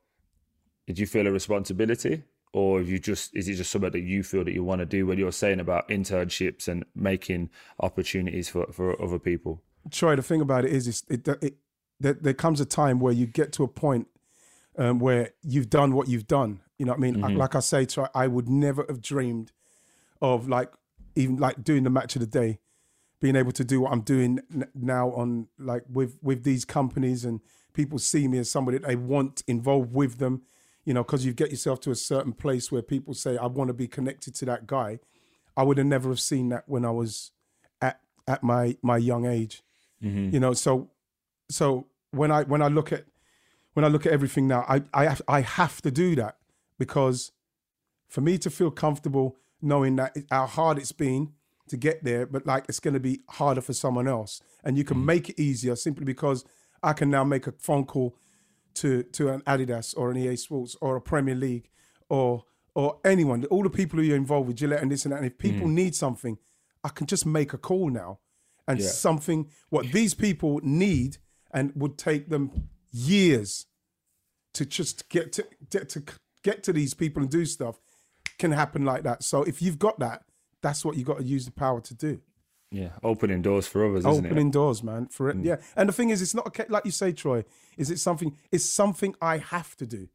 Did 0.86 0.98
you 0.98 1.06
feel 1.06 1.26
a 1.26 1.32
responsibility, 1.32 2.22
or 2.52 2.80
you 2.80 2.98
just 2.98 3.36
is 3.36 3.48
it 3.48 3.54
just 3.54 3.70
something 3.70 3.90
that 3.92 4.00
you 4.00 4.22
feel 4.22 4.44
that 4.44 4.52
you 4.52 4.64
want 4.64 4.80
to 4.80 4.86
do 4.86 5.06
when 5.06 5.18
you're 5.18 5.32
saying 5.32 5.60
about 5.60 5.88
internships 5.88 6.68
and 6.68 6.84
making 6.94 7.50
opportunities 7.80 8.48
for 8.48 8.66
for 8.72 9.00
other 9.02 9.18
people? 9.18 9.62
Troy, 9.90 10.16
the 10.16 10.22
thing 10.22 10.40
about 10.40 10.64
it 10.64 10.72
is, 10.72 10.86
is 10.86 11.02
it, 11.08 11.26
it, 11.42 11.56
there, 12.00 12.12
there 12.14 12.34
comes 12.34 12.60
a 12.60 12.64
time 12.64 13.00
where 13.00 13.12
you 13.12 13.26
get 13.26 13.52
to 13.52 13.64
a 13.64 13.68
point 13.68 14.06
um, 14.76 14.98
where 14.98 15.30
you've 15.42 15.70
done 15.70 15.94
what 15.94 16.08
you've 16.08 16.26
done. 16.26 16.60
You 16.78 16.86
know 16.86 16.92
what 16.92 16.98
I 16.98 17.10
mean? 17.10 17.36
Like 17.36 17.54
I 17.54 17.60
say, 17.60 17.86
Troy, 17.86 18.06
I 18.14 18.26
would 18.28 18.48
never 18.48 18.84
have 18.88 19.00
dreamed 19.00 19.52
of 20.22 20.48
like 20.48 20.72
even 21.16 21.36
like 21.36 21.64
doing 21.64 21.82
the 21.82 21.90
match 21.90 22.14
of 22.16 22.20
the 22.20 22.26
day, 22.26 22.60
being 23.20 23.34
able 23.34 23.52
to 23.52 23.64
do 23.64 23.80
what 23.80 23.92
I'm 23.92 24.02
doing 24.02 24.40
n- 24.54 24.68
now 24.74 25.10
on 25.10 25.48
like 25.58 25.82
with 25.90 26.18
with 26.22 26.44
these 26.44 26.64
companies 26.64 27.24
and 27.24 27.40
people 27.72 27.98
see 27.98 28.28
me 28.28 28.38
as 28.38 28.50
somebody 28.50 28.78
that 28.78 28.86
they 28.86 28.96
want 28.96 29.42
involved 29.46 29.92
with 29.92 30.18
them. 30.18 30.42
You 30.88 30.94
know, 30.94 31.04
because 31.04 31.26
you 31.26 31.34
get 31.34 31.50
yourself 31.50 31.80
to 31.80 31.90
a 31.90 31.94
certain 31.94 32.32
place 32.32 32.72
where 32.72 32.80
people 32.80 33.12
say, 33.12 33.36
"I 33.36 33.44
want 33.44 33.68
to 33.68 33.74
be 33.74 33.86
connected 33.86 34.34
to 34.36 34.46
that 34.46 34.66
guy." 34.66 35.00
I 35.54 35.62
would 35.62 35.76
have 35.76 35.86
never 35.86 36.08
have 36.08 36.18
seen 36.18 36.48
that 36.48 36.64
when 36.66 36.86
I 36.86 36.90
was 36.90 37.32
at 37.82 38.00
at 38.26 38.42
my 38.42 38.78
my 38.80 38.96
young 38.96 39.26
age. 39.26 39.62
Mm-hmm. 40.02 40.32
You 40.32 40.40
know, 40.40 40.54
so 40.54 40.88
so 41.50 41.88
when 42.12 42.30
I 42.30 42.44
when 42.44 42.62
I 42.62 42.68
look 42.68 42.90
at 42.90 43.04
when 43.74 43.84
I 43.84 43.88
look 43.88 44.06
at 44.06 44.12
everything 44.12 44.48
now, 44.48 44.64
I 44.66 44.82
I 44.94 45.04
have, 45.04 45.20
I 45.28 45.40
have 45.42 45.82
to 45.82 45.90
do 45.90 46.14
that 46.14 46.38
because 46.78 47.32
for 48.08 48.22
me 48.22 48.38
to 48.38 48.48
feel 48.48 48.70
comfortable 48.70 49.36
knowing 49.60 49.96
that 49.96 50.16
it, 50.16 50.24
how 50.30 50.46
hard 50.46 50.78
it's 50.78 50.92
been 50.92 51.34
to 51.68 51.76
get 51.76 52.02
there, 52.02 52.24
but 52.24 52.46
like 52.46 52.64
it's 52.66 52.80
going 52.80 52.94
to 52.94 53.00
be 53.00 53.20
harder 53.28 53.60
for 53.60 53.74
someone 53.74 54.08
else, 54.08 54.40
and 54.64 54.78
you 54.78 54.84
can 54.84 54.96
mm-hmm. 54.96 55.06
make 55.06 55.28
it 55.28 55.38
easier 55.38 55.76
simply 55.76 56.06
because 56.06 56.46
I 56.82 56.94
can 56.94 57.10
now 57.10 57.24
make 57.24 57.46
a 57.46 57.52
phone 57.58 57.84
call 57.84 58.16
to 58.80 59.02
to 59.02 59.28
an 59.28 59.40
Adidas 59.42 59.94
or 59.96 60.10
an 60.10 60.16
EA 60.16 60.36
Sports 60.36 60.76
or 60.80 60.96
a 60.96 61.00
Premier 61.00 61.34
League 61.34 61.68
or 62.08 62.44
or 62.74 62.98
anyone, 63.04 63.44
all 63.46 63.64
the 63.64 63.70
people 63.70 63.98
who 63.98 64.12
are 64.12 64.16
involved 64.16 64.46
with 64.46 64.56
Gillette 64.56 64.82
and 64.82 64.92
this 64.92 65.04
and 65.04 65.12
that. 65.12 65.16
And 65.16 65.26
if 65.26 65.36
people 65.36 65.66
mm. 65.66 65.72
need 65.72 65.96
something, 65.96 66.38
I 66.84 66.90
can 66.90 67.08
just 67.08 67.26
make 67.26 67.52
a 67.52 67.58
call 67.58 67.90
now, 67.90 68.20
and 68.68 68.80
something 68.80 69.50
what 69.70 69.90
these 69.92 70.14
people 70.14 70.60
need 70.62 71.18
and 71.50 71.72
would 71.74 71.98
take 71.98 72.28
them 72.28 72.68
years 72.92 73.66
to 74.54 74.64
just 74.64 75.08
get 75.08 75.32
to 75.32 75.46
get 75.70 75.88
to 75.90 76.02
get 76.44 76.62
to 76.62 76.72
these 76.72 76.94
people 76.94 77.22
and 77.22 77.30
do 77.30 77.44
stuff 77.44 77.80
can 78.38 78.52
happen 78.52 78.84
like 78.84 79.02
that. 79.02 79.22
So 79.22 79.42
if 79.42 79.60
you've 79.60 79.78
got 79.78 79.98
that, 79.98 80.22
that's 80.62 80.84
what 80.84 80.96
you 80.96 81.04
got 81.04 81.18
to 81.18 81.24
use 81.24 81.44
the 81.46 81.52
power 81.52 81.80
to 81.80 81.94
do. 81.94 82.20
Yeah, 82.70 82.90
opening 83.02 83.40
doors 83.40 83.66
for 83.66 83.86
others, 83.86 84.04
isn't 84.04 84.26
Opening 84.26 84.48
it? 84.48 84.52
doors, 84.52 84.82
man. 84.82 85.06
For 85.06 85.30
it, 85.30 85.36
hmm. 85.36 85.44
yeah. 85.44 85.56
And 85.74 85.88
the 85.88 85.92
thing 85.92 86.10
is, 86.10 86.20
it's 86.20 86.34
not 86.34 86.46
okay, 86.48 86.66
like 86.68 86.84
you 86.84 86.90
say, 86.90 87.12
Troy. 87.12 87.44
Is 87.76 87.90
it 87.90 87.98
something? 87.98 88.36
It's 88.52 88.64
something 88.64 89.14
I 89.22 89.38
have 89.38 89.76
to 89.76 89.86
do. 89.86 90.08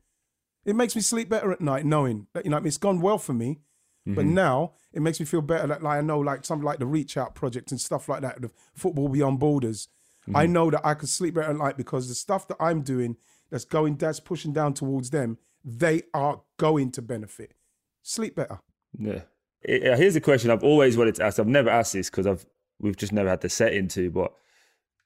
It 0.66 0.76
makes 0.76 0.96
me 0.96 1.02
sleep 1.02 1.30
better 1.30 1.52
at 1.52 1.62
night 1.62 1.86
knowing 1.86 2.28
that 2.34 2.46
you 2.46 2.52
know 2.52 2.58
it's 2.58 2.78
gone 2.78 3.02
well 3.02 3.18
for 3.18 3.34
me. 3.34 3.60
But 4.06 4.26
mm-hmm. 4.26 4.34
now 4.34 4.74
it 4.92 5.02
makes 5.02 5.20
me 5.20 5.26
feel 5.26 5.42
better 5.42 5.66
that 5.68 5.82
like 5.82 5.98
I 5.98 6.02
know 6.02 6.20
like 6.20 6.44
something 6.46 6.66
like 6.66 6.80
the 6.80 6.86
Reach 6.86 7.16
Out 7.16 7.36
project 7.36 7.72
and 7.72 7.80
stuff 7.80 8.10
like 8.10 8.22
that, 8.22 8.42
the 8.42 8.52
Football 8.74 9.08
Beyond 9.08 9.40
Borders. 9.40 9.88
I 10.34 10.44
mm-hmm. 10.44 10.54
know 10.54 10.72
that 10.72 10.86
I 10.86 10.94
can 10.94 11.08
sleep 11.08 11.36
better 11.36 11.52
at 11.52 11.58
night 11.58 11.78
because 11.78 12.10
the 12.10 12.16
stuff 12.16 12.48
that 12.50 12.58
I'm 12.60 12.82
doing 12.82 13.18
that's 13.50 13.66
going 13.66 13.96
that's 13.96 14.20
pushing 14.20 14.52
down 14.52 14.74
towards 14.74 15.10
them, 15.12 15.38
they 15.64 16.04
are 16.14 16.42
going 16.58 16.92
to 16.92 17.02
benefit. 17.02 17.54
Sleep 18.02 18.36
better. 18.36 18.60
Yeah. 18.98 19.22
Uh, 19.68 19.96
Here's 19.96 20.16
a 20.16 20.22
question 20.22 20.52
I've 20.52 20.64
always 20.64 20.98
wanted 20.98 21.16
to 21.16 21.24
ask. 21.26 21.40
I've 21.40 21.48
never 21.48 21.70
asked 21.70 21.94
this 21.94 22.10
because 22.10 22.28
I've 22.28 22.46
we've 22.80 22.98
just 22.98 23.14
never 23.14 23.30
had 23.30 23.42
the 23.42 23.50
set 23.50 23.74
into. 23.74 24.10
But 24.12 24.34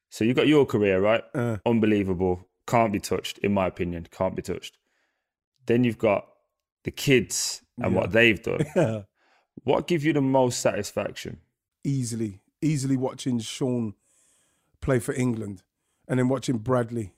so 0.10 0.24
you've 0.24 0.36
got 0.38 0.48
your 0.48 0.66
career 0.66 1.00
right, 1.02 1.24
Uh. 1.36 1.58
unbelievable, 1.66 2.48
can't 2.66 2.92
be 2.94 3.00
touched, 3.00 3.38
in 3.40 3.54
my 3.54 3.68
opinion, 3.68 4.08
can't 4.12 4.36
be 4.36 4.42
touched. 4.42 4.78
Then 5.66 5.84
you've 5.84 5.98
got 5.98 6.28
the 6.84 6.92
kids 6.92 7.62
and 7.78 7.94
what 7.94 8.12
they've 8.12 8.42
done. 8.42 8.66
what 9.64 9.86
gives 9.88 10.04
you 10.06 10.14
the 10.14 10.22
most 10.22 10.60
satisfaction? 10.60 11.40
easily, 11.84 12.42
easily 12.62 12.98
watching 12.98 13.40
Shaun 13.40 13.94
play 14.82 15.00
for 15.00 15.14
England 15.14 15.64
and 16.06 16.20
then 16.20 16.28
watching 16.28 16.58
Bradley, 16.58 17.14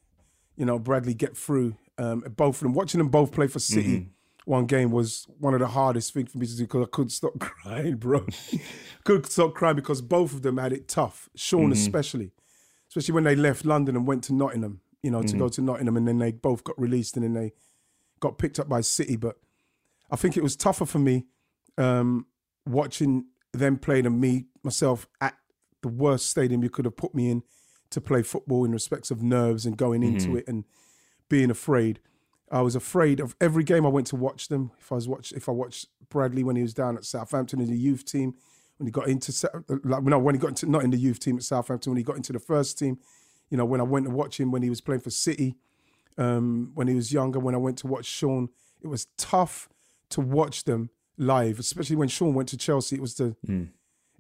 you 0.56 0.64
know, 0.66 0.78
Bradley 0.78 1.16
get 1.16 1.36
through. 1.36 1.76
Um, 1.98 2.22
both 2.36 2.58
of 2.58 2.60
them, 2.62 2.74
watching 2.74 3.00
them 3.00 3.08
both 3.10 3.32
play 3.32 3.48
for 3.48 3.58
City. 3.58 3.98
Mm-hmm. 3.98 4.10
One 4.46 4.66
game 4.66 4.92
was 4.92 5.28
one 5.38 5.54
of 5.54 5.60
the 5.60 5.68
hardest 5.68 6.14
things 6.14 6.32
for 6.32 6.38
me 6.40 6.48
to 6.48 6.56
do 6.58 6.64
because 6.64 6.84
I 6.84 6.90
couldn't 6.92 7.10
stop 7.10 7.38
crying, 7.40 7.96
bro. 7.98 8.26
couldn't 9.04 9.28
stop 9.28 9.54
crying 9.54 9.76
because 9.76 10.02
both 10.02 10.34
of 10.34 10.42
them 10.42 10.58
had 10.58 10.74
it 10.74 10.88
tough. 10.88 11.30
Shaun 11.36 11.66
Mm-hmm. 11.66 11.72
especially, 11.74 12.32
especially 12.90 13.14
when 13.14 13.26
they 13.26 13.36
left 13.36 13.66
London 13.66 13.96
and 13.96 14.08
went 14.08 14.24
to 14.26 14.34
Nottingham. 14.34 14.82
You 15.04 15.12
know, 15.12 15.22
to 15.22 15.28
Mm-hmm. 15.28 15.38
go 15.40 15.50
to 15.50 15.62
Nottingham, 15.62 15.96
and 15.98 16.08
then 16.08 16.18
they 16.18 16.32
both 16.32 16.64
got 16.64 16.80
released, 16.80 17.16
and 17.16 17.24
then 17.24 17.34
they 17.34 17.54
got 18.20 18.38
picked 18.38 18.60
up 18.60 18.68
by 18.68 18.82
City. 18.82 19.16
But 19.16 19.38
I 20.12 20.16
think 20.16 20.36
it 20.36 20.44
was 20.44 20.56
tougher 20.58 20.86
for 20.86 21.00
me 21.00 21.26
um, 21.78 22.26
watching 22.66 23.26
them 23.54 23.78
play 23.78 24.02
than 24.02 24.20
me 24.20 24.46
myself 24.64 25.08
at 25.22 25.36
the 25.82 25.88
worst 25.88 26.30
stadium 26.30 26.62
you 26.64 26.70
could 26.70 26.84
have 26.86 26.98
put 26.98 27.16
me 27.16 27.32
in 27.32 27.44
to 27.92 28.02
play 28.02 28.22
football 28.24 28.66
in 28.66 28.72
respects 28.72 29.10
of 29.10 29.24
nerves 29.24 29.66
and 29.66 29.78
going 29.78 30.04
into 30.04 30.36
it 30.36 30.46
and 30.48 30.66
being 31.30 31.50
afraid. 31.50 32.00
I 32.52 32.62
was 32.62 32.76
afraid 32.76 33.20
of 33.20 33.36
every 33.40 33.64
game 33.64 33.86
I 33.86 33.90
went 33.90 34.08
to 34.08 34.16
watch 34.16 34.48
them. 34.48 34.72
If 34.80 34.92
I 34.92 34.96
was 34.96 35.08
watch, 35.08 35.32
if 35.32 35.48
I 35.48 35.52
watched 35.52 35.88
Bradley 36.10 36.44
when 36.44 36.56
he 36.56 36.62
was 36.62 36.74
down 36.74 36.98
at 36.98 37.06
Southampton 37.06 37.62
in 37.62 37.70
the 37.70 37.78
youth 37.78 38.06
team, 38.06 38.36
when 38.78 38.88
he 38.88 38.92
got 38.92 39.08
into 39.08 39.32
like 39.84 40.04
no, 40.04 40.18
when 40.18 40.36
he 40.36 40.40
got 40.40 40.50
into 40.50 40.66
not 40.66 40.84
in 40.84 40.90
the 40.90 40.98
youth 40.98 41.20
team 41.20 41.38
at 41.38 41.44
Southampton, 41.44 41.92
when 41.92 41.98
he 41.98 42.04
got 42.04 42.16
into 42.16 42.34
the 42.34 42.40
first 42.40 42.80
team, 42.80 42.98
you 43.50 43.58
know, 43.58 43.66
when 43.66 43.82
I 43.82 43.84
went 43.84 44.06
to 44.06 44.12
watch 44.12 44.40
him 44.40 44.52
when 44.52 44.62
he 44.62 44.70
was 44.70 44.82
playing 44.82 45.02
for 45.02 45.10
City, 45.10 45.56
um, 46.18 46.72
when 46.74 46.88
he 46.88 46.96
was 46.96 47.12
younger, 47.12 47.40
when 47.40 47.56
I 47.56 47.60
went 47.60 47.78
to 47.80 47.88
watch 47.88 48.06
Shaun, 48.06 48.50
it 48.82 48.88
was 48.88 49.08
tough 49.18 49.70
to 50.10 50.22
watch 50.22 50.64
them 50.64 50.90
live, 51.18 51.60
especially 51.60 51.98
when 51.98 52.08
Shaun 52.08 52.34
went 52.34 52.50
to 52.50 52.58
Chelsea. 52.58 52.96
It 52.96 53.02
was 53.02 53.16
the 53.16 53.36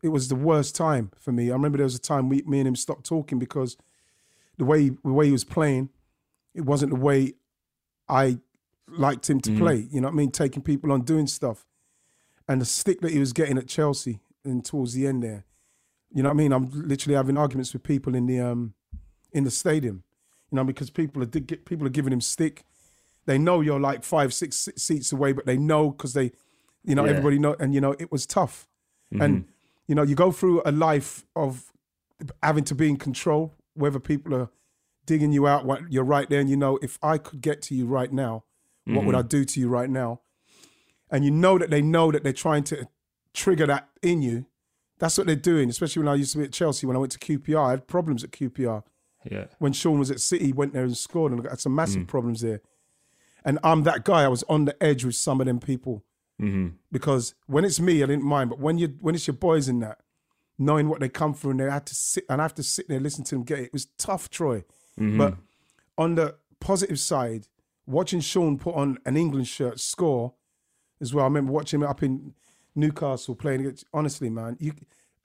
it 0.03 0.09
was 0.09 0.27
the 0.27 0.35
worst 0.35 0.75
time 0.75 1.11
for 1.17 1.31
me. 1.31 1.49
I 1.49 1.53
remember 1.53 1.77
there 1.77 1.85
was 1.85 1.95
a 1.95 1.99
time 1.99 2.29
we, 2.29 2.41
me 2.43 2.59
and 2.59 2.67
him 2.67 2.75
stopped 2.75 3.05
talking 3.05 3.39
because 3.39 3.77
the 4.57 4.65
way 4.65 4.89
the 4.89 5.13
way 5.13 5.25
he 5.27 5.31
was 5.31 5.45
playing, 5.45 5.89
it 6.53 6.61
wasn't 6.61 6.91
the 6.91 6.99
way 6.99 7.33
I 8.09 8.39
liked 8.87 9.29
him 9.29 9.39
to 9.41 9.55
play. 9.57 9.87
You 9.91 10.01
know 10.01 10.07
what 10.07 10.13
I 10.13 10.17
mean? 10.17 10.31
Taking 10.31 10.61
people 10.63 10.91
on, 10.91 11.01
doing 11.01 11.27
stuff, 11.27 11.65
and 12.47 12.59
the 12.59 12.65
stick 12.65 13.01
that 13.01 13.11
he 13.11 13.19
was 13.19 13.33
getting 13.33 13.57
at 13.57 13.67
Chelsea 13.67 14.19
and 14.43 14.65
towards 14.65 14.93
the 14.93 15.05
end 15.07 15.23
there. 15.23 15.45
You 16.11 16.23
know 16.23 16.29
what 16.29 16.33
I 16.35 16.37
mean? 16.37 16.51
I'm 16.53 16.69
literally 16.73 17.15
having 17.15 17.37
arguments 17.37 17.71
with 17.73 17.83
people 17.83 18.15
in 18.15 18.25
the 18.25 18.39
um 18.39 18.73
in 19.31 19.43
the 19.43 19.51
stadium. 19.51 20.03
You 20.51 20.55
know, 20.55 20.63
because 20.63 20.89
people 20.89 21.21
are 21.21 21.27
people 21.27 21.85
are 21.85 21.91
giving 21.91 22.11
him 22.11 22.21
stick. 22.21 22.63
They 23.25 23.37
know 23.37 23.61
you're 23.61 23.79
like 23.79 24.03
five, 24.03 24.33
six 24.33 24.67
seats 24.75 25.11
away, 25.11 25.33
but 25.33 25.45
they 25.45 25.57
know 25.57 25.91
because 25.91 26.13
they, 26.13 26.31
you 26.83 26.95
know, 26.95 27.03
Yeah. 27.03 27.11
everybody 27.11 27.37
know, 27.37 27.55
and 27.59 27.75
you 27.75 27.81
know, 27.81 27.91
it 27.99 28.11
was 28.11 28.25
tough. 28.25 28.67
And 29.11 29.45
you 29.87 29.93
know, 29.95 30.01
you 30.03 30.15
go 30.15 30.31
through 30.31 30.61
a 30.65 30.71
life 30.71 31.25
of 31.35 31.71
having 32.41 32.63
to 32.65 32.75
be 32.75 32.89
in 32.89 32.97
control, 32.97 33.53
whether 33.75 33.99
people 33.99 34.33
are 34.35 34.49
digging 35.09 35.31
you 35.31 35.47
out, 35.47 35.65
what 35.65 35.91
you're 35.91 36.03
right 36.03 36.29
there, 36.29 36.39
and 36.39 36.47
you 36.47 36.55
know, 36.55 36.77
if 36.83 36.99
I 37.01 37.17
could 37.17 37.41
get 37.41 37.63
to 37.63 37.73
you 37.73 37.87
right 37.87 38.13
now, 38.13 38.43
what 38.85 39.05
would 39.05 39.15
I 39.15 39.19
mm-hmm. 39.19 39.27
do 39.27 39.45
to 39.45 39.59
you 39.59 39.67
right 39.67 39.89
now? 39.89 40.21
And 41.09 41.25
you 41.25 41.31
know 41.31 41.57
that 41.57 41.71
they 41.71 41.81
know 41.81 42.11
that 42.11 42.23
they're 42.23 42.31
trying 42.31 42.63
to 42.65 42.87
trigger 43.33 43.65
that 43.65 43.89
in 44.03 44.21
you. 44.21 44.45
That's 44.99 45.17
what 45.17 45.25
they're 45.25 45.35
doing, 45.35 45.69
especially 45.69 46.01
when 46.03 46.13
I 46.13 46.15
used 46.15 46.33
to 46.33 46.39
be 46.39 46.43
at 46.43 46.51
Chelsea. 46.51 46.85
When 46.85 46.95
I 46.95 46.99
went 46.99 47.11
to 47.13 47.19
QPR, 47.19 47.67
I 47.67 47.71
had 47.71 47.87
problems 47.87 48.23
at 48.23 48.31
QPR 48.31 48.83
Yeah. 49.29 49.45
when 49.57 49.73
Shaun 49.73 49.97
was 49.97 50.11
at 50.11 50.19
City, 50.19 50.45
he 50.45 50.53
went 50.53 50.73
there 50.73 50.83
and 50.83 50.95
scored 50.95 51.31
and 51.31 51.43
had 51.43 51.59
some 51.59 51.73
massive 51.73 52.03
mm. 52.03 52.07
problems 52.07 52.41
there. 52.41 52.61
And 53.43 53.57
I'm 53.63 53.83
that 53.83 54.05
guy. 54.05 54.23
I 54.23 54.27
was 54.27 54.43
on 54.47 54.65
the 54.65 54.75
edge 54.83 55.03
with 55.05 55.15
some 55.15 55.39
of 55.39 55.47
them 55.47 55.59
people 55.59 56.03
mm-hmm. 56.39 56.69
because 56.91 57.33
when 57.47 57.65
it's 57.65 57.79
me, 57.79 58.03
I 58.03 58.05
didn't 58.05 58.25
mind. 58.25 58.49
But 58.49 58.59
when 58.59 58.77
you 58.77 58.97
when 58.99 59.15
it's 59.15 59.27
your 59.27 59.35
boys 59.35 59.69
in 59.69 59.79
that, 59.79 59.99
knowing 60.57 60.89
what 60.89 60.99
they 60.99 61.09
come 61.09 61.33
through 61.33 61.51
and 61.51 61.59
they 61.59 61.69
had 61.69 61.85
to 61.87 61.95
sit 61.95 62.25
and 62.29 62.41
I 62.41 62.43
have 62.43 62.55
to 62.55 62.63
sit 62.63 62.87
there 62.87 62.97
and 62.97 63.03
listen 63.03 63.23
to 63.25 63.35
them 63.35 63.43
get 63.43 63.59
it, 63.59 63.65
it 63.65 63.73
was 63.73 63.87
tough, 63.97 64.29
Troy. 64.29 64.63
Mm-hmm. 64.99 65.17
But 65.17 65.35
on 65.97 66.15
the 66.15 66.35
positive 66.59 66.99
side, 66.99 67.47
watching 67.85 68.19
Shaun 68.19 68.57
put 68.57 68.75
on 68.75 68.97
an 69.05 69.17
England 69.17 69.47
shirt, 69.47 69.79
score 69.79 70.33
as 71.01 71.13
well. 71.13 71.23
I 71.23 71.27
remember 71.27 71.51
watching 71.51 71.81
him 71.81 71.87
up 71.87 72.03
in 72.03 72.33
Newcastle 72.75 73.35
playing 73.35 73.61
against. 73.61 73.85
Honestly, 73.93 74.29
man, 74.29 74.57
you, 74.59 74.73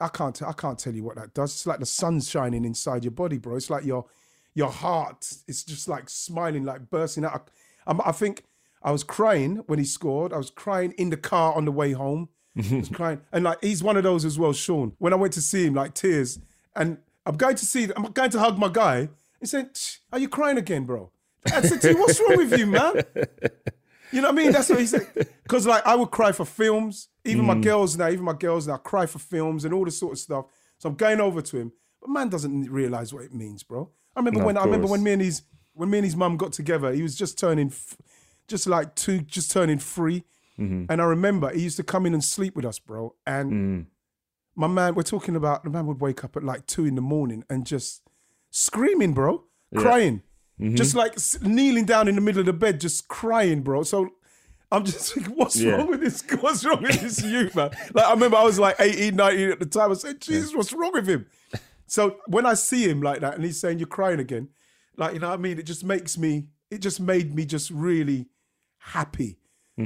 I 0.00 0.08
can't, 0.08 0.40
I 0.42 0.52
can't 0.52 0.78
tell 0.78 0.94
you 0.94 1.04
what 1.04 1.16
that 1.16 1.34
does. 1.34 1.52
It's 1.52 1.66
like 1.66 1.80
the 1.80 1.86
sun's 1.86 2.28
shining 2.28 2.64
inside 2.64 3.04
your 3.04 3.10
body, 3.12 3.38
bro. 3.38 3.56
It's 3.56 3.70
like 3.70 3.84
your, 3.84 4.06
your 4.54 4.70
heart. 4.70 5.30
It's 5.46 5.64
just 5.64 5.88
like 5.88 6.08
smiling, 6.08 6.64
like 6.64 6.90
bursting 6.90 7.24
out. 7.24 7.50
I, 7.86 7.96
I 8.06 8.12
think 8.12 8.44
I 8.82 8.92
was 8.92 9.04
crying 9.04 9.56
when 9.66 9.78
he 9.78 9.84
scored. 9.84 10.32
I 10.32 10.36
was 10.36 10.50
crying 10.50 10.92
in 10.92 11.10
the 11.10 11.16
car 11.16 11.54
on 11.54 11.64
the 11.64 11.72
way 11.72 11.92
home. 11.92 12.28
I 12.56 12.76
was 12.76 12.88
crying, 12.92 13.20
and 13.32 13.44
like 13.44 13.58
he's 13.62 13.82
one 13.82 13.96
of 13.96 14.04
those 14.04 14.24
as 14.24 14.38
well, 14.38 14.52
Shaun. 14.52 14.92
When 14.98 15.12
I 15.12 15.16
went 15.16 15.32
to 15.34 15.40
see 15.40 15.66
him, 15.66 15.74
like 15.74 15.94
tears, 15.94 16.38
and 16.76 16.98
I'm 17.26 17.36
going 17.36 17.56
to 17.56 17.66
see, 17.66 17.88
I'm 17.96 18.04
going 18.12 18.30
to 18.30 18.38
hug 18.38 18.58
my 18.58 18.68
guy. 18.68 19.08
He 19.44 19.48
said, 19.48 19.70
"Are 20.12 20.18
you 20.18 20.28
crying 20.28 20.58
again, 20.58 20.84
bro?" 20.84 21.10
I 21.52 21.60
said 21.62 21.80
to 21.82 21.90
him, 21.90 21.98
"What's 21.98 22.18
wrong 22.20 22.36
with 22.38 22.58
you, 22.58 22.66
man?" 22.66 22.94
You 24.12 24.20
know 24.20 24.28
what 24.28 24.38
I 24.38 24.42
mean? 24.42 24.52
That's 24.52 24.68
what 24.68 24.78
he 24.78 24.86
said. 24.86 25.06
Because 25.42 25.66
like 25.66 25.84
I 25.86 25.94
would 25.96 26.10
cry 26.10 26.32
for 26.32 26.44
films. 26.44 27.08
Even 27.24 27.44
my 27.44 27.54
girls 27.58 27.96
now, 27.96 28.08
even 28.08 28.24
my 28.24 28.32
girls 28.34 28.66
now 28.68 28.76
cry 28.76 29.06
for 29.06 29.18
films 29.18 29.64
and 29.64 29.74
all 29.74 29.84
this 29.84 29.98
sort 29.98 30.12
of 30.12 30.18
stuff. 30.18 30.44
So 30.78 30.88
I'm 30.88 30.94
going 30.94 31.20
over 31.20 31.40
to 31.42 31.56
him, 31.58 31.72
but 32.00 32.10
man 32.10 32.28
doesn't 32.28 32.70
realize 32.70 33.12
what 33.12 33.24
it 33.24 33.34
means, 33.34 33.62
bro. 33.62 33.90
I 34.14 34.20
remember 34.20 34.40
No, 34.40 34.46
when 34.46 34.56
I 34.56 34.64
remember 34.64 34.86
when 34.86 35.02
me 35.02 35.12
and 35.12 35.22
his 35.22 35.42
when 35.72 35.90
me 35.90 35.98
and 35.98 36.04
his 36.04 36.14
mum 36.16 36.36
got 36.36 36.52
together. 36.52 36.92
He 36.92 37.02
was 37.02 37.16
just 37.16 37.38
turning, 37.38 37.68
f- 37.68 37.96
just 38.46 38.66
like 38.68 38.94
two, 38.94 39.20
just 39.20 39.50
turning 39.50 39.78
3 39.78 40.22
Mm-hmm. 40.56 40.84
And 40.88 41.02
I 41.02 41.04
remember 41.06 41.50
he 41.52 41.62
used 41.62 41.76
to 41.78 41.82
come 41.82 42.06
in 42.06 42.14
and 42.14 42.22
sleep 42.22 42.54
with 42.54 42.64
us, 42.64 42.78
bro. 42.78 43.16
And 43.26 43.52
Mm. 43.52 43.86
my 44.54 44.68
man, 44.68 44.94
we're 44.94 45.02
talking 45.02 45.34
about 45.34 45.64
the 45.64 45.70
man 45.70 45.84
would 45.86 46.00
wake 46.00 46.22
up 46.22 46.36
at 46.36 46.44
like 46.44 46.66
two 46.66 46.84
in 46.86 46.94
the 46.94 47.00
morning 47.00 47.42
and 47.50 47.66
just 47.66 48.02
screaming, 48.54 49.12
bro, 49.12 49.44
crying, 49.76 50.22
Mm-hmm. 50.60 50.76
just 50.76 50.94
like 50.94 51.14
kneeling 51.42 51.84
down 51.84 52.06
in 52.06 52.14
the 52.14 52.20
middle 52.20 52.38
of 52.38 52.46
the 52.46 52.52
bed, 52.52 52.80
just 52.80 53.08
crying, 53.08 53.62
bro. 53.62 53.82
So 53.82 54.08
I'm 54.70 54.84
just 54.84 55.16
like, 55.16 55.26
what's 55.26 55.56
Yeah. 55.56 55.72
wrong 55.72 55.88
with 55.88 56.00
this? 56.00 56.22
What's 56.40 56.64
wrong 56.64 56.80
with 56.80 57.00
this 57.00 57.20
youth, 57.24 57.56
man? 57.56 57.70
Like 57.92 58.04
I 58.06 58.12
remember 58.12 58.36
I 58.36 58.44
was 58.44 58.58
like 58.60 58.76
18, 58.78 59.16
19 59.16 59.50
at 59.50 59.58
the 59.58 59.66
time. 59.66 59.90
I 59.90 59.94
said, 59.94 60.20
Jesus, 60.20 60.54
what's 60.54 60.72
wrong 60.72 60.92
with 60.92 61.08
him? 61.08 61.26
So 61.88 62.18
when 62.28 62.46
I 62.46 62.54
see 62.54 62.88
him 62.88 63.02
like 63.02 63.20
that 63.20 63.34
and 63.34 63.44
he's 63.44 63.58
saying 63.60 63.80
you're 63.80 63.88
crying 63.88 64.20
again, 64.20 64.48
like 64.96 65.14
you 65.14 65.18
know 65.18 65.28
what 65.30 65.34
I 65.40 65.42
mean, 65.42 65.58
it 65.58 65.64
just 65.66 65.82
makes 65.84 66.16
me, 66.16 66.46
it 66.70 66.78
just 66.78 67.00
made 67.00 67.34
me 67.34 67.44
just 67.46 67.70
really 67.70 68.28
happy. 68.78 69.38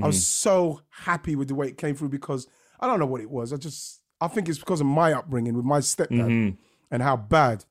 I 0.02 0.06
was 0.06 0.22
so 0.26 0.82
happy 0.90 1.34
with 1.34 1.48
the 1.48 1.54
way 1.54 1.68
it 1.68 1.78
came 1.78 1.94
through 1.94 2.10
because 2.10 2.46
I 2.78 2.86
don't 2.86 2.98
know 2.98 3.06
what 3.06 3.22
it 3.22 3.30
was. 3.30 3.54
I 3.54 3.56
just 3.56 4.00
I 4.20 4.28
think 4.28 4.50
it's 4.50 4.58
because 4.58 4.82
of 4.82 4.86
my 4.86 5.14
upbringing 5.14 5.54
with 5.54 5.64
my 5.64 5.78
stepdad 5.78 6.56
and 6.90 7.02
how 7.02 7.16
bad 7.16 7.64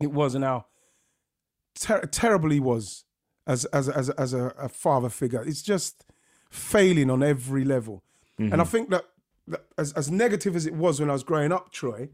it 0.00 0.12
was 0.12 0.34
and 0.34 0.44
how 0.44 0.66
ter- 1.74 2.06
terrible 2.06 2.50
he 2.50 2.60
was 2.60 3.04
as 3.46 3.64
as 3.66 3.88
as 3.88 4.10
as 4.10 4.34
a, 4.34 4.54
a 4.58 4.68
father 4.68 5.08
figure. 5.08 5.42
It's 5.42 5.62
just 5.62 6.04
failing 6.50 7.10
on 7.10 7.22
every 7.22 7.64
level. 7.64 8.04
And 8.38 8.52
mm-hmm. 8.52 8.60
I 8.60 8.64
think 8.64 8.90
that, 8.90 9.04
that 9.48 9.64
as 9.76 9.92
as 9.94 10.10
negative 10.10 10.54
as 10.54 10.66
it 10.66 10.74
was 10.74 11.00
when 11.00 11.10
I 11.10 11.14
was 11.14 11.24
growing 11.24 11.52
up, 11.52 11.72
Troy, 11.72 12.08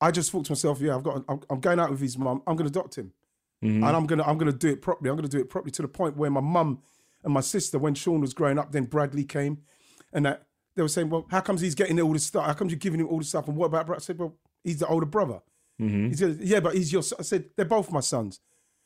I 0.00 0.10
just 0.10 0.30
thought 0.30 0.46
to 0.46 0.52
myself, 0.52 0.80
yeah, 0.80 0.96
I've 0.96 1.02
got 1.02 1.24
I'm, 1.28 1.40
I'm 1.48 1.60
going 1.60 1.78
out 1.78 1.90
with 1.90 2.00
his 2.00 2.18
mum. 2.18 2.42
I'm 2.46 2.56
going 2.56 2.70
to 2.70 2.78
adopt 2.78 2.98
him, 2.98 3.12
mm-hmm. 3.62 3.84
and 3.84 3.96
I'm 3.96 4.06
gonna 4.06 4.24
I'm 4.24 4.38
gonna 4.38 4.52
do 4.52 4.68
it 4.68 4.82
properly. 4.82 5.10
I'm 5.10 5.16
gonna 5.16 5.28
do 5.28 5.40
it 5.40 5.48
properly 5.48 5.70
to 5.72 5.82
the 5.82 5.88
point 5.88 6.16
where 6.16 6.30
my 6.30 6.40
mum 6.40 6.82
and 7.22 7.32
my 7.32 7.40
sister, 7.40 7.78
when 7.78 7.94
Shaun 7.94 8.20
was 8.20 8.34
growing 8.34 8.58
up, 8.58 8.72
then 8.72 8.84
Bradley 8.84 9.24
came, 9.24 9.58
and 10.12 10.26
that 10.26 10.46
they 10.74 10.82
were 10.82 10.88
saying, 10.88 11.08
well, 11.08 11.26
how 11.30 11.40
comes 11.40 11.60
he's 11.60 11.74
getting 11.74 11.98
all 12.00 12.12
this 12.12 12.24
stuff? 12.24 12.44
How 12.44 12.52
comes 12.52 12.70
you're 12.70 12.78
giving 12.78 13.00
him 13.00 13.08
all 13.08 13.18
this 13.18 13.30
stuff? 13.30 13.48
And 13.48 13.56
what 13.56 13.66
about 13.66 13.86
Brad? 13.86 13.98
I 13.98 14.00
said, 14.00 14.18
well, 14.18 14.36
he's 14.62 14.78
the 14.78 14.86
older 14.86 15.06
brother. 15.06 15.40
He 15.78 16.14
said, 16.14 16.38
yeah, 16.40 16.60
but 16.60 16.74
he's 16.74 16.92
your. 16.92 17.02
son." 17.02 17.18
I 17.20 17.22
said, 17.22 17.50
they're 17.56 17.66
both 17.66 17.92
my 17.92 18.00
sons 18.00 18.40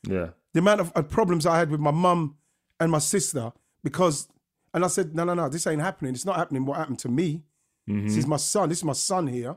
Yeah. 0.07 0.29
the 0.53 0.59
amount 0.59 0.81
of 0.81 0.91
uh, 0.95 1.01
problems 1.03 1.45
I 1.45 1.57
had 1.57 1.69
with 1.71 1.79
my 1.79 1.91
mum 1.91 2.35
and 2.79 2.91
my 2.91 2.99
sister 2.99 3.53
because, 3.83 4.27
and 4.73 4.83
I 4.83 4.87
said, 4.87 5.15
no, 5.15 5.23
no, 5.23 5.33
no, 5.33 5.47
this 5.49 5.65
ain't 5.67 5.81
happening. 5.81 6.13
It's 6.13 6.25
not 6.25 6.35
happening. 6.35 6.65
What 6.65 6.77
happened 6.77 6.99
to 6.99 7.09
me? 7.09 7.43
This 7.87 8.15
is 8.17 8.27
my 8.27 8.37
son. 8.37 8.69
This 8.69 8.77
is 8.79 8.83
my 8.85 8.93
son 8.93 9.27
here, 9.27 9.55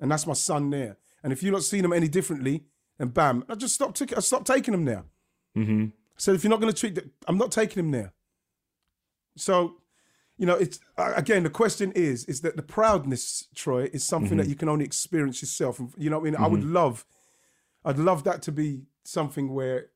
and 0.00 0.10
that's 0.10 0.26
my 0.26 0.34
son 0.34 0.70
there. 0.70 0.96
And 1.22 1.32
if 1.32 1.42
you're 1.42 1.52
not 1.52 1.62
seeing 1.64 1.82
them 1.82 1.92
any 1.92 2.06
differently, 2.08 2.64
and 2.98 3.12
bam, 3.12 3.44
I 3.48 3.54
just 3.56 3.74
stopped. 3.74 3.96
Took, 3.96 4.16
I 4.16 4.20
stopped 4.20 4.46
taking 4.46 4.72
them 4.72 4.84
there. 4.84 5.04
Mm-hmm. 5.56 5.86
So 6.16 6.32
if 6.32 6.44
you're 6.44 6.50
not 6.50 6.60
going 6.60 6.72
to 6.72 6.78
treat, 6.78 6.94
the, 6.94 7.10
I'm 7.26 7.38
not 7.38 7.50
taking 7.50 7.78
him 7.84 7.90
there. 7.90 8.12
So, 9.36 9.76
you 10.42 10.46
know, 10.46 10.56
it's 10.56 10.80
again 10.98 11.44
the 11.44 11.50
question 11.50 11.92
is, 11.92 12.24
is 12.24 12.40
that 12.40 12.56
the 12.56 12.64
proudness, 12.64 13.46
Troy, 13.54 13.88
is 13.92 14.02
something 14.02 14.38
that 14.38 14.42
mm-hmm. 14.42 14.50
you 14.50 14.56
can 14.56 14.68
only 14.68 14.84
experience 14.84 15.40
yourself. 15.40 15.80
You 15.96 16.10
know, 16.10 16.18
what 16.18 16.26
I 16.26 16.30
mean, 16.32 16.34
I 16.34 16.48
would 16.48 16.62
mm-hmm. 16.62 16.72
love, 16.72 17.06
I'd 17.84 17.96
love 17.96 18.24
that 18.24 18.42
to 18.42 18.50
be 18.50 18.82
something 19.04 19.54
where 19.54 19.90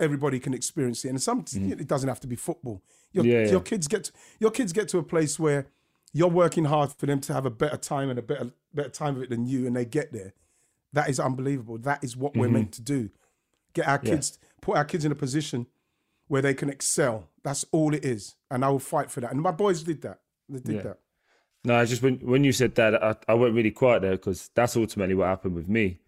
everybody 0.00 0.40
can 0.40 0.52
experience 0.52 1.04
it, 1.04 1.10
and 1.10 1.22
some 1.22 1.44
mm-hmm. 1.44 1.80
it 1.80 1.86
doesn't 1.86 2.08
have 2.08 2.18
to 2.22 2.26
be 2.26 2.34
football. 2.34 2.82
Your, 3.12 3.24
Yeah, 3.24 3.42
yeah. 3.42 3.50
your 3.52 3.60
kids 3.60 3.86
get 3.86 4.02
to, 4.04 4.12
your 4.40 4.50
kids 4.50 4.72
get 4.72 4.88
to 4.88 4.98
a 4.98 5.02
place 5.04 5.38
where 5.38 5.68
you're 6.12 6.26
working 6.26 6.64
hard 6.64 6.90
for 6.90 7.06
them 7.06 7.20
to 7.20 7.32
have 7.32 7.46
a 7.46 7.50
better 7.50 7.76
time 7.76 8.10
and 8.10 8.18
a 8.18 8.22
better 8.22 8.50
better 8.74 8.88
time 8.88 9.14
of 9.14 9.22
it 9.22 9.30
than 9.30 9.46
you, 9.46 9.64
and 9.64 9.76
they 9.76 9.84
get 9.84 10.12
there. 10.12 10.34
That 10.92 11.08
is 11.08 11.20
unbelievable. 11.20 11.78
That 11.78 12.02
is 12.02 12.16
what 12.16 12.36
we're 12.36 12.48
meant 12.48 12.72
to 12.72 12.82
do. 12.82 13.10
Get 13.74 13.86
our 13.86 13.98
kids, 13.98 14.40
put 14.60 14.76
our 14.76 14.84
kids 14.84 15.04
in 15.04 15.12
a 15.12 15.14
position 15.14 15.68
where 16.28 16.42
they 16.42 16.54
can 16.54 16.70
excel. 16.70 17.28
That's 17.42 17.64
all 17.72 17.94
it 17.94 18.04
is, 18.04 18.36
and 18.50 18.64
I 18.64 18.68
will 18.68 18.78
fight 18.78 19.10
for 19.10 19.20
that. 19.20 19.32
And 19.32 19.40
my 19.42 19.50
boys 19.50 19.82
did 19.82 20.02
that. 20.02 20.20
They 20.48 20.60
did 20.60 20.76
Yeah. 20.76 20.82
that. 20.82 20.98
No, 21.64 21.74
I 21.76 21.84
just 21.84 22.02
when 22.02 22.18
when 22.20 22.44
you 22.44 22.52
said 22.52 22.74
that, 22.76 23.02
I, 23.02 23.16
I 23.26 23.34
went 23.34 23.54
really 23.54 23.72
quiet 23.72 24.02
there 24.02 24.12
because 24.12 24.48
that's 24.54 24.76
ultimately 24.76 25.14
what 25.14 25.26
happened 25.26 25.54
with 25.54 25.68
me. 25.68 26.00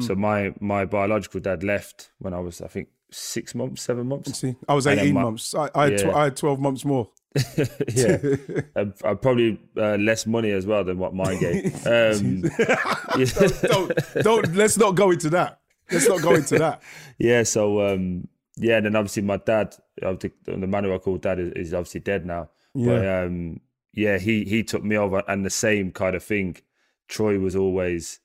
So 0.00 0.14
my 0.14 0.54
my 0.60 0.84
biological 0.84 1.40
dad 1.40 1.64
left 1.64 2.12
when 2.20 2.32
I 2.32 2.38
was, 2.38 2.60
I 2.62 2.68
think, 2.68 2.86
six 3.10 3.52
months, 3.52 3.82
seven 3.82 4.06
months. 4.06 4.38
See, 4.38 4.54
I 4.68 4.74
was 4.74 4.86
18 4.86 5.12
my- 5.12 5.22
months. 5.24 5.56
I, 5.56 5.68
I, 5.74 5.90
had 5.90 5.98
tw- 5.98 6.14
I 6.14 6.24
had 6.24 6.36
12 6.36 6.60
months 6.60 6.84
more. 6.84 7.10
yeah, 7.92 8.18
I, 8.76 8.80
uh, 9.04 9.14
probably 9.16 9.58
uh, 9.76 9.96
less 9.96 10.24
money 10.24 10.52
as 10.52 10.66
well 10.66 10.84
than 10.84 10.98
what 10.98 11.14
mine 11.14 11.40
gave. 11.40 11.74
Um, 11.86 12.44
yeah. 13.18 13.48
don't, 13.62 13.92
don't, 14.22 14.54
let's 14.54 14.76
not 14.78 14.94
go 14.94 15.10
into 15.10 15.30
that. 15.30 15.58
Let's 15.90 16.08
not 16.08 16.22
go 16.22 16.34
into 16.36 16.58
that. 16.58 16.80
yeah, 17.18 17.42
so 17.42 17.80
um, 17.92 18.28
yeah, 18.56 18.76
and 18.76 18.86
then 18.86 18.96
obviously 18.96 19.22
my 19.22 19.36
dad, 19.38 19.74
the, 19.96 20.30
man 20.46 20.84
who 20.84 20.94
I 20.94 20.98
call 20.98 21.16
dad, 21.18 21.38
is, 21.38 21.52
is 21.52 21.74
obviously 21.74 22.00
dead 22.00 22.26
now. 22.26 22.50
Yeah. 22.74 22.86
But 22.86 23.08
um, 23.26 23.60
yeah, 23.92 24.18
he 24.18 24.44
he 24.44 24.62
took 24.64 24.82
me 24.84 24.96
over, 24.96 25.22
and 25.28 25.44
the 25.44 25.50
same 25.50 25.90
kind 25.92 26.14
of 26.16 26.22
thing. 26.22 26.56
Troy 27.08 27.38
was 27.38 27.54
always, 27.54 28.20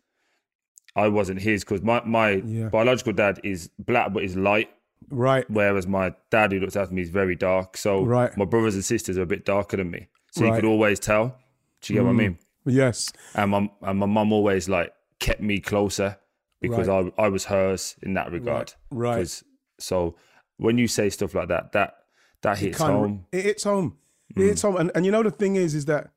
I 0.95 1.07
wasn't 1.09 1.41
his 1.41 1.63
because 1.63 1.81
my 1.81 2.01
my 2.05 2.31
Yeah. 2.45 2.69
biological 2.69 3.13
dad 3.13 3.39
is 3.43 3.69
black 3.79 4.13
but 4.13 4.23
is 4.23 4.35
light, 4.37 4.69
Right. 5.09 5.49
whereas 5.49 5.85
my 5.87 6.13
dad 6.31 6.51
who 6.53 6.59
looks 6.59 6.75
after 6.75 6.93
me 6.93 7.01
is 7.01 7.09
very 7.09 7.35
dark. 7.35 7.75
So 7.77 8.03
Right. 8.05 8.35
my 8.37 8.45
brothers 8.45 8.75
and 8.75 8.85
sisters 8.85 9.17
are 9.17 9.23
a 9.23 9.25
bit 9.25 9.43
darker 9.45 9.77
than 9.77 9.91
me, 9.91 10.07
so 10.31 10.45
you 10.45 10.51
Right. 10.51 10.57
Mm. 10.57 10.61
could 10.61 10.67
always 10.69 10.99
tell. 10.99 11.37
Do 11.81 11.93
you 11.93 11.99
get 11.99 12.05
what 12.05 12.11
I 12.11 12.13
mean? 12.13 12.37
Yes. 12.65 13.11
and 13.35 13.51
my 13.51 13.69
and 13.81 13.99
my 13.99 14.05
mum 14.05 14.31
always 14.33 14.67
like 14.69 14.91
kept 15.19 15.41
me 15.41 15.59
closer 15.59 16.17
because 16.61 16.87
I 16.89 17.11
I 17.17 17.27
was 17.29 17.45
hers 17.45 17.95
in 18.01 18.13
that 18.15 18.31
regard. 18.31 18.73
right. 18.91 19.17
'Cause- 19.17 19.43
So 19.79 20.15
when 20.57 20.77
you 20.77 20.87
say 20.87 21.09
stuff 21.09 21.33
like 21.35 21.47
that, 21.49 21.71
that 21.73 21.95
that 22.41 22.57
hits 22.59 22.77
home. 22.79 23.25
it 23.31 23.43
hits 23.43 23.63
home. 23.63 23.97
It 24.35 24.39
Mm. 24.39 24.47
hits 24.47 24.61
home. 24.61 24.75
And, 24.77 24.91
and 24.95 25.05
you 25.05 25.11
know 25.11 25.23
the 25.23 25.31
thing 25.31 25.55
is, 25.55 25.73
is 25.73 25.85
that 25.85 26.11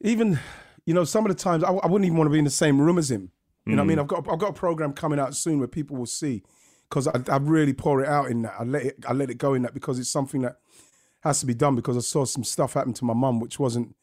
even 0.00 0.38
you 0.84 0.94
know 0.94 1.04
some 1.04 1.24
of 1.26 1.30
the 1.36 1.42
times 1.42 1.64
I, 1.64 1.70
I 1.70 1.86
wouldn't 1.86 2.04
even 2.06 2.16
want 2.18 2.28
to 2.28 2.32
be 2.32 2.38
in 2.38 2.44
the 2.44 2.50
same 2.50 2.80
room 2.80 2.98
as 2.98 3.10
him. 3.10 3.30
You 3.66 3.74
know 3.74 3.82
what 3.82 3.84
I 3.84 3.86
Mm. 3.86 3.88
mean? 3.88 3.98
I've 3.98 4.06
got 4.06 4.28
I've 4.30 4.38
got 4.38 4.50
a 4.50 4.52
program 4.54 4.92
coming 4.92 5.18
out 5.18 5.34
soon 5.34 5.58
where 5.58 5.68
people 5.68 5.96
will 5.96 6.06
see 6.06 6.42
because 6.88 7.08
I, 7.08 7.20
I 7.28 7.36
really 7.38 7.72
pour 7.72 8.02
it 8.02 8.08
out 8.08 8.30
in 8.30 8.42
that. 8.42 8.54
I 8.58 8.64
let 8.64 8.82
it 8.84 9.04
I 9.08 9.12
let 9.12 9.30
it 9.30 9.38
go 9.38 9.54
in 9.54 9.62
that 9.62 9.74
because 9.74 9.98
it's 9.98 10.10
something 10.10 10.42
that 10.42 10.58
has 11.20 11.40
to 11.40 11.46
be 11.46 11.54
done 11.54 11.74
because 11.74 11.96
I 11.96 12.00
saw 12.00 12.24
some 12.24 12.44
stuff 12.44 12.74
happen 12.74 12.92
to 12.94 13.04
my 13.04 13.14
mum 13.14 13.40
which 13.40 13.58
wasn't 13.58 13.94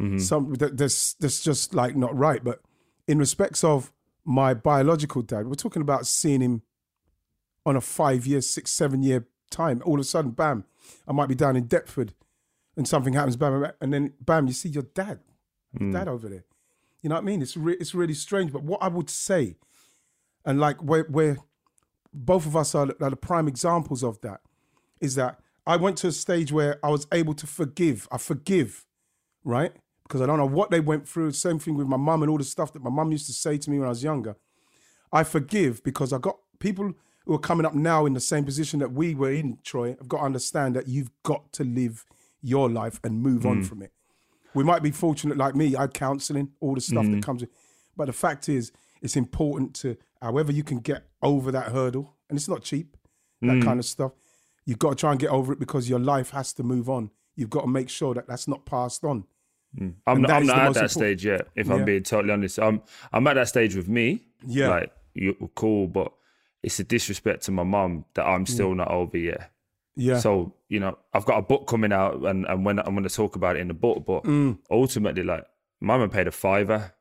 Mm-hmm. 0.00 0.18
some 0.18 0.54
that 0.54 0.76
that's 0.76 1.14
that's 1.14 1.40
just 1.40 1.72
like 1.72 1.94
not 1.94 2.16
right. 2.16 2.42
But 2.42 2.60
in 3.06 3.18
respects 3.20 3.62
of 3.62 3.92
my 4.24 4.52
biological 4.52 5.22
dad, 5.22 5.46
we're 5.46 5.54
talking 5.54 5.82
about 5.82 6.04
seeing 6.08 6.40
him 6.40 6.62
on 7.66 7.76
a 7.76 7.80
five 7.80 8.26
year, 8.26 8.40
six, 8.40 8.70
seven 8.72 9.02
year 9.02 9.26
time. 9.50 9.82
All 9.84 9.94
of 9.94 10.00
a 10.00 10.04
sudden, 10.04 10.32
bam, 10.32 10.64
I 11.06 11.12
might 11.12 11.28
be 11.28 11.34
down 11.34 11.56
in 11.56 11.64
Deptford 11.64 12.12
and 12.76 12.88
something 12.88 13.14
happens, 13.14 13.36
bam, 13.36 13.60
bam, 13.60 13.72
and 13.80 13.92
then 13.92 14.12
bam, 14.20 14.46
you 14.46 14.52
see 14.52 14.68
your 14.68 14.82
dad, 14.82 15.20
your 15.72 15.88
hmm. 15.88 15.92
dad 15.92 16.08
over 16.08 16.28
there. 16.28 16.44
You 17.02 17.10
know 17.10 17.16
what 17.16 17.22
I 17.22 17.24
mean? 17.24 17.42
It's 17.42 17.56
re- 17.56 17.76
it's 17.78 17.94
really 17.94 18.14
strange. 18.14 18.52
But 18.52 18.62
what 18.62 18.82
I 18.82 18.88
would 18.88 19.10
say, 19.10 19.56
and 20.44 20.58
like 20.58 20.82
where 20.82 21.04
where 21.04 21.38
both 22.12 22.46
of 22.46 22.56
us 22.56 22.74
are, 22.74 22.88
are 23.00 23.10
the 23.10 23.16
prime 23.16 23.46
examples 23.46 24.02
of 24.02 24.20
that, 24.22 24.40
is 25.00 25.14
that 25.16 25.38
I 25.66 25.76
went 25.76 25.98
to 25.98 26.08
a 26.08 26.12
stage 26.12 26.50
where 26.50 26.78
I 26.84 26.88
was 26.88 27.06
able 27.12 27.34
to 27.34 27.46
forgive. 27.46 28.08
I 28.10 28.18
forgive, 28.18 28.86
right? 29.44 29.72
Because 30.04 30.20
I 30.20 30.26
don't 30.26 30.38
know 30.38 30.46
what 30.46 30.70
they 30.70 30.80
went 30.80 31.08
through. 31.08 31.32
Same 31.32 31.58
thing 31.58 31.76
with 31.76 31.86
my 31.86 31.96
mum 31.96 32.22
and 32.22 32.30
all 32.30 32.38
the 32.38 32.44
stuff 32.44 32.72
that 32.72 32.82
my 32.82 32.90
mum 32.90 33.12
used 33.12 33.26
to 33.26 33.32
say 33.32 33.58
to 33.58 33.70
me 33.70 33.78
when 33.78 33.86
I 33.86 33.90
was 33.90 34.02
younger. 34.02 34.36
I 35.12 35.24
forgive 35.24 35.82
because 35.84 36.12
I 36.12 36.18
got 36.18 36.38
people 36.58 36.94
who 37.26 37.34
are 37.34 37.38
coming 37.38 37.64
up 37.66 37.74
now 37.74 38.06
in 38.06 38.12
the 38.12 38.20
same 38.20 38.44
position 38.44 38.78
that 38.80 38.92
we 38.92 39.14
were 39.14 39.32
in, 39.32 39.58
Troy, 39.64 39.96
have 39.98 40.08
got 40.08 40.18
to 40.18 40.24
understand 40.24 40.76
that 40.76 40.88
you've 40.88 41.10
got 41.22 41.52
to 41.54 41.64
live 41.64 42.04
your 42.42 42.68
life 42.68 43.00
and 43.02 43.22
move 43.22 43.46
on 43.46 43.62
mm. 43.62 43.66
from 43.66 43.82
it. 43.82 43.92
We 44.52 44.62
might 44.62 44.82
be 44.82 44.90
fortunate 44.90 45.36
like 45.38 45.54
me, 45.54 45.74
I 45.74 45.82
had 45.82 45.94
counseling, 45.94 46.50
all 46.60 46.74
the 46.74 46.80
stuff 46.80 47.04
that 47.04 47.10
mm. 47.10 47.22
comes 47.22 47.40
with 47.40 47.50
but 47.96 48.06
the 48.06 48.12
fact 48.12 48.48
is, 48.48 48.72
it's 49.02 49.16
important 49.16 49.74
to, 49.76 49.96
however 50.20 50.52
you 50.52 50.64
can 50.64 50.78
get 50.78 51.04
over 51.22 51.52
that 51.52 51.72
hurdle, 51.72 52.14
and 52.28 52.38
it's 52.38 52.48
not 52.48 52.62
cheap, 52.62 52.96
that 53.42 53.48
mm. 53.48 53.64
kind 53.64 53.78
of 53.78 53.84
stuff. 53.84 54.12
You've 54.64 54.78
got 54.78 54.90
to 54.90 54.96
try 54.96 55.10
and 55.10 55.20
get 55.20 55.30
over 55.30 55.52
it 55.52 55.58
because 55.58 55.88
your 55.88 55.98
life 55.98 56.30
has 56.30 56.52
to 56.54 56.62
move 56.62 56.88
on. 56.88 57.10
You've 57.36 57.50
got 57.50 57.62
to 57.62 57.66
make 57.68 57.90
sure 57.90 58.14
that 58.14 58.26
that's 58.26 58.48
not 58.48 58.64
passed 58.64 59.04
on. 59.04 59.24
I'm 59.78 59.94
not, 60.06 60.06
I'm 60.06 60.22
not 60.22 60.30
at 60.30 60.46
that 60.46 60.66
important- 60.66 60.90
stage 60.92 61.24
yet. 61.24 61.48
If 61.56 61.66
Yeah. 61.66 61.74
I'm 61.74 61.84
being 61.84 62.04
totally 62.04 62.32
honest, 62.32 62.60
I'm 62.60 62.80
I'm 63.12 63.26
at 63.26 63.34
that 63.34 63.48
stage 63.48 63.74
with 63.74 63.88
me. 63.88 64.22
Yeah. 64.46 64.68
like 64.68 64.92
you're 65.14 65.34
cool, 65.56 65.88
but 65.88 66.12
it's 66.64 66.80
a 66.80 66.84
disrespect 66.84 67.42
to 67.44 67.52
my 67.52 67.62
mum 67.64 68.04
that 68.14 68.24
I'm 68.26 68.46
still 68.46 68.74
not 68.74 68.90
over 68.90 69.16
yet. 69.18 69.50
Yeah. 69.96 70.18
So 70.18 70.54
you 70.68 70.80
know, 70.80 70.98
I've 71.12 71.24
got 71.24 71.38
a 71.38 71.42
book 71.42 71.66
coming 71.68 71.92
out, 71.92 72.14
and 72.24 72.44
and 72.46 72.64
when 72.64 72.78
I'm 72.80 72.94
going 72.96 73.04
to 73.08 73.14
talk 73.22 73.36
about 73.36 73.56
it 73.56 73.60
in 73.60 73.68
the 73.68 73.74
book, 73.74 74.04
but 74.06 74.24
Mm. 74.24 74.58
ultimately, 74.70 75.22
like, 75.22 75.44
mama 75.80 76.08
paid 76.08 76.26
a 76.26 76.32
fiver. 76.32 76.92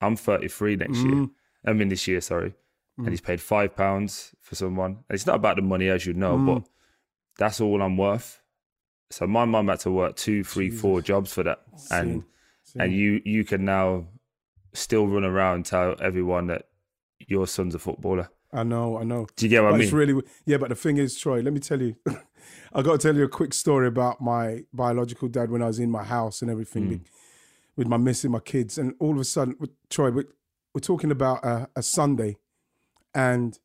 I'm 0.00 0.16
33 0.16 0.76
next 0.76 0.98
year. 0.98 1.14
Mm. 1.14 1.30
I 1.66 1.72
mean, 1.72 1.88
this 1.88 2.06
year, 2.06 2.20
sorry, 2.20 2.54
and 2.98 3.08
he's 3.08 3.20
paid 3.20 3.40
five 3.40 3.74
pounds 3.74 4.34
for 4.40 4.54
someone. 4.54 4.92
And 5.08 5.14
it's 5.16 5.26
not 5.26 5.36
about 5.36 5.56
the 5.56 5.62
money, 5.62 5.88
as 5.88 6.06
you 6.06 6.12
know, 6.14 6.36
Mm. 6.36 6.46
but 6.46 6.68
that's 7.38 7.60
all 7.60 7.82
I'm 7.82 7.96
worth. 7.96 8.42
So 9.10 9.26
my 9.26 9.44
mum 9.44 9.68
had 9.68 9.80
to 9.80 9.90
work 9.90 10.16
two, 10.16 10.44
three, 10.44 10.70
four 10.70 11.00
jobs 11.00 11.32
for 11.32 11.42
that, 11.44 11.62
and 11.90 12.24
See. 12.64 12.80
and 12.80 12.92
you 12.92 13.20
you 13.24 13.44
can 13.44 13.64
now 13.64 14.06
still 14.74 15.06
run 15.06 15.24
around 15.24 15.64
tell 15.66 15.96
everyone 16.00 16.48
that 16.48 16.68
your 17.20 17.46
son's 17.46 17.74
a 17.74 17.78
footballer. 17.78 18.28
I 18.52 18.62
know, 18.62 18.98
I 18.98 19.04
know. 19.04 19.26
Do 19.36 19.46
you 19.46 19.50
get 19.50 19.62
what 19.62 19.70
I 19.70 19.72
mean? 19.78 19.82
it's 19.82 19.92
really 19.92 20.22
yeah. 20.44 20.56
But 20.56 20.68
the 20.70 20.74
thing 20.76 20.96
is, 20.98 21.18
Troy, 21.18 21.40
let 21.42 21.52
me 21.52 21.60
tell 21.60 21.80
you, 21.82 21.96
I 22.72 22.82
got 22.82 22.92
to 22.92 22.98
tell 22.98 23.16
you 23.16 23.24
a 23.24 23.28
quick 23.28 23.52
story 23.52 23.86
about 23.88 24.20
my 24.20 24.64
biological 24.72 25.28
dad 25.28 25.50
when 25.50 25.62
I 25.62 25.66
was 25.66 25.78
in 25.78 25.90
my 25.90 26.04
house 26.04 26.42
and 26.42 26.50
everything 26.50 26.84
Mm. 26.84 26.88
with, 26.90 27.00
with 27.76 27.88
my 27.88 27.96
miss 27.96 28.24
and 28.24 28.32
my 28.32 28.38
kids, 28.40 28.78
and 28.78 28.94
all 29.00 29.12
of 29.12 29.18
a 29.18 29.24
sudden, 29.24 29.56
Troy, 29.90 30.10
we're, 30.10 30.24
we're 30.74 30.80
talking 30.80 31.10
about 31.10 31.44
a, 31.44 31.68
a 31.76 31.82
Sunday, 31.82 32.36
and 33.14 33.58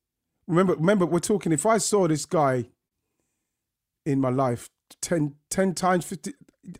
remember, 0.47 0.73
remember, 0.75 1.05
we're 1.05 1.19
talking. 1.19 1.51
If 1.51 1.65
I 1.65 1.77
saw 1.77 2.07
this 2.07 2.25
guy 2.25 2.65
in 4.05 4.19
my 4.19 4.29
life 4.29 4.69
10, 5.01 5.35
10 5.49 5.73
times, 5.75 6.05
fifty, 6.05 6.33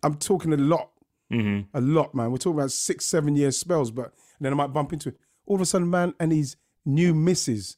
I'm 0.03 0.15
talking 0.15 0.51
a 0.53 0.57
lot, 0.57 0.89
hmm 1.29 1.61
a 1.73 1.79
lot, 1.81 2.13
man. 2.15 2.31
We're 2.31 2.37
talking 2.37 2.59
about 2.59 2.71
six, 2.71 3.05
seven 3.05 3.35
year 3.35 3.51
spells, 3.51 3.91
but 3.91 4.13
then 4.39 4.51
I 4.51 4.55
might 4.55 4.73
bump 4.73 4.91
into 4.91 5.09
it. 5.09 5.17
All 5.45 5.55
of 5.55 5.61
a 5.61 5.65
sudden, 5.65 5.89
man, 5.89 6.13
and 6.19 6.31
his 6.31 6.55
new 6.85 7.13
missus 7.13 7.77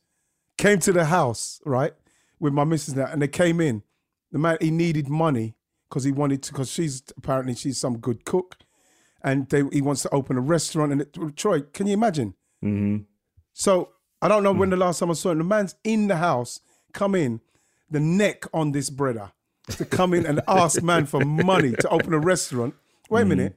came 0.57 0.79
to 0.79 0.91
the 0.91 1.05
house, 1.05 1.61
right, 1.65 1.93
with 2.39 2.53
my 2.53 2.63
missus 2.63 2.95
now, 2.95 3.05
and 3.05 3.21
they 3.21 3.27
came 3.27 3.59
in. 3.59 3.83
The 4.31 4.39
man, 4.39 4.57
he 4.61 4.71
needed 4.71 5.09
money 5.09 5.55
because 5.89 6.03
he 6.03 6.11
wanted 6.11 6.41
to, 6.43 6.53
because 6.53 6.71
she's 6.71 7.03
apparently 7.17 7.55
she's 7.55 7.79
some 7.79 7.97
good 7.99 8.25
cook, 8.25 8.57
and 9.23 9.47
they, 9.49 9.63
he 9.71 9.81
wants 9.81 10.01
to 10.03 10.09
open 10.09 10.37
a 10.37 10.41
restaurant. 10.41 10.91
And 10.91 11.01
it, 11.01 11.17
Troy, 11.35 11.61
can 11.61 11.87
you 11.87 11.93
imagine? 11.93 12.33
hmm 12.61 12.97
So 13.53 13.89
I 14.21 14.27
don't 14.27 14.43
know 14.43 14.53
when 14.53 14.69
the 14.69 14.77
last 14.77 14.99
time 14.99 15.11
I 15.11 15.13
saw 15.13 15.31
him. 15.31 15.39
The 15.39 15.43
man's 15.43 15.75
in 15.83 16.07
the 16.07 16.17
house, 16.17 16.59
come 16.93 17.13
in, 17.15 17.41
the 17.89 17.99
neck 17.99 18.45
on 18.53 18.71
this 18.71 18.89
brother 18.89 19.31
to 19.77 19.85
come 19.85 20.13
in 20.13 20.25
and 20.25 20.41
ask 20.47 20.81
man 20.81 21.05
for 21.05 21.23
money 21.23 21.71
to 21.71 21.89
open 21.89 22.13
a 22.13 22.19
restaurant. 22.19 22.73
Wait 23.09 23.21
a 23.21 23.25
minute. 23.25 23.55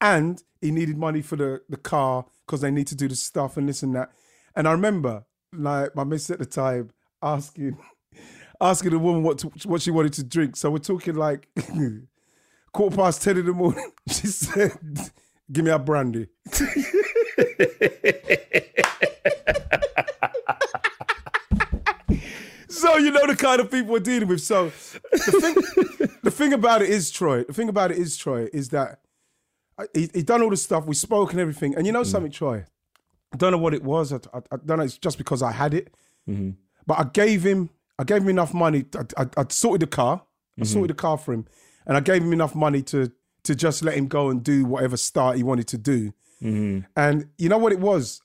And 0.00 0.42
he 0.60 0.70
needed 0.70 0.96
money 0.96 1.22
for 1.22 1.36
the, 1.36 1.62
the 1.68 1.76
car 1.76 2.26
because 2.46 2.60
they 2.60 2.70
need 2.70 2.86
to 2.88 2.94
do 2.94 3.08
the 3.08 3.16
stuff 3.16 3.56
and 3.56 3.68
this 3.68 3.82
and 3.82 3.94
that. 3.94 4.12
And 4.54 4.68
I 4.68 4.72
remember, 4.72 5.24
like 5.52 5.94
my 5.94 6.04
miss 6.04 6.30
at 6.30 6.38
the 6.38 6.46
time, 6.46 6.90
asking 7.22 7.78
asking 8.60 8.90
the 8.90 8.98
woman 8.98 9.22
what 9.22 9.38
to, 9.38 9.48
what 9.64 9.82
she 9.82 9.90
wanted 9.90 10.12
to 10.14 10.24
drink. 10.24 10.56
So 10.56 10.70
we're 10.70 10.78
talking 10.78 11.14
like 11.14 11.48
quarter 12.72 12.96
past 12.96 13.22
ten 13.22 13.38
in 13.38 13.46
the 13.46 13.52
morning. 13.52 13.90
She 14.08 14.26
said, 14.26 14.78
"Give 15.50 15.64
me 15.64 15.70
a 15.70 15.78
brandy." 15.78 16.28
So 22.82 22.96
you 22.96 23.12
know 23.12 23.26
the 23.28 23.36
kind 23.36 23.60
of 23.60 23.70
people 23.70 23.92
we're 23.92 24.00
dealing 24.00 24.26
with. 24.26 24.40
So 24.40 24.72
the 25.12 25.18
thing, 25.40 26.08
the 26.24 26.30
thing 26.32 26.52
about 26.52 26.82
it 26.82 26.90
is, 26.90 27.12
Troy. 27.12 27.44
The 27.44 27.52
thing 27.52 27.68
about 27.68 27.92
it 27.92 27.98
is, 27.98 28.16
Troy, 28.16 28.48
is 28.52 28.70
that 28.70 28.98
I- 29.78 29.86
he, 29.94 30.10
he 30.12 30.22
done 30.22 30.42
all 30.42 30.50
the 30.50 30.56
stuff. 30.56 30.84
We 30.84 30.96
spoke 30.96 31.30
and 31.30 31.40
everything. 31.40 31.76
And 31.76 31.86
you 31.86 31.92
know 31.92 32.02
mm. 32.02 32.06
something, 32.06 32.32
Troy. 32.32 32.64
I 33.32 33.36
don't 33.36 33.52
know 33.52 33.58
what 33.58 33.74
it 33.74 33.82
was. 33.82 34.12
I, 34.12 34.16
I, 34.32 34.38
I 34.50 34.56
don't 34.64 34.78
know. 34.78 34.84
It's 34.84 34.98
just 34.98 35.18
because 35.18 35.42
I 35.42 35.52
had 35.52 35.74
it. 35.74 35.94
Mm-hmm. 36.28 36.50
But 36.86 36.98
I 36.98 37.04
gave 37.04 37.42
him. 37.42 37.70
I 37.98 38.04
gave 38.04 38.22
him 38.22 38.28
enough 38.28 38.54
money. 38.54 38.84
I, 39.16 39.26
I, 39.36 39.44
sorted 39.48 39.80
the 39.82 39.86
car. 39.86 40.22
I 40.22 40.62
mm-hmm. 40.62 40.64
sorted 40.64 40.90
the 40.90 41.00
car 41.00 41.18
for 41.18 41.32
him, 41.32 41.46
and 41.86 41.96
I 41.96 42.00
gave 42.00 42.22
him 42.22 42.32
enough 42.32 42.54
money 42.54 42.82
to 42.82 43.12
to 43.44 43.54
just 43.54 43.82
let 43.82 43.94
him 43.94 44.06
go 44.06 44.30
and 44.30 44.42
do 44.42 44.64
whatever 44.64 44.96
start 44.96 45.36
he 45.36 45.42
wanted 45.42 45.68
to 45.68 45.78
do. 45.78 46.12
Mm-hmm. 46.42 46.80
And 46.96 47.28
you 47.38 47.48
know 47.48 47.58
what 47.58 47.72
it 47.72 47.80
was? 47.80 48.20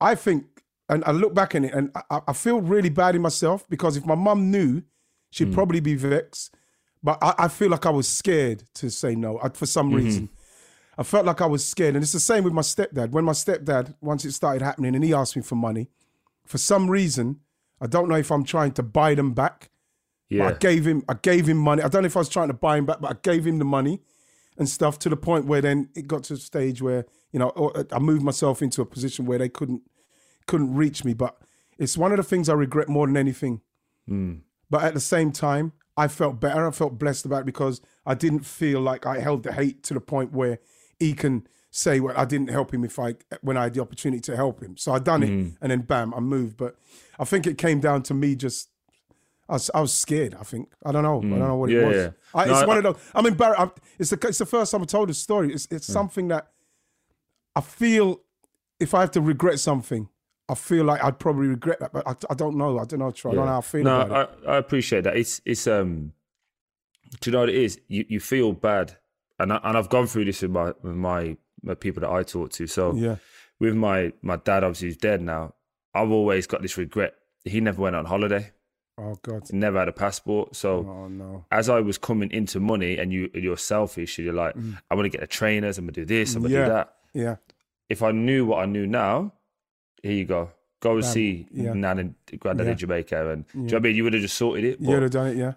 I 0.00 0.14
think, 0.14 0.44
and 0.88 1.04
I 1.04 1.12
look 1.12 1.34
back 1.34 1.54
on 1.54 1.64
it, 1.64 1.74
and 1.74 1.90
I, 2.10 2.20
I 2.28 2.32
feel 2.32 2.60
really 2.60 2.90
bad 2.90 3.14
in 3.14 3.22
myself 3.22 3.68
because 3.68 3.96
if 3.96 4.06
my 4.06 4.14
mum 4.14 4.50
knew, 4.50 4.82
she'd 5.30 5.48
mm. 5.48 5.54
probably 5.54 5.80
be 5.80 5.94
vexed. 5.94 6.54
But 7.02 7.18
I, 7.22 7.34
I 7.38 7.48
feel 7.48 7.70
like 7.70 7.86
I 7.86 7.90
was 7.90 8.08
scared 8.08 8.64
to 8.74 8.90
say 8.90 9.14
no 9.14 9.38
I, 9.42 9.50
for 9.50 9.66
some 9.66 9.92
reason. 9.92 10.30
I 10.98 11.04
felt 11.04 11.24
like 11.24 11.40
I 11.40 11.46
was 11.46 11.64
scared, 11.64 11.94
and 11.94 12.02
it's 12.02 12.12
the 12.12 12.20
same 12.20 12.42
with 12.42 12.52
my 12.52 12.62
stepdad. 12.62 13.10
When 13.10 13.24
my 13.24 13.32
stepdad, 13.32 13.94
once 14.00 14.24
it 14.24 14.32
started 14.32 14.62
happening, 14.62 14.96
and 14.96 15.04
he 15.04 15.14
asked 15.14 15.36
me 15.36 15.42
for 15.42 15.54
money, 15.54 15.88
for 16.44 16.58
some 16.58 16.90
reason, 16.90 17.38
I 17.80 17.86
don't 17.86 18.08
know 18.08 18.16
if 18.16 18.32
I'm 18.32 18.42
trying 18.44 18.72
to 18.72 18.82
buy 18.82 19.14
them 19.14 19.32
back. 19.32 19.70
But 20.28 20.36
Yeah. 20.36 20.48
I 20.48 20.52
gave 20.54 20.86
him, 20.86 21.04
I 21.08 21.14
gave 21.14 21.48
him 21.48 21.56
money. 21.56 21.82
I 21.82 21.88
don't 21.88 22.02
know 22.02 22.06
if 22.06 22.16
I 22.16 22.20
was 22.20 22.28
trying 22.28 22.48
to 22.48 22.54
buy 22.54 22.76
him 22.76 22.84
back, 22.84 23.00
but 23.00 23.10
I 23.12 23.16
gave 23.22 23.46
him 23.46 23.58
the 23.58 23.64
money 23.64 24.02
and 24.58 24.68
stuff 24.68 24.98
to 24.98 25.08
the 25.08 25.16
point 25.16 25.46
where 25.46 25.60
then 25.60 25.88
it 25.94 26.08
got 26.08 26.24
to 26.24 26.34
a 26.34 26.36
stage 26.36 26.82
where 26.82 27.06
you 27.32 27.38
know 27.38 27.50
uh, 27.50 27.84
I 27.92 27.98
moved 28.00 28.22
myself 28.22 28.60
into 28.60 28.82
a 28.82 28.86
position 28.86 29.24
where 29.24 29.38
they 29.38 29.48
couldn't 29.48 29.82
couldn't 30.46 30.74
reach 30.74 31.04
me. 31.04 31.14
But 31.14 31.40
It's 31.78 31.96
one 31.96 32.10
of 32.10 32.16
the 32.16 32.24
things 32.24 32.48
I 32.48 32.54
regret 32.54 32.88
more 32.88 33.06
than 33.06 33.16
anything. 33.16 33.60
Hmm. 34.06 34.38
But 34.68 34.82
at 34.82 34.94
the 34.94 35.00
same 35.00 35.30
time, 35.32 35.72
I 35.96 36.08
felt 36.08 36.40
better. 36.40 36.66
I 36.66 36.72
felt 36.72 36.98
blessed 36.98 37.24
about 37.24 37.42
it 37.42 37.46
because 37.46 37.80
I 38.04 38.14
didn't 38.14 38.40
feel 38.40 38.80
like 38.80 39.06
I 39.06 39.20
held 39.20 39.44
the 39.44 39.52
hate 39.52 39.82
to 39.84 39.94
the 39.94 40.00
point 40.00 40.32
where 40.32 40.58
he 40.98 41.12
can 41.14 41.46
say, 41.70 42.00
"Well, 42.00 42.14
I 42.16 42.24
didn't 42.24 42.50
help 42.50 42.72
him 42.72 42.84
if 42.84 42.98
I 42.98 43.14
when 43.40 43.56
I 43.56 43.64
had 43.64 43.74
the 43.74 43.80
opportunity 43.80 44.20
to 44.22 44.36
help 44.36 44.62
him." 44.62 44.76
So 44.76 44.92
I 44.92 44.98
done 44.98 45.22
it, 45.22 45.30
mm. 45.30 45.56
and 45.60 45.70
then 45.70 45.80
bam, 45.82 46.14
I 46.14 46.20
moved. 46.20 46.56
But 46.56 46.76
I 47.18 47.24
think 47.24 47.46
it 47.46 47.58
came 47.58 47.80
down 47.80 48.02
to 48.04 48.14
me 48.14 48.34
just. 48.34 48.70
I 49.50 49.54
was, 49.54 49.70
I 49.74 49.80
was 49.80 49.94
scared. 49.94 50.34
I 50.38 50.42
think 50.42 50.68
I 50.84 50.92
don't 50.92 51.04
know. 51.04 51.18
I 51.18 51.22
don't 51.22 51.30
mm. 51.30 51.38
know 51.38 51.56
what 51.56 51.70
Yeah, 51.70 51.78
it 51.80 51.86
was. 51.86 51.96
yeah. 51.96 52.10
I, 52.34 52.44
No, 52.44 52.52
it's 52.52 52.62
I- 52.62 52.66
one 52.66 52.76
of 52.76 52.82
those. 52.82 52.96
I'm 53.14 53.24
embarrassed. 53.24 53.60
I'm, 53.60 53.70
it's 53.98 54.10
the 54.10 54.28
it's 54.28 54.38
the 54.38 54.46
first 54.46 54.72
time 54.72 54.82
I 54.82 54.84
told 54.84 55.08
this 55.08 55.18
story. 55.18 55.54
It's 55.54 55.66
it's 55.70 55.88
mm. 55.88 55.92
something 55.92 56.28
that 56.28 56.48
I 57.56 57.62
feel 57.62 58.20
if 58.78 58.94
I 58.94 59.00
have 59.00 59.10
to 59.12 59.20
regret 59.20 59.58
something, 59.58 60.08
I 60.48 60.54
feel 60.54 60.84
like 60.84 61.02
I'd 61.02 61.18
probably 61.18 61.48
regret 61.48 61.80
that, 61.80 61.92
but 61.92 62.06
I, 62.06 62.14
I 62.30 62.34
don't 62.34 62.56
know. 62.56 62.78
I 62.78 62.84
don't 62.84 63.00
know. 63.00 63.10
Troy. 63.10 63.32
I 63.32 63.34
don't 63.34 63.46
know 63.46 63.52
how 63.52 63.58
I 63.58 63.62
feel 63.62 63.82
no, 63.82 64.00
about 64.00 64.30
it. 64.30 64.38
I, 64.46 64.52
I 64.52 64.56
appreciate 64.58 65.04
that. 65.04 65.16
It's 65.16 65.40
it's 65.44 65.66
um, 65.66 66.12
do 67.20 67.30
you 67.30 67.32
know 67.32 67.40
what 67.40 67.48
it 67.48 67.54
is? 67.54 67.80
You 67.88 68.04
you 68.08 68.20
feel 68.20 68.52
bad, 68.52 68.96
and 69.38 69.52
I, 69.52 69.60
and 69.64 69.76
I've 69.78 69.88
gone 69.88 70.06
through 70.06 70.24
this 70.26 70.42
with 70.42 70.50
my 70.50 70.72
with 70.82 70.94
my, 70.96 71.36
my 71.62 71.74
people 71.74 72.00
that 72.02 72.10
I 72.10 72.22
talk 72.22 72.50
to. 72.52 72.66
So 72.66 72.94
Yeah, 72.94 73.16
with 73.60 73.74
my 73.74 74.12
my 74.22 74.36
dad, 74.36 74.64
obviously 74.64 74.88
who's 74.88 74.96
dead 74.96 75.20
now. 75.22 75.54
I've 75.94 76.10
always 76.10 76.46
got 76.46 76.62
this 76.62 76.76
regret. 76.76 77.14
He 77.44 77.60
never 77.60 77.80
went 77.82 77.96
on 77.96 78.04
holiday. 78.04 78.52
Oh 78.98 79.16
God. 79.22 79.44
He 79.50 79.56
never 79.56 79.78
had 79.78 79.88
a 79.88 79.92
passport. 79.92 80.54
So 80.56 80.86
Oh 80.88 81.08
no. 81.08 81.44
as 81.50 81.68
I 81.68 81.80
was 81.80 81.98
coming 81.98 82.30
into 82.32 82.60
money, 82.60 82.98
and 82.98 83.12
you 83.12 83.30
you're 83.34 83.56
selfish, 83.56 84.18
and 84.18 84.24
you're 84.26 84.34
like, 84.34 84.54
I 84.90 84.94
want 84.94 85.06
to 85.06 85.10
get 85.10 85.20
the 85.20 85.26
trainers. 85.26 85.78
I'm 85.78 85.84
gonna 85.86 85.92
do 85.92 86.04
this. 86.04 86.34
I'm 86.34 86.42
gonna 86.42 86.54
Mm. 86.54 86.58
Yeah. 86.58 86.64
do 86.66 86.72
that. 86.72 86.94
Yeah. 87.14 87.36
If 87.88 88.02
I 88.02 88.10
knew 88.12 88.44
what 88.46 88.62
I 88.62 88.66
knew 88.66 88.86
now, 88.86 89.32
here 90.02 90.12
you 90.12 90.24
go. 90.24 90.50
Go 90.80 90.94
and 90.96 91.04
see 91.04 91.46
yeah. 91.50 91.72
Nan 91.72 91.98
and 91.98 92.14
Granddad 92.38 92.66
Yeah. 92.66 92.72
in 92.72 92.78
Jamaica, 92.78 93.30
and 93.30 93.46
do 93.46 93.58
you 93.58 93.64
know 93.64 93.66
what 93.66 93.74
I 93.74 93.78
mean? 93.80 93.96
You 93.96 94.04
would 94.04 94.12
have 94.12 94.22
just 94.22 94.36
sorted 94.36 94.64
it. 94.64 94.80
You 94.80 94.88
would 94.90 95.02
have 95.02 95.10
done 95.10 95.28
it. 95.28 95.36
Yeah. 95.36 95.54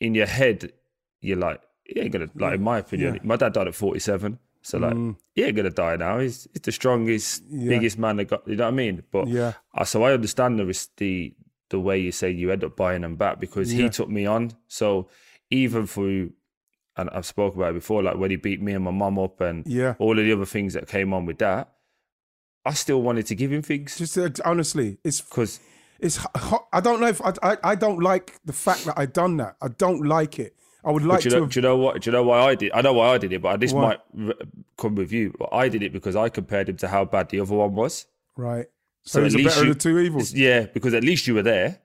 in 0.00 0.14
your 0.14 0.26
head, 0.26 0.72
you're 1.20 1.38
like, 1.38 1.60
he 1.88 2.00
ain't 2.00 2.12
gonna 2.12 2.28
like 2.36 2.54
in 2.54 2.62
my 2.62 2.78
opinion. 2.78 3.14
Yeah. 3.14 3.20
My 3.24 3.36
dad 3.36 3.54
died 3.54 3.66
at 3.68 3.74
47, 3.74 4.38
so 4.62 4.78
like 4.78 4.92
Mm. 4.94 5.16
he 5.34 5.42
ain't 5.44 5.56
gonna 5.56 5.70
die 5.70 5.96
now. 5.96 6.18
He's 6.20 6.46
he's 6.52 6.62
the 6.62 6.72
strongest, 6.72 7.42
Yeah. 7.50 7.68
biggest 7.70 7.98
man 7.98 8.16
that 8.16 8.26
got. 8.26 8.46
You 8.46 8.56
know 8.56 8.64
what 8.64 8.74
I 8.74 8.76
mean? 8.76 9.02
But 9.10 9.26
Yeah. 9.28 9.54
uh, 9.74 9.84
so 9.84 10.02
I 10.04 10.12
understand 10.12 10.58
the 10.58 10.88
the 10.98 11.34
the 11.70 11.80
way 11.80 11.98
you 11.98 12.12
say 12.12 12.30
you 12.30 12.50
end 12.50 12.64
up 12.64 12.76
buying 12.76 13.02
him 13.04 13.16
back 13.16 13.40
because 13.40 13.72
Yeah. 13.74 13.84
he 13.84 13.88
took 13.90 14.08
me 14.08 14.24
on. 14.26 14.52
So 14.68 15.08
even 15.50 15.86
through, 15.86 16.32
and 16.96 17.10
I've 17.10 17.26
spoken 17.26 17.58
about 17.60 17.70
it 17.70 17.74
before, 17.74 18.02
like 18.02 18.16
when 18.16 18.30
he 18.30 18.36
beat 18.36 18.60
me 18.62 18.72
and 18.74 18.84
my 18.84 18.90
mum 18.90 19.18
up 19.18 19.40
and 19.40 19.66
Yeah. 19.66 19.94
all 19.98 20.18
of 20.18 20.24
the 20.24 20.32
other 20.32 20.46
things 20.46 20.74
that 20.74 20.88
came 20.88 21.12
on 21.14 21.26
with 21.26 21.38
that, 21.38 21.72
I 22.64 22.74
still 22.74 23.00
wanted 23.02 23.26
to 23.26 23.34
give 23.34 23.50
him 23.52 23.62
things 23.62 23.96
Just 23.98 24.18
uh, 24.18 24.28
honestly, 24.44 24.98
it's 25.04 25.20
because 25.22 25.60
it's. 26.00 26.16
ho- 26.36 26.66
I 26.72 26.80
don't 26.80 27.00
know 27.00 27.08
if 27.08 27.20
I, 27.22 27.32
I. 27.42 27.56
I 27.64 27.74
don't 27.74 28.00
like 28.00 28.38
the 28.44 28.52
fact 28.52 28.84
that 28.86 28.98
I 28.98 29.06
done 29.06 29.36
that. 29.38 29.56
I 29.62 29.68
don't 29.68 30.06
like 30.06 30.38
it. 30.38 30.54
I 30.84 30.92
would 30.92 31.02
like 31.04 31.20
do 31.20 31.24
you, 31.26 31.30
to. 31.30 31.40
have, 31.42 31.50
do 31.50 31.58
you 31.58 31.62
know 31.62 31.76
what? 31.76 32.00
Do 32.02 32.08
you 32.08 32.12
know 32.12 32.22
why 32.22 32.38
I 32.40 32.54
did? 32.54 32.72
I 32.72 32.80
know 32.82 32.92
why 32.92 33.08
I 33.14 33.18
did 33.18 33.32
it, 33.32 33.42
but 33.42 33.58
this 33.60 33.72
Why? 33.72 33.98
might 34.14 34.36
come 34.76 34.94
with 34.94 35.12
you. 35.12 35.34
But 35.38 35.48
I 35.52 35.68
did 35.68 35.82
it 35.82 35.92
because 35.92 36.14
I 36.16 36.28
compared 36.28 36.68
him 36.68 36.76
to 36.78 36.88
how 36.88 37.04
bad 37.04 37.28
the 37.30 37.40
other 37.40 37.54
one 37.54 37.74
was. 37.74 38.06
right. 38.36 38.66
So, 39.04 39.20
So 39.20 39.24
he's 39.24 39.34
at 39.34 39.38
the 39.38 39.42
least 39.44 39.56
better 39.56 39.64
you- 39.66 39.70
of 39.72 39.78
the 39.78 39.82
two 39.82 39.98
evils. 40.00 40.34
Yeah, 40.34 40.66
because 40.66 40.92
at 40.94 41.02
least 41.02 41.26
you 41.26 41.34
were 41.34 41.42
there. 41.42 41.78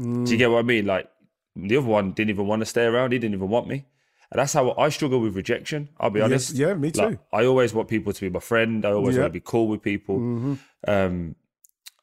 Mm. 0.00 0.24
Do 0.24 0.32
you 0.32 0.38
get 0.38 0.50
what 0.50 0.58
I 0.60 0.62
mean? 0.62 0.86
Like 0.86 1.10
the 1.56 1.76
other 1.78 1.86
one 1.86 2.12
didn't 2.12 2.30
even 2.30 2.46
want 2.46 2.60
to 2.60 2.66
stay 2.66 2.84
around. 2.84 3.12
He 3.12 3.18
didn't 3.18 3.34
even 3.34 3.48
want 3.48 3.66
me. 3.66 3.86
And 4.30 4.38
that's 4.38 4.52
how 4.52 4.72
I 4.78 4.88
struggle 4.90 5.18
with 5.20 5.34
rejection. 5.34 5.88
I'll 5.98 6.10
be 6.10 6.20
Yes, 6.20 6.26
honest. 6.26 6.54
yeah, 6.54 6.74
me 6.74 6.92
too. 6.92 7.00
Like, 7.02 7.18
I 7.32 7.44
always 7.46 7.74
want 7.74 7.88
people 7.88 8.12
to 8.12 8.20
be 8.20 8.30
my 8.30 8.38
friend. 8.38 8.84
I 8.86 8.92
always 8.92 9.16
Yeah. 9.16 9.22
want 9.22 9.32
to 9.32 9.36
be 9.40 9.42
cool 9.44 9.66
with 9.66 9.82
people. 9.82 10.18
Mm-hmm. 10.20 10.54
Um, 10.86 11.34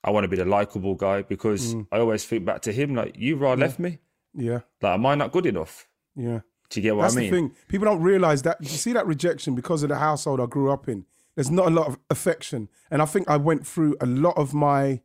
I 0.03 0.11
want 0.11 0.25
to 0.25 0.27
be 0.27 0.35
the 0.35 0.43
likable 0.45 0.95
guy 0.95 1.21
because 1.21 1.73
Mm. 1.73 1.87
I 1.91 1.99
always 1.99 2.25
think 2.25 2.43
back 2.45 2.61
to 2.63 2.73
him 2.73 2.93
like, 2.95 3.15
you 3.17 3.37
right 3.37 3.57
left 3.57 3.79
me. 3.79 3.99
Yeah. 4.33 4.59
Like, 4.81 4.93
am 4.95 5.05
I 5.05 5.15
not 5.15 5.31
good 5.31 5.45
enough? 5.45 5.86
Yeah. 6.17 6.39
Do 6.69 6.79
you 6.79 6.83
get 6.83 6.95
what 6.95 7.03
That's 7.03 7.15
I 7.15 7.19
mean? 7.21 7.31
the 7.31 7.37
thing. 7.37 7.51
People 7.69 7.85
don't 7.85 8.01
realize 8.01 8.41
that. 8.41 8.57
You 8.59 8.67
see 8.67 8.91
that 8.93 9.07
rejection 9.07 9.55
because 9.55 9.83
of 9.83 9.89
the 9.89 9.97
household 9.97 10.41
I 10.41 10.47
grew 10.47 10.69
up 10.71 10.89
in. 10.89 11.05
There's 11.35 11.51
not 11.51 11.67
a 11.67 11.69
lot 11.69 11.87
of 11.87 11.97
affection, 12.09 12.67
and 12.89 13.01
I 13.01 13.05
think 13.05 13.29
I 13.29 13.37
went 13.37 13.65
through 13.65 13.95
a 14.01 14.05
lot 14.07 14.35
of 14.37 14.53
my 14.53 15.01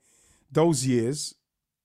those 0.51 0.87
years, 0.87 1.35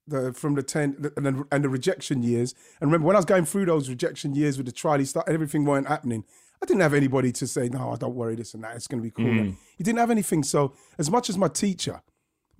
the 0.08 0.34
from 0.34 0.56
the 0.56 0.64
ten 0.64 1.12
and 1.18 1.26
the, 1.26 1.46
and 1.52 1.64
the 1.64 1.70
rejection 1.70 2.24
years. 2.24 2.56
And 2.80 2.90
remember 2.90 3.08
when 3.08 3.16
I 3.18 3.20
was 3.20 3.26
going 3.26 3.46
through 3.46 3.66
those 3.66 3.90
rejection 3.90 4.34
years 4.36 4.58
with 4.58 4.66
the 4.66 4.72
trial, 4.72 5.04
start 5.06 5.28
everything 5.28 5.66
weren't 5.66 5.88
happening. 5.88 6.24
I 6.64 6.66
didn't 6.66 6.82
have 6.82 6.94
anybody 6.94 7.32
to 7.34 7.46
say, 7.46 7.68
"No, 7.68 7.92
I 7.92 7.98
don't 7.98 8.16
worry, 8.16 8.36
this 8.36 8.54
and 8.54 8.64
that. 8.64 8.76
It's 8.78 8.88
going 8.88 9.04
to 9.04 9.04
be 9.04 9.12
cool." 9.12 9.26
Hmm. 9.32 9.50
You 9.78 9.84
didn't 9.84 10.00
have 10.00 10.12
anything. 10.12 10.44
So 10.44 10.74
as 10.98 11.12
much 11.12 11.30
as 11.30 11.38
my 11.38 11.50
teacher, 11.50 12.02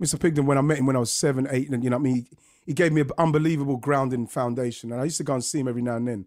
Mr. 0.00 0.20
Pigden, 0.20 0.44
when 0.44 0.58
I 0.58 0.60
met 0.60 0.78
him 0.78 0.86
when 0.86 0.94
I 0.94 1.00
was 1.00 1.10
seven, 1.10 1.48
eight, 1.50 1.70
and 1.70 1.82
you 1.82 1.90
know, 1.90 1.96
what 1.96 2.02
I 2.02 2.12
mean, 2.12 2.14
he, 2.16 2.26
he 2.66 2.74
gave 2.74 2.92
me 2.92 3.00
an 3.00 3.10
unbelievable 3.16 3.78
grounding 3.78 4.26
foundation, 4.26 4.92
and 4.92 5.00
I 5.00 5.04
used 5.04 5.16
to 5.16 5.24
go 5.24 5.34
and 5.34 5.42
see 5.42 5.60
him 5.60 5.68
every 5.68 5.82
now 5.82 5.96
and 5.96 6.06
then. 6.06 6.26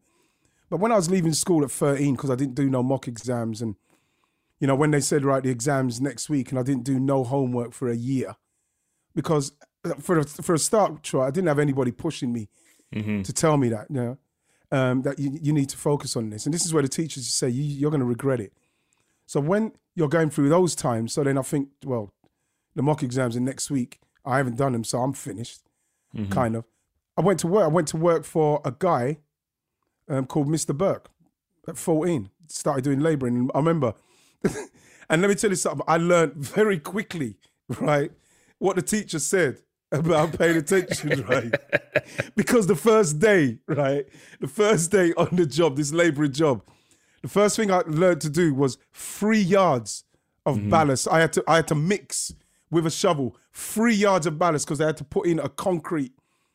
But 0.72 0.80
when 0.80 0.94
I 0.94 0.96
was 0.96 1.12
leaving 1.12 1.34
school 1.34 1.66
at 1.66 1.70
13, 1.70 2.16
because 2.16 2.30
I 2.30 2.36
didn't 2.36 2.56
do 2.56 2.70
no 2.70 2.82
mock 2.82 3.06
exams, 3.06 3.62
and 3.62 3.76
you 4.62 4.68
know, 4.68 4.76
when 4.76 4.92
they 4.92 5.02
said, 5.02 5.26
right, 5.26 5.44
the 5.44 5.50
exams 5.50 6.00
next 6.00 6.30
week, 6.30 6.50
and 6.50 6.58
I 6.58 6.64
didn't 6.64 6.86
do 6.86 6.98
no 6.98 7.26
homework 7.26 7.74
for 7.74 7.90
a 7.90 7.96
year, 7.96 8.38
because 9.14 9.52
uh, 9.84 9.96
for 9.96 10.20
a, 10.20 10.24
for 10.24 10.56
a 10.56 10.60
start, 10.60 11.04
Troy, 11.04 11.24
I 11.26 11.32
didn't 11.32 11.50
have 11.50 11.60
anybody 11.60 11.92
pushing 11.92 12.32
me 12.32 12.48
to 13.24 13.34
tell 13.34 13.58
me 13.58 13.68
that, 13.70 13.88
you 13.90 13.96
know, 13.98 14.18
um, 14.72 15.02
that 15.02 15.20
you, 15.20 15.38
you 15.42 15.52
need 15.52 15.68
to 15.70 15.78
focus 15.78 16.16
on 16.16 16.30
this. 16.30 16.46
And 16.46 16.54
this 16.54 16.66
is 16.66 16.74
where 16.74 16.84
the 16.84 16.90
teachers 16.90 17.28
say, 17.28 17.50
you, 17.50 17.64
you're 17.64 17.92
going 17.92 18.00
to 18.00 18.06
regret 18.06 18.40
it. 18.40 18.54
So 19.26 19.42
when 19.42 19.74
you're 19.96 20.08
going 20.08 20.30
through 20.30 20.48
those 20.48 20.74
times, 20.74 21.12
so 21.12 21.24
then 21.24 21.38
I 21.38 21.42
think, 21.42 21.68
well, 21.86 22.14
the 22.76 22.82
mock 22.82 23.04
exams 23.04 23.36
are 23.36 23.42
next 23.42 23.70
week. 23.70 24.00
I 24.24 24.38
haven't 24.38 24.56
done 24.56 24.72
them, 24.72 24.86
so 24.86 25.00
I'm 25.00 25.12
finished, 25.12 25.62
kind 26.30 26.56
of. 26.56 26.64
I 27.18 27.22
went 27.22 27.40
to 27.42 27.48
work. 27.48 27.66
I 27.66 27.68
went 27.68 27.90
to 27.90 27.98
work 27.98 28.24
for 28.24 28.62
a 28.64 28.72
guy 28.78 29.18
um, 30.12 30.26
called 30.26 30.48
Mr. 30.48 30.78
Burke 30.78 31.10
at 31.68 31.78
14. 31.78 32.30
Started 32.48 32.84
doing 32.84 33.00
labouring. 33.00 33.36
And 33.38 33.52
I 33.56 33.60
remember, 33.60 33.94
and 35.10 35.22
let 35.22 35.30
me 35.30 35.36
tell 35.36 35.50
you 35.50 35.56
something, 35.56 35.86
I 35.88 35.98
learned 35.98 36.34
very 36.36 36.80
quickly, 36.80 37.38
right, 37.80 38.12
what 38.60 38.76
the 38.76 38.82
teacher 38.82 39.20
said 39.20 39.60
about 39.92 40.38
paying 40.38 40.58
attention, 40.58 41.22
right? 41.30 41.54
because 42.36 42.68
the 42.68 42.76
first 42.76 43.20
day, 43.20 43.60
right, 43.68 44.06
the 44.40 44.48
first 44.48 44.92
day 44.92 45.14
on 45.16 45.30
the 45.32 45.46
job, 45.46 45.78
this 45.78 45.94
labouring 45.94 46.34
job, 46.34 46.62
the 47.22 47.30
first 47.30 47.56
thing 47.56 47.72
I 47.72 47.82
learned 47.88 48.22
to 48.22 48.30
do 48.30 48.54
was 48.54 48.78
three 48.94 49.40
yards 49.40 50.04
of 50.46 50.70
ballast. 50.70 51.08
I 51.08 51.20
had 51.20 51.34
to 51.34 51.44
I 51.48 51.58
had 51.58 51.68
to 51.68 51.76
mix 51.76 52.34
with 52.72 52.88
a 52.88 52.90
shovel 52.90 53.38
three 53.54 53.94
yards 53.94 54.26
of 54.26 54.40
ballast 54.40 54.66
because 54.66 54.80
they 54.80 54.86
had 54.86 54.98
to 54.98 55.04
put 55.04 55.28
in 55.28 55.40
a 55.40 55.50
concrete 55.50 56.14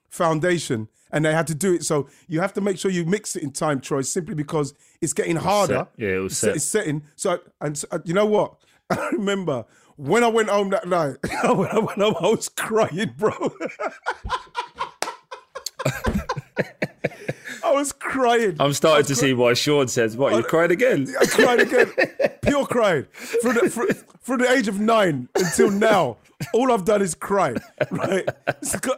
foundation 0.08 0.88
and 1.12 1.24
they 1.24 1.32
had 1.32 1.46
to 1.46 1.54
do 1.54 1.74
it. 1.74 1.84
So 1.84 2.08
you 2.28 2.40
have 2.40 2.52
to 2.54 2.60
make 2.60 2.78
sure 2.78 2.90
you 2.90 3.04
mix 3.04 3.36
it 3.36 3.42
in 3.42 3.52
time, 3.52 3.80
Troy, 3.80 4.02
simply 4.02 4.34
because 4.34 4.74
it's 5.00 5.12
getting 5.12 5.36
harder. 5.36 5.86
Yeah, 5.96 6.08
it 6.08 6.18
was 6.18 6.32
It's, 6.32 6.38
set. 6.40 6.56
it's 6.56 6.64
setting. 6.64 7.02
So 7.14 7.40
and 7.60 7.78
so- 7.78 7.88
uh, 7.90 7.98
you 8.04 8.14
know 8.14 8.26
what? 8.26 8.54
I 8.90 9.10
remember 9.12 9.64
when 9.96 10.22
I 10.24 10.28
went 10.28 10.48
home 10.48 10.70
that 10.70 10.86
night. 10.88 11.16
when 11.44 11.68
I 11.70 11.78
went 11.78 11.98
home, 12.00 12.14
I 12.20 12.28
was 12.28 12.48
crying, 12.48 13.14
bro. 13.16 13.32
I 17.64 17.72
was 17.72 17.92
crying. 17.92 18.56
I'm 18.60 18.72
starting 18.72 19.06
to 19.06 19.14
see 19.14 19.32
why 19.32 19.54
Shaun 19.54 19.88
says, 19.88 20.16
"What 20.16 20.34
you 20.34 20.42
cried 20.42 20.70
again?" 20.70 21.12
I 21.20 21.26
cried 21.26 21.60
again, 21.60 21.92
pure 22.42 22.64
crying. 22.66 23.06
From 23.12 23.54
the, 23.54 23.70
from, 23.70 23.88
from 24.20 24.38
the 24.40 24.50
age 24.50 24.68
of 24.68 24.78
nine 24.80 25.28
until 25.34 25.70
now, 25.70 26.18
all 26.52 26.72
I've 26.72 26.84
done 26.84 27.02
is 27.02 27.14
cry. 27.14 27.54
Right? 27.90 28.28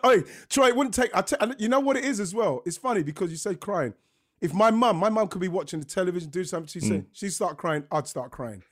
Hey, 0.04 0.22
Troy, 0.48 0.68
it 0.68 0.76
wouldn't 0.76 0.94
take. 0.94 1.10
I 1.14 1.22
te- 1.22 1.36
you 1.58 1.68
know 1.68 1.80
what 1.80 1.96
it 1.96 2.04
is 2.04 2.20
as 2.20 2.34
well. 2.34 2.62
It's 2.64 2.76
funny 2.76 3.02
because 3.02 3.30
you 3.30 3.36
say 3.36 3.54
crying. 3.54 3.94
If 4.40 4.54
my 4.54 4.70
mum, 4.70 4.96
my 4.96 5.08
mum 5.08 5.28
could 5.28 5.40
be 5.40 5.48
watching 5.48 5.80
the 5.80 5.86
television, 5.86 6.30
do 6.30 6.44
something, 6.44 6.68
she 6.68 6.80
said 6.80 7.02
mm. 7.02 7.06
she 7.12 7.28
start 7.28 7.56
crying, 7.56 7.84
I'd 7.90 8.06
start 8.06 8.30
crying. 8.30 8.62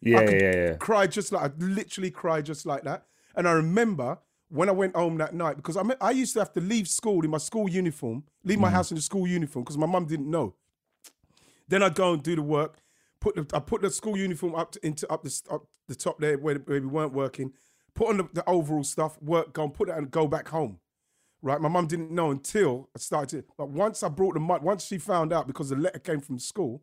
Yeah, 0.00 0.24
could 0.24 0.40
yeah, 0.40 0.56
yeah. 0.56 0.74
Cried 0.74 1.10
just 1.10 1.32
like 1.32 1.42
I 1.42 1.54
literally 1.58 2.10
cry 2.10 2.42
just 2.42 2.64
like 2.64 2.84
that. 2.84 3.06
And 3.34 3.48
I 3.48 3.52
remember 3.52 4.18
when 4.48 4.68
I 4.68 4.72
went 4.72 4.94
home 4.94 5.18
that 5.18 5.34
night 5.34 5.56
because 5.56 5.76
I 5.76 5.82
me- 5.82 5.96
I 6.00 6.12
used 6.12 6.32
to 6.34 6.38
have 6.40 6.52
to 6.52 6.60
leave 6.60 6.88
school 6.88 7.24
in 7.24 7.30
my 7.30 7.38
school 7.38 7.68
uniform, 7.68 8.24
leave 8.44 8.58
my 8.60 8.68
mm. 8.68 8.72
house 8.72 8.90
in 8.90 8.96
the 8.96 9.02
school 9.02 9.26
uniform 9.26 9.64
because 9.64 9.78
my 9.78 9.86
mum 9.86 10.06
didn't 10.06 10.30
know. 10.30 10.54
Then 11.68 11.82
I'd 11.82 11.94
go 11.94 12.12
and 12.12 12.22
do 12.22 12.36
the 12.36 12.42
work. 12.42 12.78
Put 13.18 13.34
the, 13.34 13.56
I 13.56 13.60
put 13.60 13.82
the 13.82 13.90
school 13.90 14.16
uniform 14.16 14.54
up 14.54 14.72
to, 14.72 14.86
into 14.86 15.10
up 15.12 15.24
the 15.24 15.42
up 15.50 15.66
the 15.88 15.94
top 15.94 16.20
there 16.20 16.38
where, 16.38 16.56
where 16.56 16.80
we 16.80 16.86
weren't 16.86 17.12
working. 17.12 17.52
Put 17.96 18.08
on 18.10 18.16
the, 18.18 18.28
the 18.32 18.48
overall 18.48 18.84
stuff, 18.84 19.20
work, 19.20 19.52
go 19.52 19.64
and 19.64 19.74
put 19.74 19.88
it 19.88 19.96
and 19.96 20.10
go 20.10 20.28
back 20.28 20.48
home. 20.48 20.78
Right, 21.42 21.60
my 21.60 21.68
mum 21.68 21.86
didn't 21.86 22.10
know 22.10 22.30
until 22.30 22.88
I 22.94 22.98
started. 22.98 23.42
To, 23.42 23.52
but 23.58 23.68
once 23.70 24.02
I 24.02 24.08
brought 24.08 24.34
the 24.34 24.40
money, 24.40 24.64
once 24.64 24.84
she 24.86 24.98
found 24.98 25.32
out 25.32 25.46
because 25.46 25.68
the 25.70 25.76
letter 25.76 25.98
came 25.98 26.20
from 26.20 26.38
school, 26.38 26.82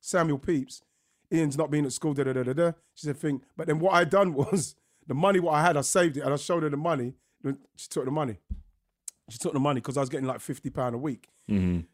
Samuel 0.00 0.38
Pepys, 0.38 0.82
Ian's 1.32 1.56
not 1.56 1.70
being 1.70 1.84
at 1.86 1.92
school, 1.92 2.12
da 2.14 2.24
da 2.24 2.32
da 2.32 2.42
da 2.42 2.52
da. 2.52 2.72
She 2.94 3.06
said, 3.06 3.16
think. 3.16 3.42
But 3.56 3.66
then 3.66 3.78
what 3.78 3.94
I 3.94 4.04
done 4.04 4.34
was 4.34 4.74
the 5.06 5.14
money 5.14 5.40
what 5.40 5.52
I 5.54 5.62
had, 5.62 5.76
I 5.76 5.80
saved 5.82 6.16
it, 6.16 6.20
and 6.20 6.32
I 6.32 6.36
showed 6.36 6.62
her 6.64 6.70
the 6.70 6.76
money. 6.76 7.14
Then 7.42 7.58
She 7.76 7.88
took 7.88 8.04
the 8.04 8.10
money. 8.10 8.38
She 9.30 9.38
took 9.38 9.54
the 9.54 9.60
money 9.60 9.80
because 9.80 9.96
I 9.96 10.00
was 10.00 10.10
getting 10.10 10.26
like 10.26 10.40
fifty 10.40 10.68
pound 10.70 10.94
a 10.94 10.98
week, 10.98 11.28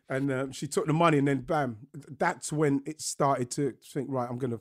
and 0.09 0.33
um, 0.33 0.53
she 0.53 0.67
took 0.67 0.87
the 0.87 0.93
money, 0.93 1.19
and 1.19 1.29
then 1.29 1.43
bam, 1.43 1.77
that's 2.19 2.53
when 2.53 2.83
it 2.87 3.01
started 3.01 3.51
to 3.53 3.75
think. 3.93 4.09
Right, 4.11 4.29
I'm 4.29 4.37
gonna, 4.39 4.59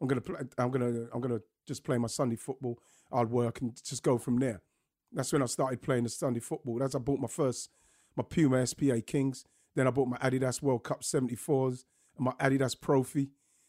I'm 0.00 0.08
gonna, 0.08 0.22
play, 0.22 0.36
I'm 0.56 0.70
gonna, 0.70 1.08
I'm 1.12 1.20
gonna 1.20 1.40
just 1.66 1.84
play 1.84 1.98
my 1.98 2.08
Sunday 2.08 2.36
football. 2.36 2.78
I'll 3.12 3.26
work 3.26 3.60
and 3.60 3.80
just 3.84 4.02
go 4.02 4.18
from 4.18 4.38
there. 4.38 4.60
That's 5.12 5.32
when 5.32 5.42
I 5.42 5.46
started 5.46 5.82
playing 5.82 6.04
the 6.04 6.08
Sunday 6.08 6.40
football. 6.40 6.78
That's 6.78 6.94
I 6.94 6.98
bought 6.98 7.20
my 7.20 7.28
first, 7.28 7.70
my 8.16 8.22
Puma 8.22 8.66
SPA 8.66 9.00
Kings. 9.06 9.44
Then 9.74 9.86
I 9.86 9.90
bought 9.90 10.08
my 10.08 10.16
Adidas 10.18 10.62
World 10.62 10.84
Cup 10.84 11.02
74s 11.02 11.84
and 12.16 12.26
my 12.26 12.32
Adidas 12.32 12.76
Profi, 12.76 13.28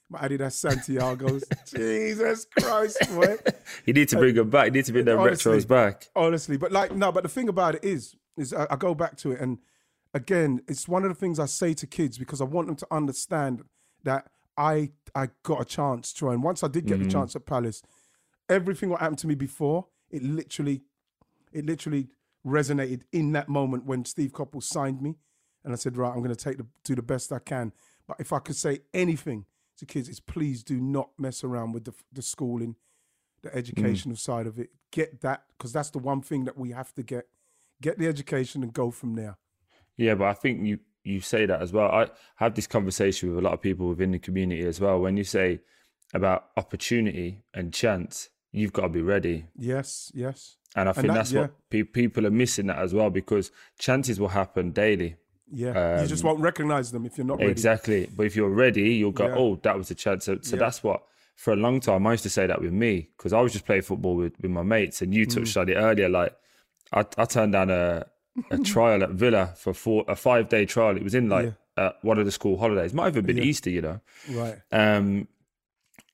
my 0.10 0.20
Adidas 0.20 0.54
Santiago's. 0.54 1.44
Jesus 1.68 2.46
Christ, 2.46 2.98
boy. 3.10 3.38
You 3.86 3.94
need 3.94 4.10
to 4.10 4.18
bring 4.18 4.36
them 4.36 4.50
back. 4.50 4.66
You 4.66 4.72
need 4.72 4.86
to 4.86 4.94
bring 4.94 5.06
their 5.06 5.20
Honestly. 5.20 5.52
retros 5.52 5.68
back. 5.68 6.08
Honestly, 6.16 6.58
but 6.58 6.72
like 6.72 6.96
no, 6.96 7.12
but 7.12 7.24
the 7.24 7.30
thing 7.30 7.50
about 7.50 7.76
it 7.76 7.84
is, 7.84 8.16
is 8.38 8.54
I, 8.54 8.68
I 8.72 8.76
go 8.76 8.96
back 8.96 9.18
to 9.18 9.32
it, 9.32 9.42
and 9.42 9.60
again, 10.14 10.62
it's 10.68 10.88
one 10.88 11.04
of 11.04 11.10
the 11.10 11.16
things 11.16 11.40
I 11.40 11.46
say 11.46 11.74
to 11.76 11.88
kids 11.88 12.18
because 12.18 12.42
I 12.42 12.46
want 12.46 12.68
them 12.68 12.76
to 12.78 12.88
understand 12.90 13.64
that 14.04 14.28
I 14.58 14.92
I 15.14 15.30
got 15.44 15.62
a 15.62 15.66
chance, 15.66 16.14
to, 16.14 16.30
and 16.30 16.44
once 16.44 16.64
I 16.64 16.68
did 16.68 16.86
get 16.86 17.00
the 17.00 17.06
mm. 17.06 17.12
chance 17.12 17.36
at 17.36 17.46
Palace, 17.46 17.84
everything 18.50 18.90
what 18.90 19.00
happened 19.00 19.20
to 19.20 19.28
me 19.28 19.36
before, 19.36 19.88
it 20.10 20.24
literally, 20.24 20.84
it 21.52 21.66
literally 21.66 22.10
resonated 22.46 23.02
in 23.12 23.34
that 23.34 23.50
moment 23.50 23.86
when 23.86 24.06
Steve 24.06 24.32
Coppell 24.32 24.64
signed 24.64 25.02
me, 25.02 25.16
and 25.64 25.74
I 25.74 25.76
said, 25.76 25.98
right, 25.98 26.10
I'm 26.10 26.20
going 26.24 26.30
to 26.30 26.36
take 26.36 26.58
the 26.58 26.66
do 26.84 26.96
the 26.96 27.02
best 27.02 27.32
I 27.32 27.40
can. 27.40 27.74
But 28.08 28.20
if 28.20 28.32
I 28.32 28.40
could 28.40 28.56
say 28.56 28.80
anything 28.94 29.46
to 29.78 29.86
kids, 29.86 30.08
it's 30.08 30.20
please 30.20 30.64
do 30.64 30.80
not 30.80 31.10
mess 31.18 31.44
around 31.44 31.74
with 31.74 31.86
the 31.86 31.94
the 32.12 32.22
schooling 32.22 32.76
the 33.42 33.50
mm. 33.50 33.56
educational 33.56 34.16
side 34.16 34.48
of 34.48 34.60
it. 34.60 34.70
Get 34.92 35.22
that 35.22 35.44
because 35.58 35.74
that's 35.74 35.90
the 35.90 36.00
one 36.00 36.22
thing 36.22 36.46
that 36.46 36.58
we 36.58 36.72
have 36.72 36.94
to 36.96 37.04
get. 37.04 37.28
Get 37.82 38.00
the 38.00 38.08
education 38.08 38.64
and 38.64 38.74
go 38.74 38.90
from 38.90 39.16
there. 39.16 39.38
Yeah, 39.98 40.16
but 40.16 40.26
I 40.26 40.34
think 40.34 40.66
you 40.66 40.80
you 41.04 41.22
say 41.22 41.46
that 41.46 41.62
as 41.62 41.72
well. 41.72 41.90
I 41.92 42.08
have 42.36 42.56
this 42.56 42.68
conversation 42.68 43.30
with 43.30 43.38
a 43.38 43.42
lot 43.42 43.54
of 43.54 43.62
people 43.62 43.88
within 43.88 44.12
the 44.12 44.20
community 44.20 44.66
as 44.66 44.80
well. 44.80 45.00
When 45.00 45.16
you 45.16 45.24
say 45.24 45.60
about 46.14 46.48
opportunity 46.58 47.44
and 47.54 47.74
chance, 47.74 48.30
you've 48.58 48.74
got 48.74 48.84
to 48.84 48.90
be 48.90 49.02
ready. 49.02 49.46
Yes, 49.58 50.12
yes, 50.16 50.58
And 50.76 50.90
I 50.90 50.94
think 50.94 51.08
that- 51.08 51.14
that's 51.14 51.32
yeah. 51.32 51.42
what 51.42 51.70
pe- 51.70 51.84
people 51.84 52.26
are 52.28 52.32
missing 52.32 52.68
that 52.68 52.80
as 52.80 52.94
well 52.94 53.10
because 53.10 53.52
chances 53.80 54.20
will 54.20 54.30
happen 54.30 54.72
daily. 54.72 55.16
yeah. 55.52 56.02
you 56.02 56.08
just 56.08 56.24
won't 56.26 56.42
recognize 56.42 56.92
them 56.92 57.06
if 57.06 57.18
you're 57.18 57.26
not 57.26 57.40
ready. 57.40 57.52
Exactly. 57.52 58.10
But 58.16 58.26
if 58.26 58.36
you're 58.36 58.50
ready, 58.50 58.96
you'll 58.96 59.12
go, 59.14 59.28
Yeah. 59.28 59.36
oh, 59.38 59.56
that 59.64 59.78
was 59.78 59.90
a 59.92 59.96
chance. 59.96 60.26
So, 60.26 60.38
so 60.42 60.56
Yeah. 60.56 60.60
that's 60.60 60.84
what, 60.84 61.04
for 61.38 61.54
a 61.54 61.56
long 61.56 61.80
time, 61.80 62.06
I 62.08 62.12
used 62.12 62.24
to 62.24 62.30
say 62.30 62.48
that 62.48 62.62
with 62.62 62.74
me 62.74 63.10
because 63.16 63.32
I 63.32 63.40
was 63.42 63.54
just 63.54 63.66
playing 63.66 63.84
football 63.84 64.16
with, 64.16 64.34
with 64.42 64.52
my 64.52 64.64
mates. 64.64 65.02
And 65.02 65.14
you 65.14 65.26
Mm. 65.26 65.34
touched 65.36 65.56
on 65.56 65.70
it 65.70 65.76
earlier. 65.76 66.10
Like, 66.10 66.36
I, 66.92 67.06
I 67.18 67.26
turned 67.26 67.54
down 67.54 67.70
a, 67.70 68.06
a 68.52 68.58
trial 68.74 69.04
at 69.04 69.12
Villa 69.12 69.54
for 69.56 69.74
four, 69.74 70.04
a 70.10 70.16
five 70.16 70.50
day 70.50 70.66
trial. 70.66 70.98
It 70.98 71.04
was 71.04 71.16
in 71.16 71.30
like 71.30 71.54
uh, 71.78 71.92
one 72.02 72.18
of 72.18 72.26
the 72.26 72.32
school 72.32 72.58
holidays. 72.58 72.94
Might 72.94 73.14
have 73.16 73.26
been 73.26 73.38
Easter, 73.40 73.70
you 73.70 73.82
know. 73.82 74.02
Right. 74.32 74.56
Um, 74.72 75.28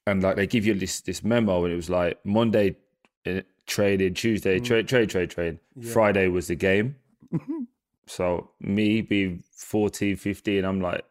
and 0.08 0.22
like 0.24 0.36
they 0.36 0.48
give 0.48 0.66
you 0.66 0.74
this 0.74 1.02
this 1.02 1.24
memo, 1.24 1.64
and 1.64 1.74
it 1.74 1.76
was 1.76 1.90
like 1.90 2.20
Monday 2.26 2.76
uh, 3.26 3.42
trading, 3.66 4.14
Tuesday 4.14 4.60
Mm. 4.60 4.66
trade, 4.66 4.88
trade, 4.88 5.10
trade, 5.10 5.30
trade. 5.30 5.60
Friday 5.92 6.28
was 6.28 6.48
the 6.48 6.56
game. 6.56 6.96
so 8.08 8.50
me 8.60 9.02
being 9.02 9.44
14, 9.56 10.16
15, 10.18 10.66
I'm 10.66 10.82
like, 10.82 11.04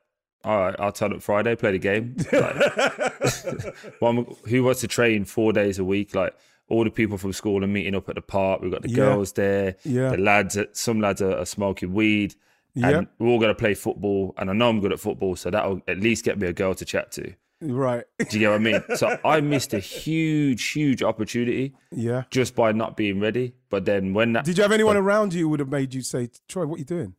all 0.44 0.58
right, 0.58 0.76
I'll 0.78 0.92
turn 0.92 1.12
up 1.12 1.22
Friday, 1.22 1.56
play 1.56 1.72
the 1.72 1.78
game. 1.78 2.16
Like, 2.32 3.74
one, 4.00 4.26
who 4.46 4.62
wants 4.64 4.80
to 4.82 4.88
train 4.88 5.24
four 5.24 5.52
days 5.52 5.78
a 5.78 5.84
week? 5.84 6.14
Like 6.14 6.34
all 6.68 6.84
the 6.84 6.90
people 6.90 7.16
from 7.18 7.32
school 7.32 7.62
are 7.64 7.68
meeting 7.68 7.94
up 7.94 8.08
at 8.08 8.16
the 8.16 8.20
park. 8.22 8.60
We've 8.60 8.70
got 8.72 8.82
the 8.82 8.90
Yeah. 8.90 8.96
girls 8.96 9.32
there. 9.32 9.76
Yeah. 9.84 10.10
The 10.10 10.18
lads, 10.18 10.58
some 10.72 11.00
lads 11.00 11.22
are, 11.22 11.36
are 11.38 11.44
smoking 11.46 11.92
weed. 11.94 12.34
Yeah. 12.74 12.88
And 12.98 13.06
we're 13.18 13.28
all 13.28 13.38
going 13.38 13.50
to 13.54 13.58
play 13.58 13.74
football. 13.74 14.34
And 14.38 14.48
I 14.50 14.52
know 14.52 14.68
I'm 14.68 14.80
good 14.80 14.92
at 14.92 15.00
football. 15.00 15.36
So 15.36 15.50
that'll 15.50 15.80
at 15.88 15.98
least 16.00 16.24
get 16.24 16.38
me 16.38 16.46
a 16.48 16.52
girl 16.52 16.74
to 16.74 16.84
chat 16.84 17.12
to. 17.12 17.34
Right. 17.62 18.04
Do 18.18 18.26
you 18.32 18.40
get 18.40 18.48
what 18.50 18.56
I 18.56 18.58
mean? 18.58 18.82
So 18.96 19.18
I 19.24 19.40
missed 19.40 19.72
a 19.72 19.78
huge, 19.78 20.70
huge 20.70 21.02
opportunity 21.02 21.74
yeah. 21.90 22.24
just 22.30 22.54
by 22.54 22.72
not 22.72 22.96
being 22.96 23.20
ready. 23.20 23.54
But 23.70 23.84
then 23.84 24.14
when 24.14 24.32
that 24.32 24.44
Did 24.44 24.58
you 24.58 24.62
have 24.62 24.72
anyone 24.72 24.96
around 24.96 25.32
you 25.32 25.42
who 25.42 25.48
would 25.50 25.60
have 25.60 25.70
made 25.70 25.94
you 25.94 26.02
say, 26.02 26.28
Troy, 26.48 26.66
what 26.66 26.76
are 26.76 26.78
you 26.78 26.84
doing? 26.84 27.14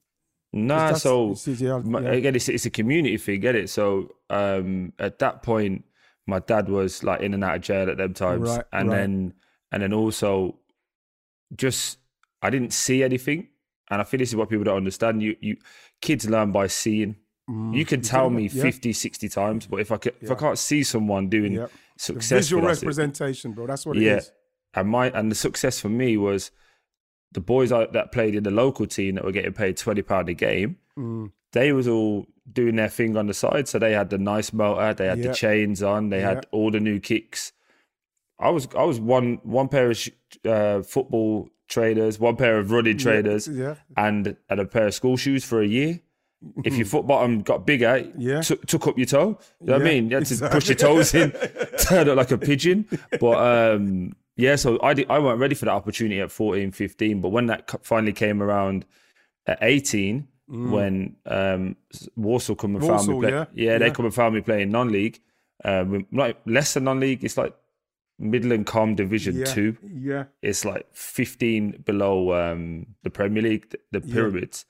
nah, 0.54 0.94
so 0.94 1.36
yeah. 1.48 1.80
again, 2.12 2.36
it's 2.36 2.48
it's 2.48 2.66
a 2.66 2.70
community 2.70 3.18
thing, 3.18 3.40
get 3.40 3.56
it? 3.56 3.70
So 3.70 4.16
um, 4.30 4.94
at 5.00 5.20
that 5.20 5.42
point, 5.44 5.84
my 6.28 6.40
dad 6.40 6.70
was 6.70 7.04
like 7.04 7.22
in 7.22 7.34
and 7.34 7.44
out 7.44 7.56
of 7.56 7.62
jail 7.62 7.90
at 7.90 7.98
them 7.98 8.14
times, 8.14 8.50
Right, 8.50 8.64
and 8.72 8.90
right. 8.90 8.98
then 8.98 9.34
and 9.72 9.82
then 9.82 9.94
also 9.94 10.60
just 11.56 11.98
I 12.42 12.50
didn't 12.50 12.74
see 12.74 13.04
anything, 13.04 13.48
and 13.90 14.00
I 14.00 14.04
think 14.04 14.20
this 14.20 14.30
is 14.30 14.36
what 14.36 14.50
people 14.50 14.64
don't 14.64 14.78
understand. 14.78 15.24
You 15.24 15.36
you 15.42 15.58
kids 16.02 16.30
learn 16.30 16.52
by 16.52 16.68
seeing. 16.68 17.18
You 17.48 17.84
can 17.86 18.02
tell 18.02 18.30
me 18.30 18.48
Mm, 18.50 18.54
yeah. 18.56 18.62
50, 18.62 18.94
60 18.94 19.30
times, 19.30 19.66
but 19.68 19.80
if 19.82 19.92
I 19.92 19.98
can, 19.98 20.14
if 20.22 20.32
I 20.32 20.36
can't 20.36 20.58
see 20.58 20.82
someone 20.84 21.28
doing 21.30 21.54
Yep. 21.54 21.72
successful, 21.98 22.38
Visual 22.38 22.62
that's 22.68 22.82
it. 22.82 22.86
representation, 22.86 23.52
bro. 23.52 23.68
That's 23.68 23.86
what 23.86 23.98
it 23.98 24.04
Yeah. 24.04 24.18
is. 24.18 24.32
and 24.76 24.90
my 24.90 25.10
and 25.12 25.30
the 25.30 25.36
success 25.36 25.80
for 25.80 25.90
me 25.90 26.18
was 26.18 26.50
the 27.32 27.42
boys 27.42 27.72
I, 27.72 27.86
that 27.88 28.12
played 28.12 28.34
in 28.36 28.44
the 28.44 28.52
local 28.52 28.86
team 28.88 29.16
that 29.16 29.24
were 29.24 29.32
getting 29.32 29.54
paid 29.54 29.78
twenty 29.78 30.02
pound 30.02 30.30
a 30.30 30.34
game. 30.34 30.78
Mm. 30.98 31.32
They 31.52 31.72
was 31.74 31.88
all 31.88 32.26
doing 32.52 32.76
their 32.78 32.90
thing 32.90 33.16
on 33.18 33.28
the 33.28 33.34
side, 33.34 33.68
so 33.68 33.78
they 33.78 33.92
had 33.94 34.10
the 34.10 34.18
nice 34.18 34.52
motor, 34.54 34.94
they 34.94 35.06
had 35.08 35.20
Yeah. 35.20 35.28
the 35.28 35.34
chains 35.36 35.84
on, 35.84 36.10
they 36.10 36.20
Yeah. 36.22 36.36
had 36.36 36.46
all 36.52 36.72
the 36.72 36.80
new 36.80 37.00
kicks. 37.00 37.52
I 38.40 38.50
was 38.50 38.68
I 38.76 38.84
was 38.84 39.00
one 39.00 39.40
one 39.44 39.68
pair 39.68 39.92
of 39.92 39.98
sh- 39.98 40.10
uh, 40.46 40.82
football 40.82 41.50
traders, 41.70 42.20
one 42.20 42.36
pair 42.36 42.58
of 42.58 42.72
running 42.72 42.98
traders, 42.98 43.48
Yeah. 43.48 43.76
and 43.98 44.36
and 44.50 44.60
a 44.60 44.66
pair 44.66 44.88
of 44.88 44.94
school 44.94 45.18
shoes 45.18 45.44
for 45.46 45.62
a 45.62 45.68
year. 45.68 46.00
If 46.66 46.76
your 46.76 46.86
foot 46.86 47.08
bottom 47.08 47.42
got 47.42 47.66
bigger, 47.66 48.10
Yeah. 48.18 48.42
took 48.42 48.66
took 48.66 48.88
up 48.88 48.98
your 48.98 49.06
toe. 49.06 49.38
You 49.62 49.68
know 49.68 49.74
what 49.74 49.82
I 49.82 49.86
mean? 49.86 50.10
You 50.10 50.18
had 50.18 50.26
to 50.26 50.50
push 50.50 50.68
your 50.68 50.76
toes 50.76 51.14
in, 51.14 51.32
turn 51.80 52.08
it 52.10 52.16
like 52.16 52.32
a 52.32 52.38
pigeon. 52.38 52.86
But 53.20 53.38
um, 53.76 54.14
yeah, 54.36 54.56
so 54.58 54.80
I 54.82 54.94
did, 54.94 55.10
I 55.10 55.20
weren't 55.20 55.40
ready 55.40 55.56
for 55.56 55.66
that 55.66 55.72
opportunity 55.72 56.20
at 56.20 56.32
14, 56.32 56.72
15. 56.72 57.22
But 57.22 57.30
when 57.30 57.46
that 57.48 57.70
finally 57.86 58.14
came 58.14 58.42
around 58.44 58.86
at 59.48 59.60
18, 59.62 60.28
when 60.48 61.16
um, 61.26 61.76
Walsall 62.16 62.56
come 62.56 62.76
and 62.76 62.86
found 62.86 63.08
me, 63.08 63.14
Mm. 63.14 63.16
Walsall, 63.16 63.22
play, 63.22 63.64
yeah. 63.64 63.78
they 63.78 63.88
Yeah. 63.88 63.94
come 63.94 64.06
and 64.06 64.14
found 64.14 64.36
me 64.36 64.42
playing 64.42 64.70
non-league, 64.72 65.20
um, 65.64 66.06
like 66.12 66.38
less 66.46 66.74
than 66.74 66.84
non-league. 66.84 67.24
It's 67.24 67.38
like 67.38 67.56
Midland 68.20 68.66
Com 68.68 68.96
Division 68.96 69.38
Yeah. 69.38 69.46
Two 69.46 69.78
Yeah. 69.96 70.24
it's 70.42 70.66
like 70.66 70.88
15 70.94 71.84
below 71.86 72.34
um, 72.34 72.88
the 73.04 73.10
Premier 73.10 73.42
League, 73.44 73.74
the 73.92 74.02
pyramids. 74.02 74.66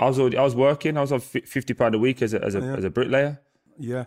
I 0.00 0.06
was 0.06 0.18
already, 0.18 0.36
I 0.38 0.44
was 0.44 0.54
working. 0.54 0.96
I 0.96 1.00
was 1.00 1.12
on 1.12 1.20
50 1.20 1.74
pound 1.74 1.94
a 1.94 1.98
week 1.98 2.22
as 2.22 2.34
a 2.34 2.44
as 2.44 2.54
a, 2.54 2.60
as 2.60 2.84
a 2.84 2.90
bricklayer, 2.90 3.40
Yeah. 3.78 4.04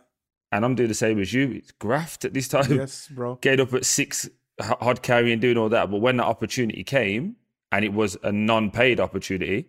and 0.52 0.64
I'm 0.64 0.76
doing 0.76 0.88
the 0.90 0.96
same 0.96 1.20
as 1.20 1.34
you. 1.34 1.52
It's 1.52 1.72
graft 1.72 2.24
at 2.26 2.34
this 2.34 2.48
time. 2.48 2.74
Yes, 2.74 3.08
bro. 3.10 3.36
Getting 3.42 3.66
up 3.66 3.74
at 3.74 3.86
six, 3.86 4.30
hard 4.60 5.02
carrying, 5.02 5.40
doing 5.40 5.58
all 5.58 5.70
that. 5.70 5.92
But 5.92 5.98
when 6.00 6.18
that 6.18 6.26
opportunity 6.26 6.84
came, 6.84 7.36
and 7.74 7.84
it 7.86 7.94
was 7.94 8.18
a 8.24 8.32
non-paid 8.32 9.00
opportunity, 9.00 9.68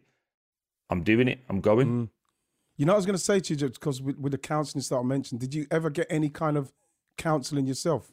I'm 0.91 1.03
doing 1.03 1.27
it. 1.29 1.41
I'm 1.49 1.61
going. 1.61 1.89
Mm. 1.89 2.09
You 2.77 2.87
know, 2.87 2.93
what 2.93 2.97
I 2.97 2.99
was 2.99 3.07
going 3.07 3.19
to 3.19 3.25
say 3.25 3.41
to 3.41 3.53
you 3.53 3.57
just 3.57 3.75
because 3.75 4.01
with, 4.01 4.17
with 4.19 4.33
the 4.33 4.39
counselling 4.39 4.85
that 4.89 4.97
I 4.97 5.03
mentioned, 5.03 5.41
did 5.41 5.55
you 5.55 5.67
ever 5.71 5.91
get 5.91 6.07
any 6.11 6.29
kind 6.31 6.57
of 6.57 6.73
counselling 7.19 7.67
yourself? 7.67 8.13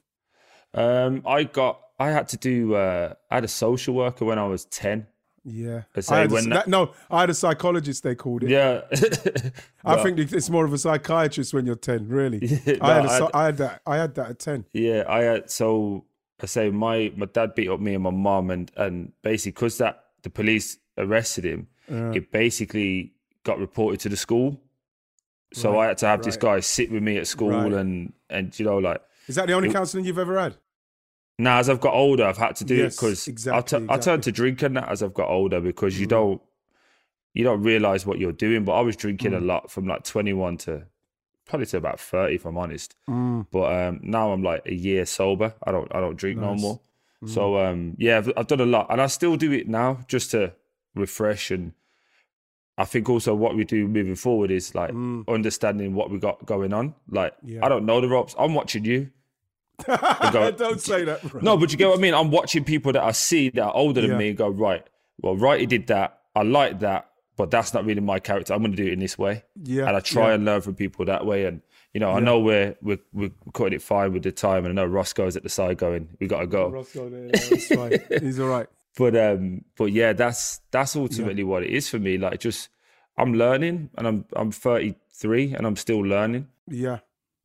Um, 0.74 1.22
I 1.26 1.43
got. 1.43 1.80
I 1.99 2.10
had 2.10 2.28
to 2.30 2.38
do. 2.38 2.76
Uh, 2.76 3.14
I 3.30 3.36
had 3.36 3.43
a 3.43 3.47
social 3.49 3.93
worker 3.93 4.26
when 4.26 4.39
I 4.39 4.47
was 4.47 4.66
10. 4.66 5.05
Yeah. 5.50 5.84
I 5.95 6.00
say 6.02 6.16
I 6.16 6.20
had 6.22 6.32
a- 6.32 6.41
that- 6.50 6.68
no, 6.68 6.91
I 7.10 7.22
had 7.22 7.30
a 7.30 7.34
psychologist. 7.34 8.04
They 8.04 8.16
called 8.16 8.43
it. 8.43 8.50
Yeah. 8.50 8.82
I 9.86 10.02
think 10.04 10.20
it's 10.20 10.50
more 10.50 10.66
of 10.66 10.74
a 10.74 10.78
psychiatrist 10.78 11.54
when 11.54 11.66
you're 11.66 11.76
ten. 11.76 12.08
Really, 12.08 12.39
Yeah, 12.66 12.76
I, 12.82 12.93
had 12.95 13.04
no, 13.06 13.10
a, 13.10 13.12
I 13.12 13.14
had- 13.14 13.32
I 13.34 13.45
had 13.45 13.58
that. 13.58 13.82
I 13.88 13.97
had 13.97 14.16
that 14.16 14.30
at 14.30 14.39
ten. 14.39 14.66
Yeah, 14.74 15.04
I 15.08 15.22
had 15.24 15.50
so 15.50 16.06
I 16.41 16.45
say 16.45 16.70
my 16.70 17.12
my 17.16 17.26
dad 17.26 17.56
beat 17.56 17.70
up 17.70 17.80
me 17.80 17.93
and 17.95 18.04
my 18.04 18.12
mom 18.12 18.50
and 18.52 18.72
and 18.78 19.12
basically 19.22 19.52
because 19.52 19.78
that 19.80 20.04
the 20.24 20.30
police 20.30 20.78
arrested 20.97 21.45
him, 21.45 21.68
uh. 21.91 22.12
it 22.12 22.32
basically 22.32 23.14
got 23.43 23.58
reported 23.60 24.00
to 24.02 24.10
the 24.10 24.18
school. 24.18 24.60
So 25.54 25.80
I 25.80 25.88
had 25.88 25.97
to 26.00 26.06
have 26.08 26.22
this 26.22 26.38
guy 26.38 26.60
sit 26.60 26.91
with 26.91 27.02
me 27.02 27.18
at 27.18 27.26
school 27.28 27.50
Right. 27.52 27.74
and 27.74 28.14
and 28.30 28.58
you 28.60 28.66
know 28.66 28.78
like 28.78 29.02
Is 29.28 29.36
that 29.36 29.47
the 29.47 29.54
only 29.54 29.72
counselling 29.72 30.06
you've 30.06 30.20
ever 30.20 30.38
had? 30.39 30.56
Now 31.40 31.58
as 31.58 31.70
I've 31.70 31.80
got 31.82 31.94
older 31.96 32.26
I've 32.26 32.38
had 32.38 32.56
to 32.58 32.64
do 32.66 32.76
Yes, 32.76 32.94
it 32.94 32.98
because 32.98 33.28
exactly, 33.28 33.78
I, 33.78 33.80
t- 33.80 33.88
I 33.90 33.98
turned 33.98 34.24
to 34.24 34.32
drinking 34.32 34.74
that 34.74 34.90
as 34.90 35.02
I've 35.02 35.14
got 35.16 35.30
older 35.30 35.60
because 35.62 35.96
Mm. 35.96 36.00
you 36.02 36.06
don't 36.06 36.42
you 37.34 37.44
don't 37.44 37.62
realize 37.64 38.06
what 38.06 38.18
you're 38.20 38.32
doing. 38.32 38.64
But 38.66 38.74
I 38.74 38.82
was 38.82 38.96
drinking 38.96 39.32
Mm. 39.32 39.38
a 39.38 39.46
lot 39.46 39.72
from 39.72 39.88
like 39.88 40.04
21 40.04 40.58
to 40.58 40.86
probably 41.46 41.66
to 41.68 41.78
about 41.78 42.00
30 42.00 42.36
if 42.36 42.46
I'm 42.46 42.58
honest. 42.58 42.96
Mm. 43.10 43.48
But 43.52 43.72
um, 43.72 44.00
now 44.04 44.32
I'm 44.32 44.44
like 44.44 44.64
a 44.68 44.74
year 44.74 45.06
sober. 45.06 45.54
I 45.64 45.72
don't 45.72 45.90
I 45.96 46.00
don't 46.00 46.16
drink 46.18 46.40
no 46.40 46.52
Nice. 46.54 46.62
more. 46.62 46.80
So 47.26 47.58
um, 47.60 47.96
yeah, 47.98 48.18
I've, 48.20 48.32
I've 48.38 48.48
done 48.48 48.62
a 48.62 48.66
lot, 48.66 48.88
and 48.90 49.02
I 49.02 49.08
still 49.08 49.36
do 49.36 49.52
it 49.52 49.68
now 49.68 50.00
just 50.08 50.32
to 50.32 50.54
refresh. 50.96 51.52
And 51.52 51.74
I 52.78 52.86
think 52.86 53.10
also 53.10 53.36
what 53.36 53.56
we 53.58 53.66
do 53.66 53.88
moving 53.90 54.16
forward 54.16 54.52
is 54.52 54.74
like 54.74 54.92
understanding 55.28 55.94
what 55.96 56.10
we 56.10 56.18
got 56.18 56.46
going 56.46 56.72
on. 56.74 56.96
Like 57.10 57.34
Yeah. 57.44 57.60
I 57.66 57.70
don't 57.70 57.86
know 57.86 58.00
the 58.02 58.08
ropes. 58.08 58.36
I'm 58.40 58.54
watching 58.54 58.86
you. 58.86 59.12
Go- 59.86 60.51
Don't 60.57 60.82
say 60.82 61.03
that. 61.05 61.21
Bro. 61.23 61.41
No, 61.41 61.57
but 61.57 61.71
you 61.71 61.77
get 61.77 61.89
what 61.89 61.97
I 61.97 62.01
mean. 62.01 62.13
I'm 62.13 62.32
watching 62.32 62.63
people 62.63 62.91
that 62.93 63.03
I 63.03 63.11
see 63.11 63.49
that 63.49 63.61
are 63.63 63.75
older 63.75 64.01
than 64.01 64.11
Yeah. 64.11 64.17
me 64.17 64.34
go 64.34 64.49
right. 64.49 64.86
Well, 65.21 65.36
right, 65.36 65.59
he 65.59 65.65
did 65.65 65.88
that. 65.88 66.19
I 66.36 66.43
like 66.43 66.80
that, 66.80 67.09
but 67.36 67.51
that's 67.51 67.73
not 67.73 67.86
really 67.86 68.01
my 68.01 68.19
character. 68.19 68.53
I'm 68.53 68.59
going 68.59 68.71
to 68.71 68.77
do 68.77 68.86
it 68.86 68.93
in 68.93 68.99
this 68.99 69.17
way. 69.17 69.43
Yeah, 69.63 69.88
and 69.88 69.95
I 69.97 69.99
try 69.99 70.27
yeah. 70.30 70.34
and 70.36 70.45
learn 70.45 70.61
from 70.61 70.75
people 70.75 71.05
that 71.05 71.25
way. 71.25 71.45
And 71.45 71.61
you 71.93 71.99
know, 71.99 72.11
I 72.11 72.19
know 72.19 72.39
we're 72.39 72.75
we're 72.82 72.99
we're 73.11 73.32
cutting 73.53 73.73
it 73.73 73.82
fine 73.82 74.13
with 74.13 74.23
the 74.23 74.32
time, 74.32 74.65
and 74.65 74.80
I 74.80 74.84
know 74.84 74.89
Roscoe's 74.89 75.36
at 75.36 75.43
the 75.43 75.49
side 75.49 75.77
going, 75.77 76.07
"We 76.19 76.27
got 76.27 76.39
to 76.41 76.47
go." 76.47 76.69
Roscoe 76.69 77.09
that's 77.09 77.67
fine. 77.67 77.99
He's 78.21 78.39
all 78.39 78.47
right. 78.47 78.67
but 78.97 79.15
um, 79.17 79.65
but 79.75 79.86
yeah, 79.91 80.13
that's 80.13 80.61
that's 80.71 80.95
ultimately 80.95 81.43
what 81.43 81.63
it 81.63 81.71
is 81.71 81.89
for 81.89 81.99
me. 81.99 82.17
Like, 82.17 82.39
just 82.39 82.69
I'm 83.17 83.34
learning, 83.34 83.89
and 83.97 84.07
I'm 84.07 84.25
I'm 84.36 84.51
33, 84.51 85.55
and 85.55 85.65
I'm 85.65 85.75
still 85.75 85.99
learning. 85.99 86.47
Yeah, 86.69 86.99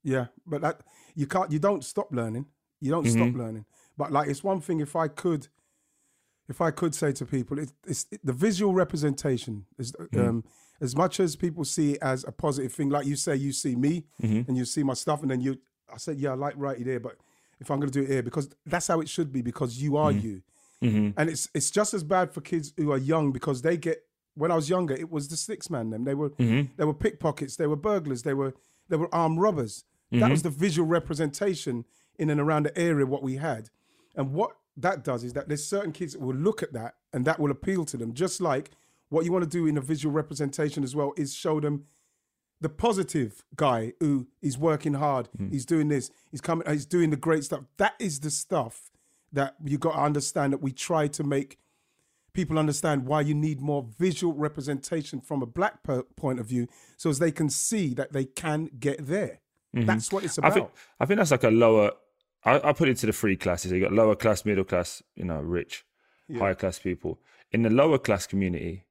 yeah, 0.05 0.27
but 0.47 0.61
that 0.61 0.81
you 1.15 1.27
can't. 1.27 1.51
You 1.53 1.59
don't 1.59 1.85
stop 1.85 2.09
learning. 2.13 2.47
You 2.81 2.91
don't 2.91 3.05
Mm-hmm. 3.07 3.13
stop 3.31 3.35
learning. 3.35 3.65
But 3.97 4.13
like, 4.13 4.29
it's 4.29 4.43
one 4.45 4.61
thing 4.61 4.81
if 4.81 4.97
I 4.97 5.09
could, 5.09 5.49
if 6.49 6.61
I 6.61 6.71
could 6.71 6.95
say 6.95 7.13
to 7.13 7.25
people, 7.25 7.59
it, 7.59 7.73
it's 7.87 8.07
it, 8.11 8.21
the 8.25 8.33
visual 8.33 8.75
representation 8.75 9.67
is 9.79 9.93
Mm-hmm. 9.93 10.21
um, 10.21 10.45
as 10.81 10.97
much 10.97 11.21
as 11.21 11.37
people 11.37 11.65
see 11.65 11.93
it 11.93 11.99
as 12.03 12.25
a 12.25 12.33
positive 12.33 12.73
thing. 12.73 12.91
Like 12.91 13.07
you 13.07 13.17
say, 13.17 13.37
you 13.37 13.53
see 13.53 13.77
me 13.77 14.05
Mm-hmm. 14.23 14.43
and 14.49 14.57
you 14.57 14.65
see 14.65 14.83
my 14.83 14.95
stuff, 14.95 15.23
and 15.23 15.31
then 15.31 15.41
you, 15.41 15.59
I 15.93 15.97
said, 15.99 16.19
yeah, 16.19 16.33
I 16.33 16.35
like 16.35 16.55
writing 16.57 16.85
there, 16.85 17.01
but 17.01 17.17
if 17.61 17.71
I'm 17.71 17.79
going 17.79 17.91
to 17.91 17.99
do 18.01 18.05
it 18.05 18.11
here, 18.13 18.23
because 18.23 18.49
that's 18.67 18.89
how 18.89 19.01
it 19.01 19.09
should 19.09 19.33
be, 19.33 19.41
because 19.43 19.81
you 19.81 19.97
are 19.97 20.13
Mm-hmm. 20.13 20.27
you, 20.27 20.43
and 21.17 21.31
it's 21.31 21.49
it's 21.55 21.71
just 21.71 21.95
as 21.95 22.05
bad 22.05 22.33
for 22.35 22.41
kids 22.43 22.75
who 22.77 22.93
are 22.93 22.99
young 22.99 23.33
because 23.33 23.63
they 23.63 23.77
get. 23.77 23.99
When 24.37 24.51
I 24.51 24.57
was 24.57 24.69
younger, 24.69 24.95
it 24.95 25.09
was 25.13 25.29
the 25.29 25.37
six 25.37 25.71
man. 25.71 25.91
Them 25.91 26.03
they 26.05 26.15
were 26.15 26.31
Mm-hmm. 26.31 26.73
they 26.77 26.85
were 26.85 26.93
pickpockets, 26.93 27.55
they 27.57 27.69
were 27.69 27.77
burglars, 27.77 28.23
they 28.25 28.35
were 28.35 28.53
they 28.89 28.97
were 28.97 29.09
armed 29.15 29.39
robbers. 29.41 29.85
Mm-hmm. 30.13 30.21
That 30.21 30.31
was 30.31 30.43
the 30.43 30.51
visual 30.51 30.87
representation 30.89 31.85
in 32.19 32.31
and 32.31 32.41
around 32.41 32.65
the 32.65 32.79
area 32.79 33.07
what 33.07 33.23
we 33.23 33.37
had. 33.37 33.71
And 34.15 34.33
what 34.33 34.57
that 34.77 35.05
does 35.05 35.25
is 35.25 35.33
that 35.33 35.49
there's 35.49 35.65
certain 35.65 35.93
kids 35.93 36.13
that 36.13 36.21
will 36.21 36.35
look 36.35 36.63
at 36.63 36.73
that 36.73 36.95
and 37.13 37.25
that 37.25 37.39
will 37.39 37.51
appeal 37.51 37.85
to 37.87 37.97
them. 37.97 38.13
Just 38.13 38.41
like 38.41 38.71
what 39.09 39.25
you 39.25 39.33
want 39.33 39.45
to 39.45 39.51
do 39.51 39.67
in 39.67 39.77
a 39.77 39.81
visual 39.81 40.13
representation 40.13 40.83
as 40.83 40.95
well 40.95 41.13
is 41.17 41.35
show 41.35 41.61
them 41.61 41.85
the 42.61 42.69
positive 42.69 43.45
guy 43.57 43.93
who 44.01 44.27
is 44.41 44.57
working 44.57 44.95
hard, 44.95 45.29
he's 45.51 45.67
doing 45.67 45.89
this, 45.89 46.11
he's 46.31 46.41
coming, 46.41 46.67
he's 46.71 46.87
doing 46.87 47.11
the 47.11 47.17
great 47.17 47.45
stuff. 47.45 47.61
That 47.77 47.95
is 47.99 48.21
the 48.21 48.31
stuff 48.31 48.91
that 49.33 49.57
you 49.65 49.77
got 49.79 49.93
to 49.93 50.01
understand 50.01 50.53
that 50.53 50.63
we 50.63 50.73
try 50.73 51.09
to 51.09 51.25
make 51.25 51.59
people 52.33 52.59
understand 52.59 53.07
why 53.07 53.21
you 53.21 53.35
need 53.35 53.61
more 53.61 53.87
visual 53.99 54.33
representation 54.33 55.21
from 55.21 55.43
a 55.43 55.47
black 55.47 55.83
per- 55.83 56.03
point 56.17 56.41
of 56.41 56.47
view 56.47 56.67
so 56.97 57.11
as 57.11 57.19
they 57.19 57.31
can 57.31 57.49
see 57.49 57.95
that 57.95 58.13
they 58.13 58.25
can 58.25 58.71
get 58.79 59.07
there. 59.07 59.41
That's 59.75 60.13
what 60.13 60.25
it's 60.25 60.39
I 60.39 60.43
about. 60.49 60.55
think 60.55 60.71
I 61.01 61.07
think 61.07 61.19
that's 61.19 61.31
like 61.31 61.45
a 61.45 61.51
lower. 61.51 61.93
I, 62.45 62.69
I 62.69 62.73
put 62.73 62.89
it 62.89 62.97
to 62.99 63.07
the 63.07 63.13
three 63.13 63.37
classes. 63.37 63.73
You 63.73 63.81
got 63.81 63.93
lower 63.93 64.15
class, 64.15 64.45
middle 64.45 64.65
class, 64.65 65.03
you 65.17 65.25
know, 65.25 65.41
rich, 65.41 65.85
higher 66.39 66.55
class 66.55 66.79
people. 66.79 67.19
In 67.53 67.63
the 67.63 67.71
lower 67.71 67.99
class 67.99 68.27
community, 68.27 68.85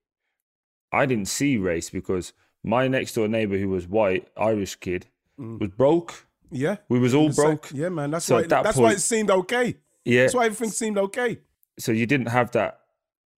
I 0.91 1.05
didn't 1.05 1.27
see 1.27 1.57
race 1.57 1.89
because 1.89 2.33
my 2.63 2.87
next 2.87 3.13
door 3.13 3.27
neighbor, 3.27 3.57
who 3.57 3.69
was 3.69 3.87
white, 3.87 4.27
Irish 4.37 4.75
kid, 4.77 5.07
was 5.37 5.69
broke. 5.69 6.25
yeah. 6.51 6.77
We 6.89 6.99
was 6.99 7.13
all 7.13 7.29
Mm. 7.29 7.35
Broke. 7.35 7.69
Yeah, 7.73 7.89
man. 7.89 8.11
That's 8.11 8.25
So 8.25 8.35
why 8.35 8.41
at 8.43 8.49
that 8.49 8.63
that's 8.63 8.77
why 8.77 8.91
it 8.93 9.01
seemed 9.01 9.29
okay. 9.31 9.75
Yeah. 10.05 10.21
That's 10.23 10.33
why 10.35 10.45
everything 10.45 10.69
seemed 10.71 10.97
okay. 10.97 11.39
so 11.79 11.91
you 11.91 12.05
didn't 12.05 12.27
have 12.27 12.51
that 12.51 12.79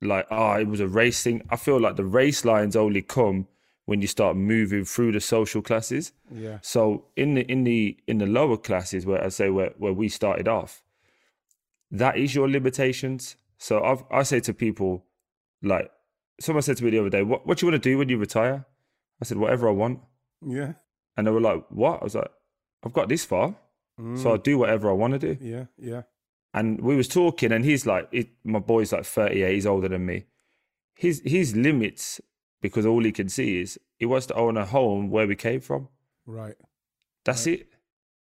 like 0.01 0.27
ah 0.29 0.57
it 0.57 0.67
was 0.67 0.81
a 0.81 0.87
race 0.87 1.23
thing 1.23 1.41
i 1.49 1.55
feel 1.55 1.79
like 1.79 1.95
the 1.95 2.03
race 2.03 2.43
lines 2.43 2.75
only 2.75 3.01
come 3.01 3.47
when 3.85 4.01
you 4.01 4.07
start 4.07 4.35
moving 4.35 4.83
through 4.83 5.11
the 5.11 5.19
social 5.21 5.61
classes 5.61 6.11
Yeah. 6.31 6.57
so 6.61 7.05
in 7.15 7.35
the 7.35 7.41
in 7.51 7.63
the 7.63 7.97
in 8.07 8.17
the 8.17 8.25
lower 8.25 8.57
classes 8.57 9.05
where 9.05 9.23
i 9.23 9.29
say 9.29 9.49
where, 9.49 9.73
where 9.77 9.93
we 9.93 10.09
started 10.09 10.47
off 10.47 10.81
that 11.91 12.17
is 12.17 12.33
your 12.35 12.49
limitations 12.49 13.35
so 13.57 13.83
I've, 13.83 14.03
i 14.11 14.23
say 14.23 14.39
to 14.41 14.53
people 14.53 15.05
like 15.61 15.89
someone 16.39 16.61
said 16.63 16.77
to 16.77 16.83
me 16.83 16.89
the 16.91 16.99
other 16.99 17.09
day 17.09 17.23
what, 17.23 17.45
what 17.47 17.57
do 17.57 17.65
you 17.65 17.71
want 17.71 17.81
to 17.81 17.89
do 17.89 17.97
when 17.97 18.09
you 18.09 18.17
retire 18.17 18.65
i 19.21 19.25
said 19.25 19.37
whatever 19.37 19.67
i 19.69 19.71
want 19.71 19.99
Yeah. 20.45 20.73
and 21.15 21.25
they 21.27 21.31
were 21.31 21.41
like 21.41 21.63
what 21.69 22.01
i 22.01 22.03
was 22.03 22.15
like 22.15 22.31
i've 22.83 22.93
got 22.93 23.09
this 23.09 23.23
far 23.25 23.55
so 23.97 24.03
mm. 24.03 24.25
i'll 24.25 24.37
do 24.37 24.57
whatever 24.57 24.89
i 24.89 24.93
want 24.93 25.13
to 25.13 25.19
do 25.19 25.37
Yeah. 25.41 25.65
Yeah. 25.77 26.01
and 26.53 26.81
we 26.81 26.95
was 26.95 27.07
talking 27.07 27.51
and 27.51 27.63
he's 27.63 27.85
like 27.85 28.09
it, 28.11 28.29
my 28.43 28.59
boy's 28.59 28.91
like 28.91 29.05
38 29.05 29.53
he's 29.53 29.65
older 29.65 29.87
than 29.87 30.05
me 30.05 30.25
his 30.95 31.21
his 31.25 31.55
limits 31.55 32.19
because 32.61 32.85
all 32.85 33.03
he 33.03 33.11
can 33.11 33.29
see 33.29 33.59
is 33.61 33.79
he 33.97 34.05
wants 34.05 34.25
to 34.27 34.33
own 34.35 34.57
a 34.57 34.65
home 34.65 35.09
where 35.09 35.27
we 35.27 35.35
came 35.35 35.61
from 35.61 35.87
Right. 36.25 36.55
that's 37.23 37.45
it 37.47 37.67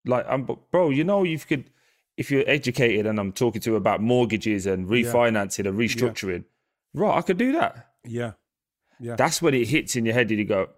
like 0.04 0.24
i'm 0.28 0.46
bro 0.70 0.90
you 0.90 1.04
know 1.04 1.22
you 1.22 1.38
could 1.38 1.70
if 2.16 2.30
you're 2.30 2.48
educated 2.48 3.06
and 3.06 3.18
i'm 3.20 3.32
talking 3.32 3.60
to 3.62 3.70
you 3.70 3.76
about 3.76 4.00
mortgages 4.00 4.66
and 4.66 4.88
refinancing 4.88 5.66
and 5.68 5.78
restructuring 5.78 6.44
right 6.94 7.16
i 7.18 7.22
could 7.22 7.36
do 7.38 7.52
that 7.52 7.92
Yeah. 8.04 8.32
Yeah. 8.98 9.16
that's 9.16 9.40
when 9.42 9.54
it 9.54 9.68
hits 9.68 9.94
in 9.96 10.04
your 10.06 10.14
head 10.14 10.30
and 10.30 10.38
you 10.38 10.44
go 10.44 10.70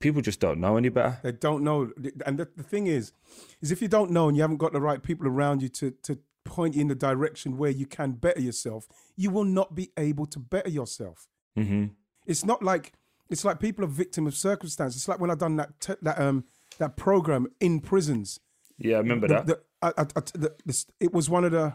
people 0.00 0.22
just 0.22 0.40
don't 0.40 0.60
know 0.60 0.76
any 0.76 0.88
better 0.90 1.18
They 1.24 1.32
don't 1.32 1.64
know. 1.64 1.90
And 2.24 2.38
the, 2.38 2.46
the 2.56 2.62
thing 2.62 2.86
is, 2.86 3.12
is 3.60 3.72
if 3.72 3.82
you 3.82 3.88
don't 3.88 4.12
know 4.12 4.28
and 4.28 4.36
you 4.36 4.42
haven't 4.42 4.58
got 4.58 4.72
the 4.72 4.80
right 4.80 5.02
people 5.02 5.26
around 5.26 5.60
you 5.60 5.68
to, 5.70 5.90
to 6.04 6.20
point 6.44 6.76
you 6.76 6.82
in 6.82 6.86
the 6.86 6.94
direction 6.94 7.58
where 7.58 7.70
you 7.72 7.84
can 7.84 8.12
better 8.12 8.40
yourself, 8.40 8.86
you 9.16 9.28
will 9.30 9.44
not 9.44 9.74
be 9.74 9.90
able 9.96 10.24
to 10.26 10.38
better 10.38 10.70
yourself. 10.70 11.26
hmm 11.56 11.86
It's 12.28 12.44
not 12.44 12.62
like 12.62 12.92
it's 13.28 13.44
like 13.44 13.58
people 13.58 13.84
are 13.84 13.88
victim 13.88 14.26
of 14.28 14.34
circumstance. 14.36 14.94
It's 14.94 15.08
like 15.08 15.18
when 15.18 15.30
I 15.30 15.34
done 15.34 15.56
that 15.56 15.80
te- 15.80 15.94
that 16.02 16.20
um 16.20 16.44
that 16.78 16.96
program 16.96 17.48
in 17.58 17.80
prisons. 17.80 18.38
yeah 18.78 18.96
I 18.96 19.00
remember 19.00 19.26
The- 19.26 19.34
that 19.34 19.46
the- 19.46 19.60
I- 19.82 19.92
I- 19.98 20.38
the- 20.38 20.54
this- 20.64 20.86
it 21.00 21.12
was 21.12 21.28
one 21.28 21.44
of 21.44 21.52
the 21.52 21.74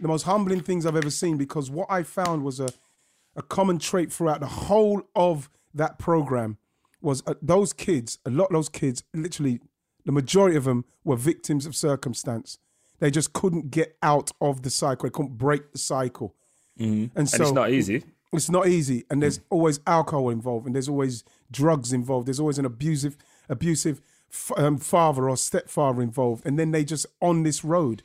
the 0.00 0.08
most 0.08 0.24
humbling 0.24 0.60
things 0.62 0.84
I've 0.84 0.96
ever 0.96 1.10
seen 1.10 1.36
because 1.38 1.70
what 1.70 1.88
I 1.90 2.02
found 2.02 2.44
was 2.44 2.60
a 2.60 2.68
a 3.36 3.42
common 3.42 3.78
trait 3.78 4.12
throughout 4.12 4.40
the 4.40 4.46
whole 4.68 5.02
of 5.14 5.48
that 5.72 5.98
program 5.98 6.58
was 7.00 7.22
uh, 7.26 7.34
those 7.40 7.72
kids, 7.72 8.18
a 8.26 8.30
lot 8.30 8.46
of 8.46 8.52
those 8.52 8.68
kids, 8.68 9.04
literally 9.14 9.60
the 10.04 10.12
majority 10.12 10.56
of 10.56 10.64
them 10.64 10.84
were 11.04 11.16
victims 11.16 11.64
of 11.64 11.74
circumstance. 11.74 12.58
They 12.98 13.10
just 13.10 13.32
couldn't 13.32 13.70
get 13.70 13.96
out 14.02 14.30
of 14.40 14.62
the 14.62 14.70
cycle. 14.70 15.08
They 15.08 15.10
couldn't 15.12 15.38
break 15.38 15.72
the 15.72 15.78
cycle. 15.78 16.34
And 16.78 17.10
so 17.28 17.36
and 17.36 17.42
it's 17.42 17.52
not 17.52 17.70
easy 17.70 18.04
it's 18.32 18.50
not 18.50 18.66
easy, 18.66 19.04
and 19.10 19.22
there's 19.22 19.40
always 19.50 19.80
alcohol 19.86 20.30
involved, 20.30 20.66
and 20.66 20.74
there's 20.74 20.88
always 20.88 21.22
drugs 21.50 21.92
involved. 21.92 22.26
There's 22.26 22.40
always 22.40 22.58
an 22.58 22.64
abusive, 22.64 23.16
abusive 23.48 24.00
f- 24.30 24.52
um, 24.56 24.78
father 24.78 25.28
or 25.28 25.36
stepfather 25.36 26.00
involved, 26.02 26.46
and 26.46 26.58
then 26.58 26.70
they 26.70 26.84
just 26.84 27.06
on 27.20 27.42
this 27.42 27.62
road. 27.62 28.02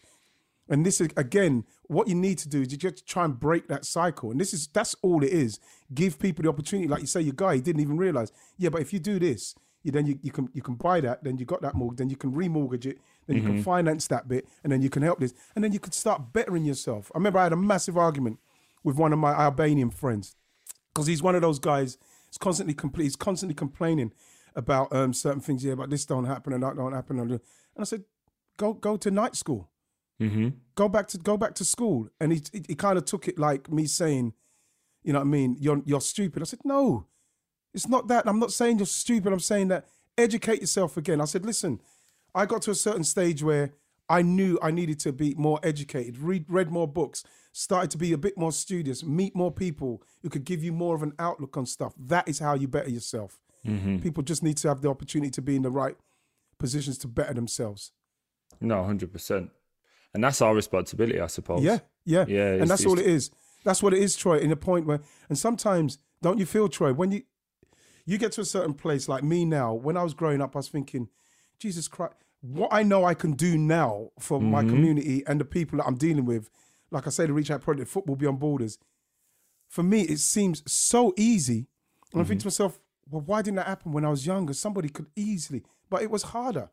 And 0.69 0.85
this 0.85 0.99
is 0.99 1.09
again, 1.15 1.63
what 1.87 2.09
you 2.09 2.15
need 2.15 2.37
to 2.39 2.49
do 2.49 2.61
is 2.61 2.71
you 2.73 2.77
just 2.77 3.07
try 3.07 3.23
and 3.23 3.39
break 3.39 3.69
that 3.69 3.85
cycle. 3.85 4.31
And 4.31 4.39
this 4.39 4.53
is 4.53 4.67
that's 4.67 4.95
all 5.01 5.23
it 5.23 5.31
is. 5.31 5.59
Give 5.93 6.19
people 6.19 6.43
the 6.43 6.49
opportunity, 6.49 6.89
like 6.89 7.01
you 7.01 7.07
say, 7.07 7.21
your 7.21 7.33
guy 7.33 7.55
he 7.55 7.61
didn't 7.61 7.81
even 7.81 7.97
realize. 7.97 8.33
Yeah, 8.57 8.69
but 8.69 8.81
if 8.81 8.91
you 8.91 8.99
do 8.99 9.17
this, 9.17 9.55
you 9.83 9.93
then 9.93 10.05
you, 10.05 10.19
you 10.21 10.31
can 10.31 10.49
you 10.53 10.61
can 10.61 10.75
buy 10.75 10.99
that, 10.99 11.23
then 11.23 11.37
you 11.37 11.45
got 11.45 11.61
that 11.61 11.75
mortgage, 11.75 11.99
then 11.99 12.09
you 12.09 12.17
can 12.17 12.33
remortgage 12.33 12.85
it, 12.85 12.99
then 13.27 13.37
you 13.37 13.43
can 13.43 13.63
finance 13.63 14.07
that 14.07 14.27
bit, 14.27 14.45
and 14.63 14.73
then 14.73 14.81
you 14.81 14.89
can 14.89 15.03
help 15.03 15.21
this, 15.21 15.33
and 15.55 15.63
then 15.63 15.71
you 15.71 15.79
could 15.79 15.93
start 15.93 16.33
bettering 16.33 16.65
yourself. 16.65 17.09
I 17.15 17.17
remember 17.17 17.39
I 17.39 17.43
had 17.43 17.53
a 17.53 17.57
massive 17.57 17.97
argument 17.97 18.39
with 18.87 18.95
one 18.95 19.11
of 19.11 19.19
my 19.19 19.33
Albanian 19.33 19.89
friends 19.89 20.37
because 20.87 21.07
he's 21.07 21.21
one 21.21 21.35
of 21.35 21.41
those 21.41 21.59
guys. 21.59 21.97
He's 22.29 22.37
constantly 22.37 22.73
compl- 22.73 23.01
He's 23.01 23.17
constantly 23.17 23.53
complaining 23.53 24.13
about 24.55 24.95
um, 24.95 25.11
certain 25.11 25.41
things. 25.41 25.65
Yeah, 25.65 25.75
but 25.75 25.89
this 25.89 26.05
don't 26.05 26.23
happen 26.23 26.53
and 26.53 26.63
that 26.63 26.77
don't 26.77 26.93
happen. 26.93 27.19
And 27.19 27.41
I 27.77 27.83
said, 27.83 28.05
go 28.55 28.71
go 28.71 28.95
to 28.95 29.11
night 29.11 29.35
school. 29.35 29.69
hmm 30.19 30.49
Go 30.75 30.87
back 30.87 31.07
to 31.09 31.17
go 31.17 31.35
back 31.35 31.53
to 31.55 31.65
school. 31.65 32.07
And 32.21 32.31
he 32.31 32.41
he, 32.53 32.63
he 32.69 32.75
kind 32.75 32.97
of 32.97 33.03
took 33.03 33.27
it 33.27 33.37
like 33.37 33.69
me 33.69 33.87
saying, 33.87 34.31
you 35.03 35.11
know 35.11 35.19
what 35.19 35.25
I 35.25 35.35
mean? 35.37 35.57
You're 35.59 35.81
you're 35.85 35.99
stupid. 35.99 36.41
I 36.41 36.45
said, 36.45 36.61
no, 36.63 37.07
it's 37.73 37.89
not 37.89 38.07
that. 38.07 38.25
I'm 38.25 38.39
not 38.39 38.53
saying 38.53 38.77
you're 38.79 38.85
stupid. 38.85 39.33
I'm 39.33 39.41
saying 39.41 39.67
that 39.67 39.85
educate 40.17 40.61
yourself 40.61 40.95
again. 40.95 41.19
I 41.19 41.25
said, 41.25 41.45
listen, 41.45 41.81
I 42.33 42.45
got 42.45 42.61
to 42.61 42.71
a 42.71 42.75
certain 42.75 43.03
stage 43.03 43.43
where 43.43 43.73
I 44.09 44.21
knew 44.21 44.57
I 44.61 44.71
needed 44.71 44.99
to 45.01 45.11
be 45.11 45.35
more 45.35 45.59
educated, 45.63 46.17
read 46.17 46.45
read 46.47 46.71
more 46.71 46.87
books, 46.87 47.23
started 47.51 47.91
to 47.91 47.97
be 47.97 48.13
a 48.13 48.17
bit 48.17 48.37
more 48.37 48.51
studious, 48.51 49.03
meet 49.03 49.35
more 49.35 49.51
people 49.51 50.01
who 50.21 50.29
could 50.29 50.45
give 50.45 50.63
you 50.63 50.71
more 50.71 50.95
of 50.95 51.03
an 51.03 51.13
outlook 51.19 51.57
on 51.57 51.65
stuff. 51.65 51.93
That 51.97 52.27
is 52.27 52.39
how 52.39 52.53
you 52.55 52.67
better 52.67 52.89
yourself. 52.89 53.39
Mm-hmm. 53.65 53.99
People 53.99 54.23
just 54.23 54.43
need 54.43 54.57
to 54.57 54.69
have 54.69 54.81
the 54.81 54.89
opportunity 54.89 55.31
to 55.31 55.41
be 55.41 55.55
in 55.55 55.61
the 55.63 55.71
right 55.71 55.97
positions 56.57 56.97
to 56.99 57.07
better 57.07 57.33
themselves. 57.33 57.91
no 58.61 58.77
100% 58.77 59.49
and 60.13 60.23
that's 60.23 60.41
our 60.41 60.55
responsibility 60.55 61.19
i 61.19 61.27
suppose 61.27 61.61
Yeah, 61.61 61.79
yeah, 62.05 62.25
Yeah, 62.27 62.53
And 62.53 62.69
that's 62.69 62.85
all 62.85 62.97
it 62.97 63.05
is. 63.05 63.29
That's 63.63 63.83
what 63.83 63.93
it 63.93 63.99
is, 63.99 64.15
Troy. 64.15 64.37
In 64.39 64.51
a 64.51 64.55
point 64.55 64.85
where, 64.85 65.01
and 65.27 65.37
sometimes, 65.37 65.99
don't 66.21 66.39
you 66.39 66.45
feel, 66.45 66.69
Troy, 66.69 66.93
when 66.93 67.11
you 67.11 67.23
you 68.05 68.17
get 68.17 68.31
to 68.31 68.41
a 68.41 68.45
certain 68.45 68.73
place, 68.73 69.09
like 69.09 69.23
me 69.23 69.43
now. 69.43 69.73
When 69.73 69.97
I 69.97 70.03
was 70.03 70.13
growing 70.13 70.41
up, 70.41 70.55
I 70.55 70.59
was 70.59 70.69
thinking, 70.69 71.09
Jesus 71.59 71.89
Christ, 71.89 72.15
what 72.41 72.69
I 72.71 72.83
know 72.83 73.03
I 73.05 73.13
can 73.13 73.33
do 73.33 73.57
now 73.57 74.09
for 74.19 74.39
my 74.41 74.61
Mm-hmm. 74.61 74.69
community 74.69 75.23
and 75.27 75.39
the 75.39 75.45
people 75.45 75.77
that 75.77 75.85
I'm 75.87 75.95
dealing 75.95 76.25
with. 76.25 76.49
Like 76.91 77.07
I 77.07 77.09
say, 77.09 77.25
the 77.25 77.33
Reach 77.33 77.51
Out 77.51 77.61
Project, 77.61 77.89
Football 77.89 78.15
Beyond 78.15 78.39
Borders. 78.39 78.77
For 79.67 79.83
me, 79.83 80.01
it 80.03 80.19
seems 80.19 80.63
so 80.71 81.13
easy, 81.17 81.67
and 82.13 82.21
I 82.21 82.25
think 82.25 82.39
to 82.41 82.43
Mm-hmm. 82.43 82.47
myself, 82.47 82.79
well, 83.09 83.21
why 83.21 83.41
didn't 83.41 83.57
that 83.57 83.67
happen 83.67 83.91
when 83.91 84.05
I 84.05 84.09
was 84.09 84.25
younger? 84.25 84.53
Somebody 84.53 84.87
could 84.89 85.07
easily, 85.15 85.63
but 85.89 86.01
it 86.01 86.09
was 86.11 86.23
harder. 86.23 86.69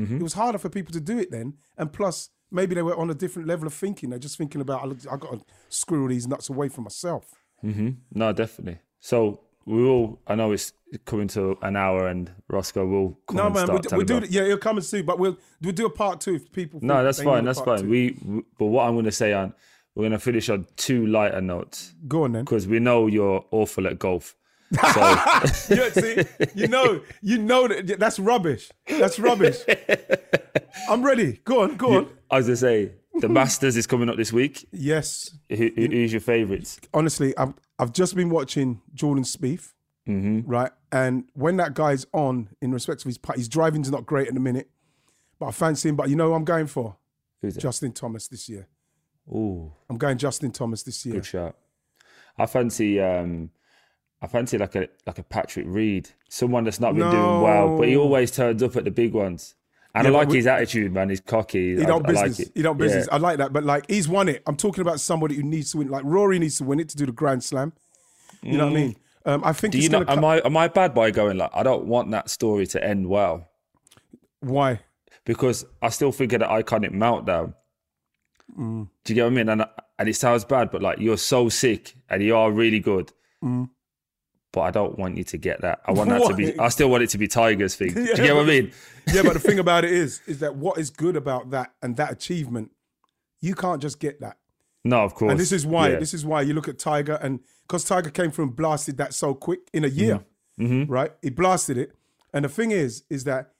Mm-hmm. 0.00 0.16
It 0.18 0.22
was 0.22 0.34
harder 0.34 0.58
for 0.58 0.68
people 0.68 0.92
to 0.92 1.00
do 1.00 1.18
it 1.18 1.30
then, 1.32 1.54
and 1.76 1.92
plus, 1.92 2.30
maybe 2.50 2.74
they 2.76 2.82
were 2.82 2.96
on 2.96 3.10
a 3.10 3.14
different 3.14 3.48
level 3.48 3.66
of 3.66 3.74
thinking. 3.74 4.10
They're 4.10 4.18
just 4.20 4.38
thinking 4.38 4.60
about, 4.60 4.82
I 5.10 5.16
got 5.16 5.32
to 5.32 5.40
squirrel 5.68 6.08
these 6.08 6.28
nuts 6.28 6.48
away 6.48 6.68
from 6.68 6.84
myself. 6.84 7.34
hmm 7.60 7.90
No, 8.14 8.32
definitely. 8.32 8.78
So 9.00 9.40
we 9.66 9.82
will. 9.82 10.20
I 10.26 10.34
know 10.36 10.52
it's 10.52 10.72
coming 11.04 11.28
to 11.28 11.58
an 11.62 11.76
hour, 11.76 12.06
and 12.08 12.30
Roscoe 12.48 12.86
will 12.86 13.18
come 13.28 13.36
No, 13.36 13.46
and 13.46 13.54
man, 13.54 13.66
start 13.66 13.72
we, 13.72 13.76
we 13.78 13.88
telling 13.88 14.06
do. 14.06 14.16
about- 14.18 14.30
Yeah, 14.30 14.44
he'll 14.44 14.58
come 14.58 14.80
soon, 14.80 15.04
but 15.04 15.18
we'll 15.18 15.36
we'll 15.60 15.72
do 15.72 15.86
a 15.86 15.90
part 15.90 16.20
two 16.20 16.36
if 16.36 16.50
people. 16.52 16.80
No, 16.82 17.02
that's 17.04 17.20
fine. 17.22 17.44
That's 17.44 17.60
fine. 17.60 17.80
two. 17.82 17.88
We, 17.88 18.42
but 18.58 18.66
what 18.66 18.86
I'm 18.86 18.94
going 18.94 19.04
to 19.06 19.12
say 19.12 19.32
on 19.32 19.52
we're 19.94 20.04
gonna 20.04 20.18
finish 20.18 20.48
on 20.50 20.66
two 20.76 21.06
lighter 21.06 21.40
notes 21.40 21.94
Go 22.06 22.24
on 22.24 22.32
then. 22.32 22.44
because 22.44 22.66
we 22.68 22.78
know 22.80 23.06
you're 23.06 23.44
awful 23.50 23.86
at 23.86 23.98
golf. 23.98 24.36
So 24.72 24.78
yeah, 25.74 25.90
see, 25.90 26.22
you 26.54 26.68
know, 26.68 27.00
you 27.22 27.38
know 27.38 27.66
that 27.68 27.98
that's 27.98 28.18
rubbish. 28.18 28.70
That's 28.88 29.18
rubbish. 29.18 29.56
I'm 30.90 31.02
ready. 31.02 31.40
Go 31.44 31.62
on, 31.62 31.76
go 31.76 31.96
on. 31.96 32.08
I 32.30 32.36
was 32.38 32.46
gonna 32.46 32.56
say 32.56 32.92
the 33.20 33.28
Masters 33.28 33.76
is 33.76 33.86
coming 33.86 34.08
up 34.08 34.16
this 34.16 34.32
week. 34.32 34.68
Yes, 34.72 35.36
Who, 35.48 35.56
who- 35.74 35.86
who's 35.86 36.12
your 36.12 36.20
favourites? 36.20 36.78
honestly, 36.94 37.36
I've 37.36 37.54
I've 37.78 37.92
just 37.92 38.14
been 38.16 38.30
watching 38.30 38.80
Jordan 38.94 39.24
Spieth, 39.24 39.72
Mm-hmm. 40.08 40.48
right? 40.48 40.70
And 40.92 41.24
when 41.34 41.56
that 41.56 41.74
guy's 41.74 42.06
on, 42.12 42.48
in 42.62 42.72
respect 42.72 43.00
of 43.02 43.06
his 43.06 43.18
putt, 43.18 43.36
his 43.36 43.48
driving's 43.48 43.90
not 43.90 44.06
great 44.06 44.28
at 44.28 44.34
the 44.34 44.40
minute, 44.40 44.70
but 45.38 45.46
I 45.46 45.50
fancy 45.50 45.88
him. 45.88 45.96
But 45.96 46.08
you 46.08 46.16
know, 46.16 46.28
who 46.28 46.34
I'm 46.34 46.44
going 46.44 46.68
for 46.68 46.96
Who's 47.42 47.56
it? 47.56 47.60
Justin 47.60 47.92
Thomas 47.92 48.28
this 48.28 48.48
year. 48.48 48.68
Oh, 49.32 49.72
I'm 49.90 49.98
going 49.98 50.16
Justin 50.18 50.52
Thomas 50.52 50.82
this 50.84 51.04
year. 51.04 51.16
good 51.16 51.26
shot. 51.26 51.56
I 52.38 52.46
fancy 52.46 53.00
um 53.00 53.50
I 54.22 54.28
fancy 54.28 54.56
like 54.58 54.74
a 54.76 54.88
like 55.06 55.18
a 55.18 55.22
Patrick 55.24 55.66
Reed, 55.68 56.08
someone 56.28 56.64
that's 56.64 56.78
not 56.80 56.94
been 56.94 57.10
doing 57.10 57.40
well, 57.42 57.76
but 57.76 57.88
he 57.88 57.96
always 57.96 58.30
turns 58.30 58.62
up 58.62 58.76
at 58.76 58.84
the 58.84 58.90
big 58.92 59.12
ones. 59.12 59.54
And 59.96 60.06
I 60.06 60.10
Yeah, 60.10 60.16
like 60.18 60.28
we- 60.28 60.36
his 60.36 60.46
attitude, 60.46 60.92
man. 60.92 61.08
He's 61.08 61.20
cocky. 61.20 61.76
He 61.76 61.82
I, 61.82 61.86
don't 61.86 62.06
I 62.06 62.12
like 62.12 62.26
business. 62.26 62.48
it. 62.48 62.52
he 62.54 62.62
don't 62.62 62.76
business. 62.78 63.06
Yeah. 63.08 63.14
I 63.14 63.18
like 63.18 63.38
that. 63.38 63.52
But 63.52 63.64
like 63.64 63.86
he's 63.88 64.08
won 64.08 64.28
it. 64.28 64.42
I'm 64.46 64.56
talking 64.56 64.82
about 64.82 65.00
somebody 65.00 65.34
who 65.36 65.42
needs 65.42 65.70
to 65.72 65.78
win. 65.78 65.88
Like 65.88 66.04
Rory 66.04 66.38
needs 66.38 66.58
to 66.58 66.64
win 66.64 66.78
it 66.80 66.88
to 66.90 66.96
do 66.96 67.06
the 67.06 67.12
Grand 67.12 67.42
Slam. 67.42 67.72
You 68.42 68.58
know 68.58 68.66
what 68.66 68.72
I 68.72 68.76
mean? 68.76 68.96
Um, 69.24 69.42
I 69.44 69.52
think 69.52 69.72
Mm. 69.74 69.76
Do 69.78 69.82
you 69.82 69.88
know? 69.88 70.04
Am 70.06 70.24
I 70.24 70.40
am 70.44 70.56
I 70.56 70.68
bad 70.68 70.94
by 70.94 71.10
going 71.10 71.36
like 71.38 71.50
I 71.54 71.62
don't 71.64 71.86
want 71.86 72.10
that 72.12 72.30
story 72.30 72.66
to 72.68 72.84
end 72.84 73.08
well 73.08 73.48
Why? 74.40 74.80
because 75.24 75.64
I 75.82 75.88
still 75.88 76.12
think 76.12 76.32
of 76.34 76.40
the 76.40 76.46
iconic 76.46 76.90
meltdown. 76.92 77.54
Mm. 78.56 78.88
Do 79.04 79.12
you 79.12 79.14
get 79.16 79.24
what 79.24 79.32
I 79.32 79.34
mean? 79.36 79.48
And 79.48 79.64
and 79.98 80.08
it 80.08 80.14
sounds 80.16 80.44
bad, 80.44 80.70
but 80.70 80.82
like 80.82 80.98
you're 81.00 81.16
so 81.16 81.48
sick 81.48 81.96
and 82.10 82.22
you 82.22 82.36
are 82.36 82.52
really 82.52 82.78
good. 82.80 83.12
Mm. 83.42 83.70
But 84.56 84.62
I 84.62 84.70
don't 84.70 84.98
want 84.98 85.18
you 85.18 85.24
to 85.24 85.36
get 85.36 85.60
that. 85.60 85.82
I 85.84 85.92
want 85.92 86.08
that 86.08 86.26
to 86.28 86.34
be. 86.34 86.58
I 86.58 86.70
still 86.70 86.88
want 86.88 87.02
it 87.02 87.10
to 87.10 87.18
be 87.18 87.28
Tigers 87.28 87.74
thing. 87.74 87.92
Do 87.92 88.00
you 88.04 88.16
get 88.16 88.34
what 88.34 88.44
I 88.44 88.48
mean? 88.48 88.72
yeah, 89.06 89.20
but 89.22 89.34
the 89.34 89.38
thing 89.38 89.58
about 89.66 89.84
it 89.84 89.92
is, 89.92 90.22
is 90.26 90.38
that 90.38 90.56
what 90.56 90.78
is 90.78 90.88
good 90.88 91.14
about 91.14 91.50
that 91.50 91.74
and 91.82 91.94
that 91.98 92.10
achievement, 92.10 92.70
you 93.42 93.54
can't 93.54 93.82
just 93.82 94.00
get 94.00 94.18
that. 94.22 94.38
No, 94.82 95.00
of 95.04 95.14
course. 95.14 95.30
And 95.30 95.38
this 95.38 95.52
is 95.52 95.66
why. 95.66 95.90
Yeah. 95.90 95.98
This 95.98 96.14
is 96.14 96.24
why 96.24 96.40
you 96.40 96.54
look 96.54 96.68
at 96.68 96.78
Tiger 96.78 97.18
and 97.20 97.40
because 97.68 97.84
Tiger 97.84 98.08
came 98.08 98.30
through 98.30 98.46
and 98.46 98.56
blasted 98.56 98.96
that 98.96 99.12
so 99.12 99.34
quick 99.34 99.60
in 99.74 99.84
a 99.84 99.88
year, 99.88 100.24
Mm-hmm. 100.58 100.90
right? 100.90 101.12
He 101.20 101.28
blasted 101.28 101.76
it, 101.76 101.92
and 102.32 102.42
the 102.46 102.48
thing 102.48 102.70
is, 102.70 103.02
is 103.10 103.24
that 103.24 103.50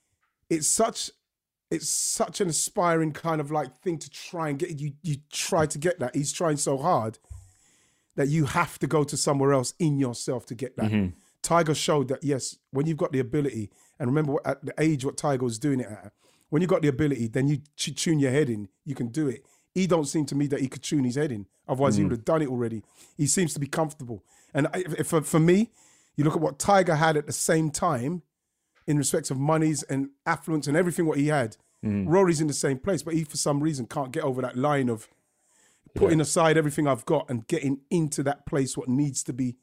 it's 0.48 0.66
such, 0.66 1.10
it's 1.70 1.90
such 1.90 2.40
an 2.40 2.48
aspiring 2.48 3.12
kind 3.12 3.38
of 3.42 3.50
like 3.50 3.76
thing 3.82 3.98
to 3.98 4.08
try 4.08 4.48
and 4.48 4.58
get. 4.58 4.80
You 4.80 4.92
you 5.02 5.16
try 5.30 5.66
to 5.66 5.76
get 5.76 5.98
that. 5.98 6.14
He's 6.16 6.32
trying 6.32 6.56
so 6.56 6.78
hard 6.78 7.18
that 8.16 8.28
you 8.28 8.46
have 8.46 8.78
to 8.80 8.86
go 8.86 9.04
to 9.04 9.16
somewhere 9.16 9.52
else 9.52 9.72
in 9.78 9.98
yourself 9.98 10.44
to 10.46 10.54
get 10.54 10.76
that. 10.76 10.90
Mm-hmm. 10.90 11.10
Tiger 11.42 11.74
showed 11.74 12.08
that 12.08 12.24
yes, 12.24 12.56
when 12.70 12.86
you've 12.86 12.96
got 12.96 13.12
the 13.12 13.20
ability, 13.20 13.70
and 13.98 14.08
remember 14.08 14.32
what, 14.32 14.46
at 14.46 14.64
the 14.64 14.74
age 14.78 15.04
what 15.04 15.16
Tiger 15.16 15.44
was 15.44 15.58
doing 15.58 15.80
it 15.80 15.86
at, 15.86 16.12
when 16.48 16.60
you 16.62 16.68
got 16.68 16.82
the 16.82 16.88
ability, 16.88 17.28
then 17.28 17.46
you 17.48 17.58
t- 17.76 17.92
tune 17.92 18.18
your 18.18 18.30
head 18.32 18.48
in. 18.50 18.68
You 18.84 18.94
can 18.94 19.08
do 19.08 19.28
it. 19.28 19.44
He 19.72 19.86
don't 19.86 20.06
seem 20.06 20.26
to 20.26 20.34
me 20.34 20.46
that 20.48 20.60
he 20.60 20.68
could 20.68 20.82
tune 20.82 21.04
his 21.04 21.16
head 21.16 21.30
in. 21.30 21.46
Otherwise, 21.68 21.96
he 21.96 22.02
would 22.04 22.12
have 22.12 22.24
done 22.24 22.42
it 22.42 22.48
already. 22.48 22.82
He 23.16 23.26
seems 23.26 23.52
to 23.54 23.60
be 23.60 23.66
comfortable. 23.66 24.24
And 24.54 24.66
I- 24.68 24.84
if, 24.98 25.06
for, 25.08 25.22
for 25.22 25.38
me, 25.40 25.70
you 26.16 26.24
look 26.24 26.34
at 26.34 26.40
what 26.40 26.58
Tiger 26.58 26.94
had 26.96 27.16
at 27.16 27.26
the 27.26 27.32
same 27.32 27.70
time, 27.70 28.22
in 28.86 28.96
respects 28.96 29.32
of 29.32 29.38
monies 29.38 29.82
and 29.82 30.10
affluence 30.26 30.68
and 30.68 30.76
everything 30.76 31.06
what 31.06 31.18
he 31.18 31.26
had. 31.26 31.56
Rory's 31.82 32.40
in 32.40 32.46
the 32.46 32.52
same 32.54 32.78
place, 32.78 33.02
but 33.02 33.14
he 33.14 33.24
for 33.24 33.36
some 33.36 33.60
reason 33.60 33.86
can't 33.86 34.12
get 34.12 34.22
over 34.24 34.40
that 34.42 34.56
line 34.56 34.88
of 34.88 35.08
putting 35.96 36.20
aside 36.20 36.56
everything 36.56 36.86
I've 36.86 37.04
got 37.06 37.28
and 37.30 37.46
getting 37.46 37.80
into 37.90 38.22
that 38.24 38.46
place 38.46 38.76
what 38.76 38.88
needs 38.88 39.22
to 39.24 39.32
be 39.32 39.56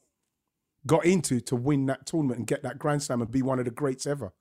got 0.86 1.04
into 1.04 1.40
to 1.40 1.56
win 1.56 1.86
that 1.86 2.06
tournament 2.06 2.38
and 2.38 2.46
get 2.46 2.62
that 2.62 2.78
Grand 2.78 3.02
Slam 3.02 3.22
and 3.22 3.30
be 3.30 3.42
one 3.42 3.58
of 3.58 3.64
the 3.64 3.70
greats 3.70 4.06
ever. 4.06 4.32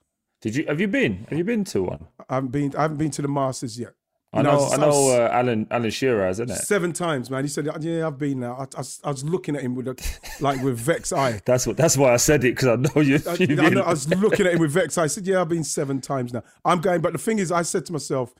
Did 0.41 0.55
you 0.57 0.65
have 0.67 0.81
you 0.81 0.87
been? 0.89 1.25
Have 1.29 1.37
you 1.37 1.43
been 1.45 1.63
to 1.65 1.83
one? 1.83 2.05
I 2.29 2.35
haven't 2.35 2.51
been. 2.51 2.75
I 2.75 2.81
haven't 2.81 2.97
been 2.97 3.11
to 3.11 3.21
the 3.21 3.29
Masters 3.29 3.79
yet. 3.79 3.93
I 4.33 4.37
You 4.39 4.43
know. 4.43 4.55
was- 4.55 4.73
I 4.73 4.77
know. 4.77 5.09
Uh, 5.11 5.29
Alan 5.31 5.67
Alan 5.71 5.89
Shearer, 5.91 6.27
isn't 6.27 6.49
it? 6.49 6.55
seven 6.55 6.91
times, 6.91 7.29
man. 7.29 7.43
He 7.45 7.47
said, 7.47 7.69
"Yeah, 7.79 8.07
I've 8.07 8.17
been 8.17 8.41
now." 8.41 8.53
I, 8.55 8.63
I 8.75 8.79
was- 8.79 8.99
I 9.05 9.09
was 9.11 9.23
looking 9.23 9.55
at 9.55 9.61
him 9.61 9.73
with 9.75 9.87
a, 9.87 9.95
like 10.41 10.61
with 10.61 10.77
vex 10.77 11.13
eye. 11.13 11.39
That's 11.45 11.65
what. 11.65 11.77
That's 11.77 11.95
why 11.95 12.11
I 12.13 12.17
said 12.17 12.43
it 12.43 12.55
because 12.57 12.67
I 12.67 12.75
know 12.75 13.01
you. 13.01 13.19
I, 13.25 13.37
I 13.39 13.69
know- 13.69 13.83
I 13.83 13.91
was 13.91 14.09
looking 14.09 14.45
at 14.47 14.53
him 14.55 14.59
with 14.59 14.71
vex. 14.71 14.97
eye. 14.97 15.03
I 15.03 15.07
said, 15.07 15.25
"Yeah, 15.27 15.39
I've 15.39 15.49
been 15.49 15.63
seven 15.63 16.01
times 16.01 16.33
now. 16.33 16.43
I'm 16.65 16.81
going." 16.81 16.99
But 16.99 17.13
the 17.13 17.19
thing 17.19 17.39
is, 17.39 17.51
I 17.51 17.61
said 17.61 17.85
to 17.85 17.93
myself, 17.93 18.33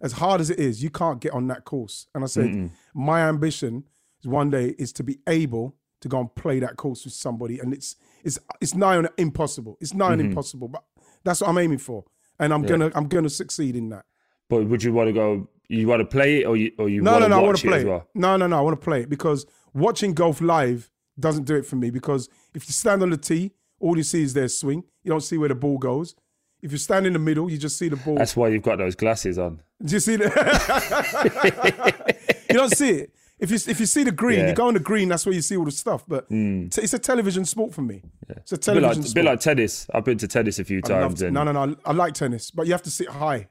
as 0.00 0.12
hard 0.12 0.40
as 0.40 0.50
it 0.50 0.58
is, 0.58 0.82
you 0.82 0.90
can't 0.90 1.20
get 1.20 1.32
on 1.32 1.48
that 1.48 1.64
course. 1.64 2.06
And 2.14 2.22
I 2.22 2.26
said, 2.26 2.70
my 2.94 3.22
ambition 3.22 3.84
is 4.20 4.28
one 4.28 4.50
day 4.50 4.74
is 4.78 4.92
to 4.94 5.02
be 5.02 5.18
able 5.26 5.76
to 6.00 6.08
go 6.08 6.20
and 6.20 6.34
play 6.34 6.60
that 6.60 6.76
course 6.76 7.04
with 7.04 7.14
somebody, 7.14 7.58
and 7.58 7.72
it's 7.72 7.96
it's 8.22 8.38
it's 8.60 8.74
nigh 8.74 8.96
on 8.96 9.08
impossible. 9.16 9.76
It's 9.80 9.94
nigh 9.94 10.12
on 10.12 10.18
mm-hmm. 10.18 10.28
impossible, 10.28 10.68
but 10.68 10.84
that's 11.24 11.40
what 11.40 11.50
I'm 11.50 11.58
aiming 11.58 11.78
for, 11.78 12.04
and 12.38 12.52
I'm 12.52 12.62
gonna 12.62 12.90
I'm 12.94 13.08
gonna 13.08 13.30
succeed 13.30 13.76
in 13.76 13.88
that. 13.90 14.04
But 14.48 14.66
would 14.66 14.82
you 14.82 14.92
want 14.92 15.08
to 15.08 15.12
go? 15.12 15.48
You 15.68 15.86
want 15.86 16.00
to 16.00 16.06
play 16.06 16.40
it, 16.40 16.44
or 16.44 16.56
you 16.56 16.72
or 16.78 16.88
you 16.88 17.02
No, 17.02 17.18
no, 17.18 17.28
no. 17.28 17.40
I 17.40 17.42
want 17.42 17.58
to 17.58 17.66
play 17.68 17.80
it. 17.80 17.86
well? 17.86 18.08
No, 18.14 18.36
no, 18.36 18.46
no. 18.46 18.58
I 18.58 18.60
want 18.60 18.80
to 18.80 18.84
play 18.84 19.02
it 19.02 19.08
because 19.08 19.44
watching 19.74 20.14
golf 20.14 20.40
live 20.40 20.90
doesn't 21.18 21.44
do 21.44 21.56
it 21.56 21.66
for 21.66 21.76
me. 21.76 21.90
Because 21.90 22.28
if 22.54 22.66
you 22.66 22.72
stand 22.72 23.02
on 23.02 23.10
the 23.10 23.16
tee, 23.16 23.52
all 23.80 23.96
you 23.96 24.02
see 24.02 24.22
is 24.22 24.34
their 24.34 24.48
swing. 24.48 24.84
You 25.02 25.10
don't 25.10 25.20
see 25.20 25.36
where 25.36 25.48
the 25.48 25.54
ball 25.54 25.78
goes. 25.78 26.14
If 26.60 26.72
you 26.72 26.78
stand 26.78 27.06
in 27.06 27.12
the 27.12 27.18
middle, 27.18 27.50
you 27.50 27.56
just 27.58 27.78
see 27.78 27.88
the 27.88 27.96
ball. 27.96 28.16
That's 28.16 28.36
why 28.36 28.48
you've 28.48 28.62
got 28.62 28.78
those 28.78 28.94
glasses 28.96 29.38
on. 29.38 29.60
Do 29.84 29.94
you 29.94 30.00
see 30.00 30.16
the? 30.16 30.26
you 32.50 32.54
don't 32.54 32.76
see 32.76 32.90
it. 32.90 33.14
If 33.38 33.50
you 33.52 33.58
if 33.70 33.78
you 33.78 33.86
see 33.86 34.02
the 34.02 34.10
green, 34.10 34.40
Yeah. 34.40 34.48
you 34.48 34.54
go 34.54 34.66
on 34.66 34.74
the 34.74 34.80
green. 34.80 35.08
That's 35.08 35.24
where 35.24 35.34
you 35.34 35.42
see 35.42 35.56
all 35.56 35.64
the 35.64 35.70
stuff. 35.70 36.04
But 36.08 36.26
hmm. 36.28 36.68
t- 36.68 36.82
it's 36.82 36.92
a 36.92 36.98
television 36.98 37.44
sport 37.44 37.72
for 37.72 37.82
me. 37.82 38.02
It's 38.28 38.50
a 38.50 38.56
A 38.56 38.58
bit 38.58 38.62
television 38.64 39.02
like, 39.02 39.10
a 39.10 39.14
bit 39.14 39.24
like 39.24 39.40
tennis. 39.40 39.86
I've 39.94 40.04
been 40.04 40.18
to 40.18 40.26
tennis 40.26 40.58
a 40.58 40.64
few 40.64 40.78
I 40.78 40.88
times, 40.88 41.22
and 41.22 41.32
no, 41.34 41.44
no, 41.44 41.52
no. 41.52 41.76
I 41.84 41.92
like 41.92 42.14
tennis, 42.14 42.50
but 42.50 42.66
you 42.66 42.72
have 42.72 42.82
to 42.82 42.90
sit 42.90 43.08
high. 43.08 43.48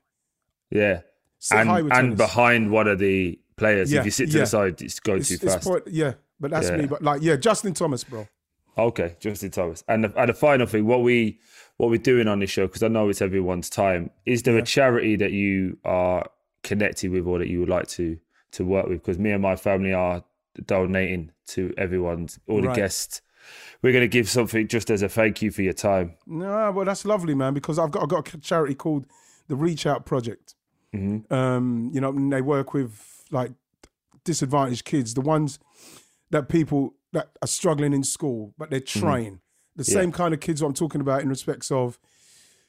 yeah, 0.69 1.01
Sit 1.39 1.59
and 1.59 1.69
high 1.69 1.81
with 1.81 1.93
and 1.93 2.17
tennis. 2.17 2.17
behind 2.17 2.71
one 2.71 2.87
of 2.87 2.99
the 2.99 3.39
players. 3.55 3.91
Yeah, 3.91 3.99
if 4.01 4.05
you 4.05 4.11
sit 4.11 4.29
to 4.31 4.37
yeah. 4.37 4.43
the 4.43 4.47
side, 4.47 4.81
it's 4.81 4.99
going 4.99 5.19
It's, 5.19 5.29
too 5.29 5.37
fast. 5.37 5.69
yeah, 5.87 6.13
but 6.41 6.51
that's 6.51 6.69
Yeah. 6.69 6.77
me. 6.77 6.85
But 6.87 7.01
like, 7.01 7.21
yeah, 7.21 7.37
Justin 7.37 7.73
Thomas, 7.73 8.03
bro. 8.03 8.27
Okay, 8.77 9.15
Justin 9.21 9.51
Thomas. 9.51 9.83
And 9.87 10.03
the, 10.03 10.13
and 10.19 10.29
the 10.29 10.33
final 10.33 10.67
thing, 10.67 10.85
what 10.85 11.01
we 11.01 11.39
what 11.77 11.89
we're 11.89 11.97
doing 11.97 12.27
on 12.27 12.39
this 12.39 12.49
show, 12.49 12.67
because 12.67 12.83
I 12.83 12.87
know 12.87 13.09
it's 13.09 13.21
everyone's 13.21 13.69
time. 13.69 14.09
Is 14.25 14.43
there 14.43 14.57
a 14.57 14.63
charity 14.63 15.15
that 15.17 15.31
you 15.31 15.77
are 15.85 16.25
connected 16.63 17.11
with, 17.11 17.25
or 17.25 17.39
that 17.39 17.47
you 17.47 17.59
would 17.59 17.69
like 17.69 17.87
to 17.89 18.17
to 18.53 18.65
work 18.65 18.87
with? 18.87 18.99
Because 19.01 19.17
me 19.19 19.31
and 19.31 19.41
my 19.41 19.55
family 19.55 19.93
are 19.93 20.23
donating 20.65 21.31
to 21.47 21.73
everyone's 21.77 22.39
all 22.47 22.61
the 22.61 22.67
Right. 22.69 22.75
guests. 22.75 23.21
We're 23.81 23.93
going 23.93 24.03
to 24.03 24.07
give 24.07 24.27
something 24.27 24.67
just 24.67 24.89
as 24.89 25.01
a 25.03 25.07
thank 25.09 25.41
you 25.41 25.51
for 25.51 25.61
your 25.61 25.73
time. 25.73 26.15
No, 26.25 26.71
well, 26.71 26.83
that's 26.85 27.05
lovely, 27.05 27.35
man. 27.35 27.53
Because 27.53 27.77
I've 27.79 27.91
got 27.91 28.03
I've 28.03 28.09
got 28.09 28.33
a 28.33 28.37
charity 28.39 28.73
called 28.75 29.05
the 29.47 29.55
Reach 29.55 29.85
Out 29.85 30.05
Project. 30.05 30.55
Um, 31.29 31.91
you 31.93 32.01
know, 32.01 32.09
and 32.09 32.33
they 32.33 32.41
work 32.41 32.73
with 32.73 33.23
like 33.29 33.51
disadvantaged 34.23 34.83
kids, 34.83 35.13
the 35.13 35.21
ones 35.21 35.59
that 36.31 36.49
people 36.49 36.95
that 37.13 37.29
are 37.41 37.47
struggling 37.47 37.93
in 37.93 38.03
school, 38.03 38.53
but 38.57 38.69
they're 38.71 38.79
trying. 38.79 39.39
The 39.77 39.83
same 39.85 40.11
kind 40.11 40.33
of 40.33 40.39
kids 40.41 40.61
I'm 40.61 40.73
talking 40.73 40.99
about 41.01 41.21
in 41.21 41.29
respects 41.29 41.71
of, 41.71 41.97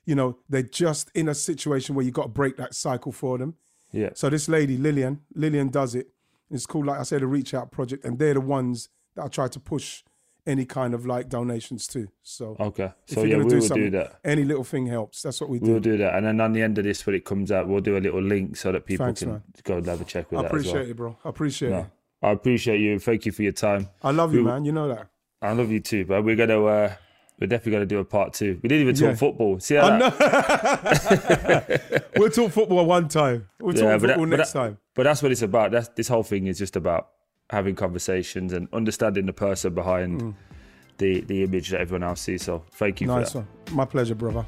you 0.04 0.14
know, 0.14 0.38
they're 0.48 0.62
just 0.62 1.10
in 1.14 1.28
a 1.28 1.34
situation 1.34 1.94
where 1.94 2.04
you 2.04 2.10
got 2.12 2.22
to 2.24 2.28
break 2.28 2.56
that 2.58 2.74
cycle 2.74 3.12
for 3.12 3.36
them. 3.38 3.54
Yeah. 3.92 4.10
So 4.14 4.28
this 4.30 4.48
lady, 4.48 4.76
Lillian, 4.76 5.22
Lillian 5.34 5.68
does 5.68 5.94
it. 5.94 6.08
It's 6.50 6.66
called, 6.66 6.86
like 6.86 7.00
I 7.00 7.02
said, 7.02 7.22
a 7.22 7.26
reach 7.26 7.52
out 7.54 7.70
project, 7.70 8.04
and 8.04 8.18
they're 8.18 8.34
the 8.34 8.40
ones 8.40 8.88
that 9.16 9.24
I 9.24 9.28
try 9.28 9.48
to 9.48 9.58
push 9.60 10.02
any 10.46 10.64
kind 10.64 10.94
of 10.94 11.04
like 11.04 11.28
donations 11.28 11.86
to. 11.88 12.08
So 12.22 12.56
Okay. 12.60 12.92
if 13.06 13.14
So 13.14 13.20
you're 13.22 13.38
yeah, 13.38 13.44
we 13.44 13.54
will 13.58 13.68
do 13.68 13.90
that. 13.90 14.18
Any 14.24 14.44
little 14.44 14.64
thing 14.64 14.86
helps. 14.86 15.20
That's 15.22 15.40
what 15.42 15.50
we 15.50 15.58
do. 15.58 15.72
We'll 15.72 15.80
do. 15.80 15.92
do 15.92 15.98
that, 15.98 16.14
and 16.14 16.24
then 16.26 16.40
on 16.40 16.52
the 16.52 16.62
end 16.62 16.78
of 16.78 16.84
this, 16.84 17.04
when 17.04 17.14
it 17.14 17.24
comes 17.26 17.50
out, 17.52 17.68
we'll 17.68 17.80
do 17.82 17.96
a 17.98 18.00
little 18.00 18.22
link 18.22 18.56
so 18.56 18.72
that 18.72 18.86
people 18.86 19.04
Thanks, 19.06 19.20
can 19.20 19.30
man. 19.32 19.42
go 19.64 19.76
and 19.78 19.86
have 19.86 20.00
a 20.00 20.04
check 20.04 20.30
with 20.30 20.40
I 20.40 20.42
that 20.42 20.46
as 20.54 20.60
appreciate 20.60 20.74
well. 20.82 20.90
it, 20.90 20.96
bro. 20.96 21.16
I 21.24 21.28
appreciate 21.28 21.70
No, 21.70 21.78
it. 21.80 21.86
I 22.22 22.30
appreciate 22.30 22.80
you. 22.80 22.98
Thank 22.98 23.26
you 23.26 23.32
for 23.32 23.42
your 23.42 23.52
time. 23.52 23.88
I 24.02 24.10
love 24.10 24.32
you, 24.32 24.40
We- 24.40 24.46
man. 24.46 24.64
You 24.64 24.72
know 24.72 24.88
that. 24.88 25.08
I 25.40 25.52
love 25.52 25.70
you 25.70 25.80
too, 25.80 26.04
but 26.04 26.24
we're 26.24 26.36
gonna 26.36 26.64
uh, 26.64 26.92
we're 27.40 27.46
definitely 27.46 27.72
gonna 27.72 27.86
do 27.86 27.98
a 27.98 28.04
part 28.04 28.32
two. 28.32 28.58
We 28.62 28.68
didn't 28.68 28.82
even 28.82 28.94
talk 28.96 29.10
Yeah. 29.10 29.14
football. 29.14 29.60
See 29.60 29.74
how 29.76 29.86
I 29.86 29.98
that? 29.98 32.04
We'll 32.16 32.30
talk 32.30 32.50
football 32.52 32.84
one 32.86 33.08
time. 33.08 33.48
We'll 33.60 33.74
talk 33.74 33.82
Yeah, 33.82 33.88
that- 33.98 34.00
football 34.00 34.26
but 34.26 34.36
next 34.38 34.52
that- 34.52 34.58
time. 34.58 34.78
But 34.94 35.04
that's 35.04 35.22
what 35.22 35.30
it's 35.30 35.42
about. 35.42 35.70
That's 35.70 35.88
this 35.90 36.08
whole 36.08 36.24
thing 36.24 36.48
is 36.48 36.58
just 36.58 36.74
about 36.74 37.10
having 37.50 37.76
conversations 37.76 38.52
and 38.52 38.66
understanding 38.72 39.26
the 39.26 39.32
person 39.32 39.74
behind 39.74 40.34
the 40.98 41.20
the 41.20 41.44
image 41.44 41.68
that 41.70 41.80
everyone 41.80 42.02
else 42.02 42.22
sees. 42.22 42.42
So 42.42 42.64
thank 42.72 43.00
you 43.00 43.06
Mm. 43.06 43.18
Nice 43.20 43.34
one. 43.36 43.46
My 43.70 43.84
pleasure, 43.84 44.16
brother. 44.16 44.44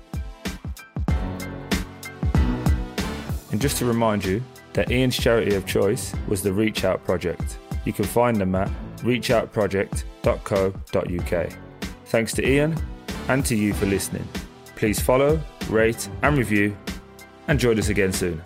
And 3.52 3.60
just 3.60 3.78
to 3.78 3.84
remind 3.84 4.24
you 4.24 4.42
that 4.74 4.90
Ian's 4.90 5.16
charity 5.16 5.54
of 5.54 5.66
choice 5.66 6.14
was 6.28 6.42
the 6.42 6.52
Reach 6.52 6.84
Out 6.84 7.04
Project. 7.04 7.58
You 7.84 7.92
can 7.92 8.04
find 8.04 8.36
them 8.36 8.54
at 8.54 8.70
reachoutproject.co.uk. 9.02 11.52
Thanks 12.06 12.32
to 12.32 12.48
Ian 12.48 12.76
and 13.28 13.44
to 13.46 13.54
you 13.54 13.72
for 13.74 13.86
listening. 13.86 14.26
Please 14.76 14.98
follow, 15.00 15.40
rate, 15.68 16.08
and 16.22 16.36
review, 16.36 16.76
and 17.48 17.58
join 17.60 17.78
us 17.78 17.88
again 17.88 18.12
soon. 18.12 18.42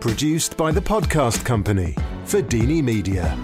Produced 0.00 0.56
by 0.56 0.70
the 0.70 0.80
Podcast 0.80 1.44
Company. 1.44 1.94
for 2.24 2.40
Dini 2.42 2.82
Media. 2.82 3.36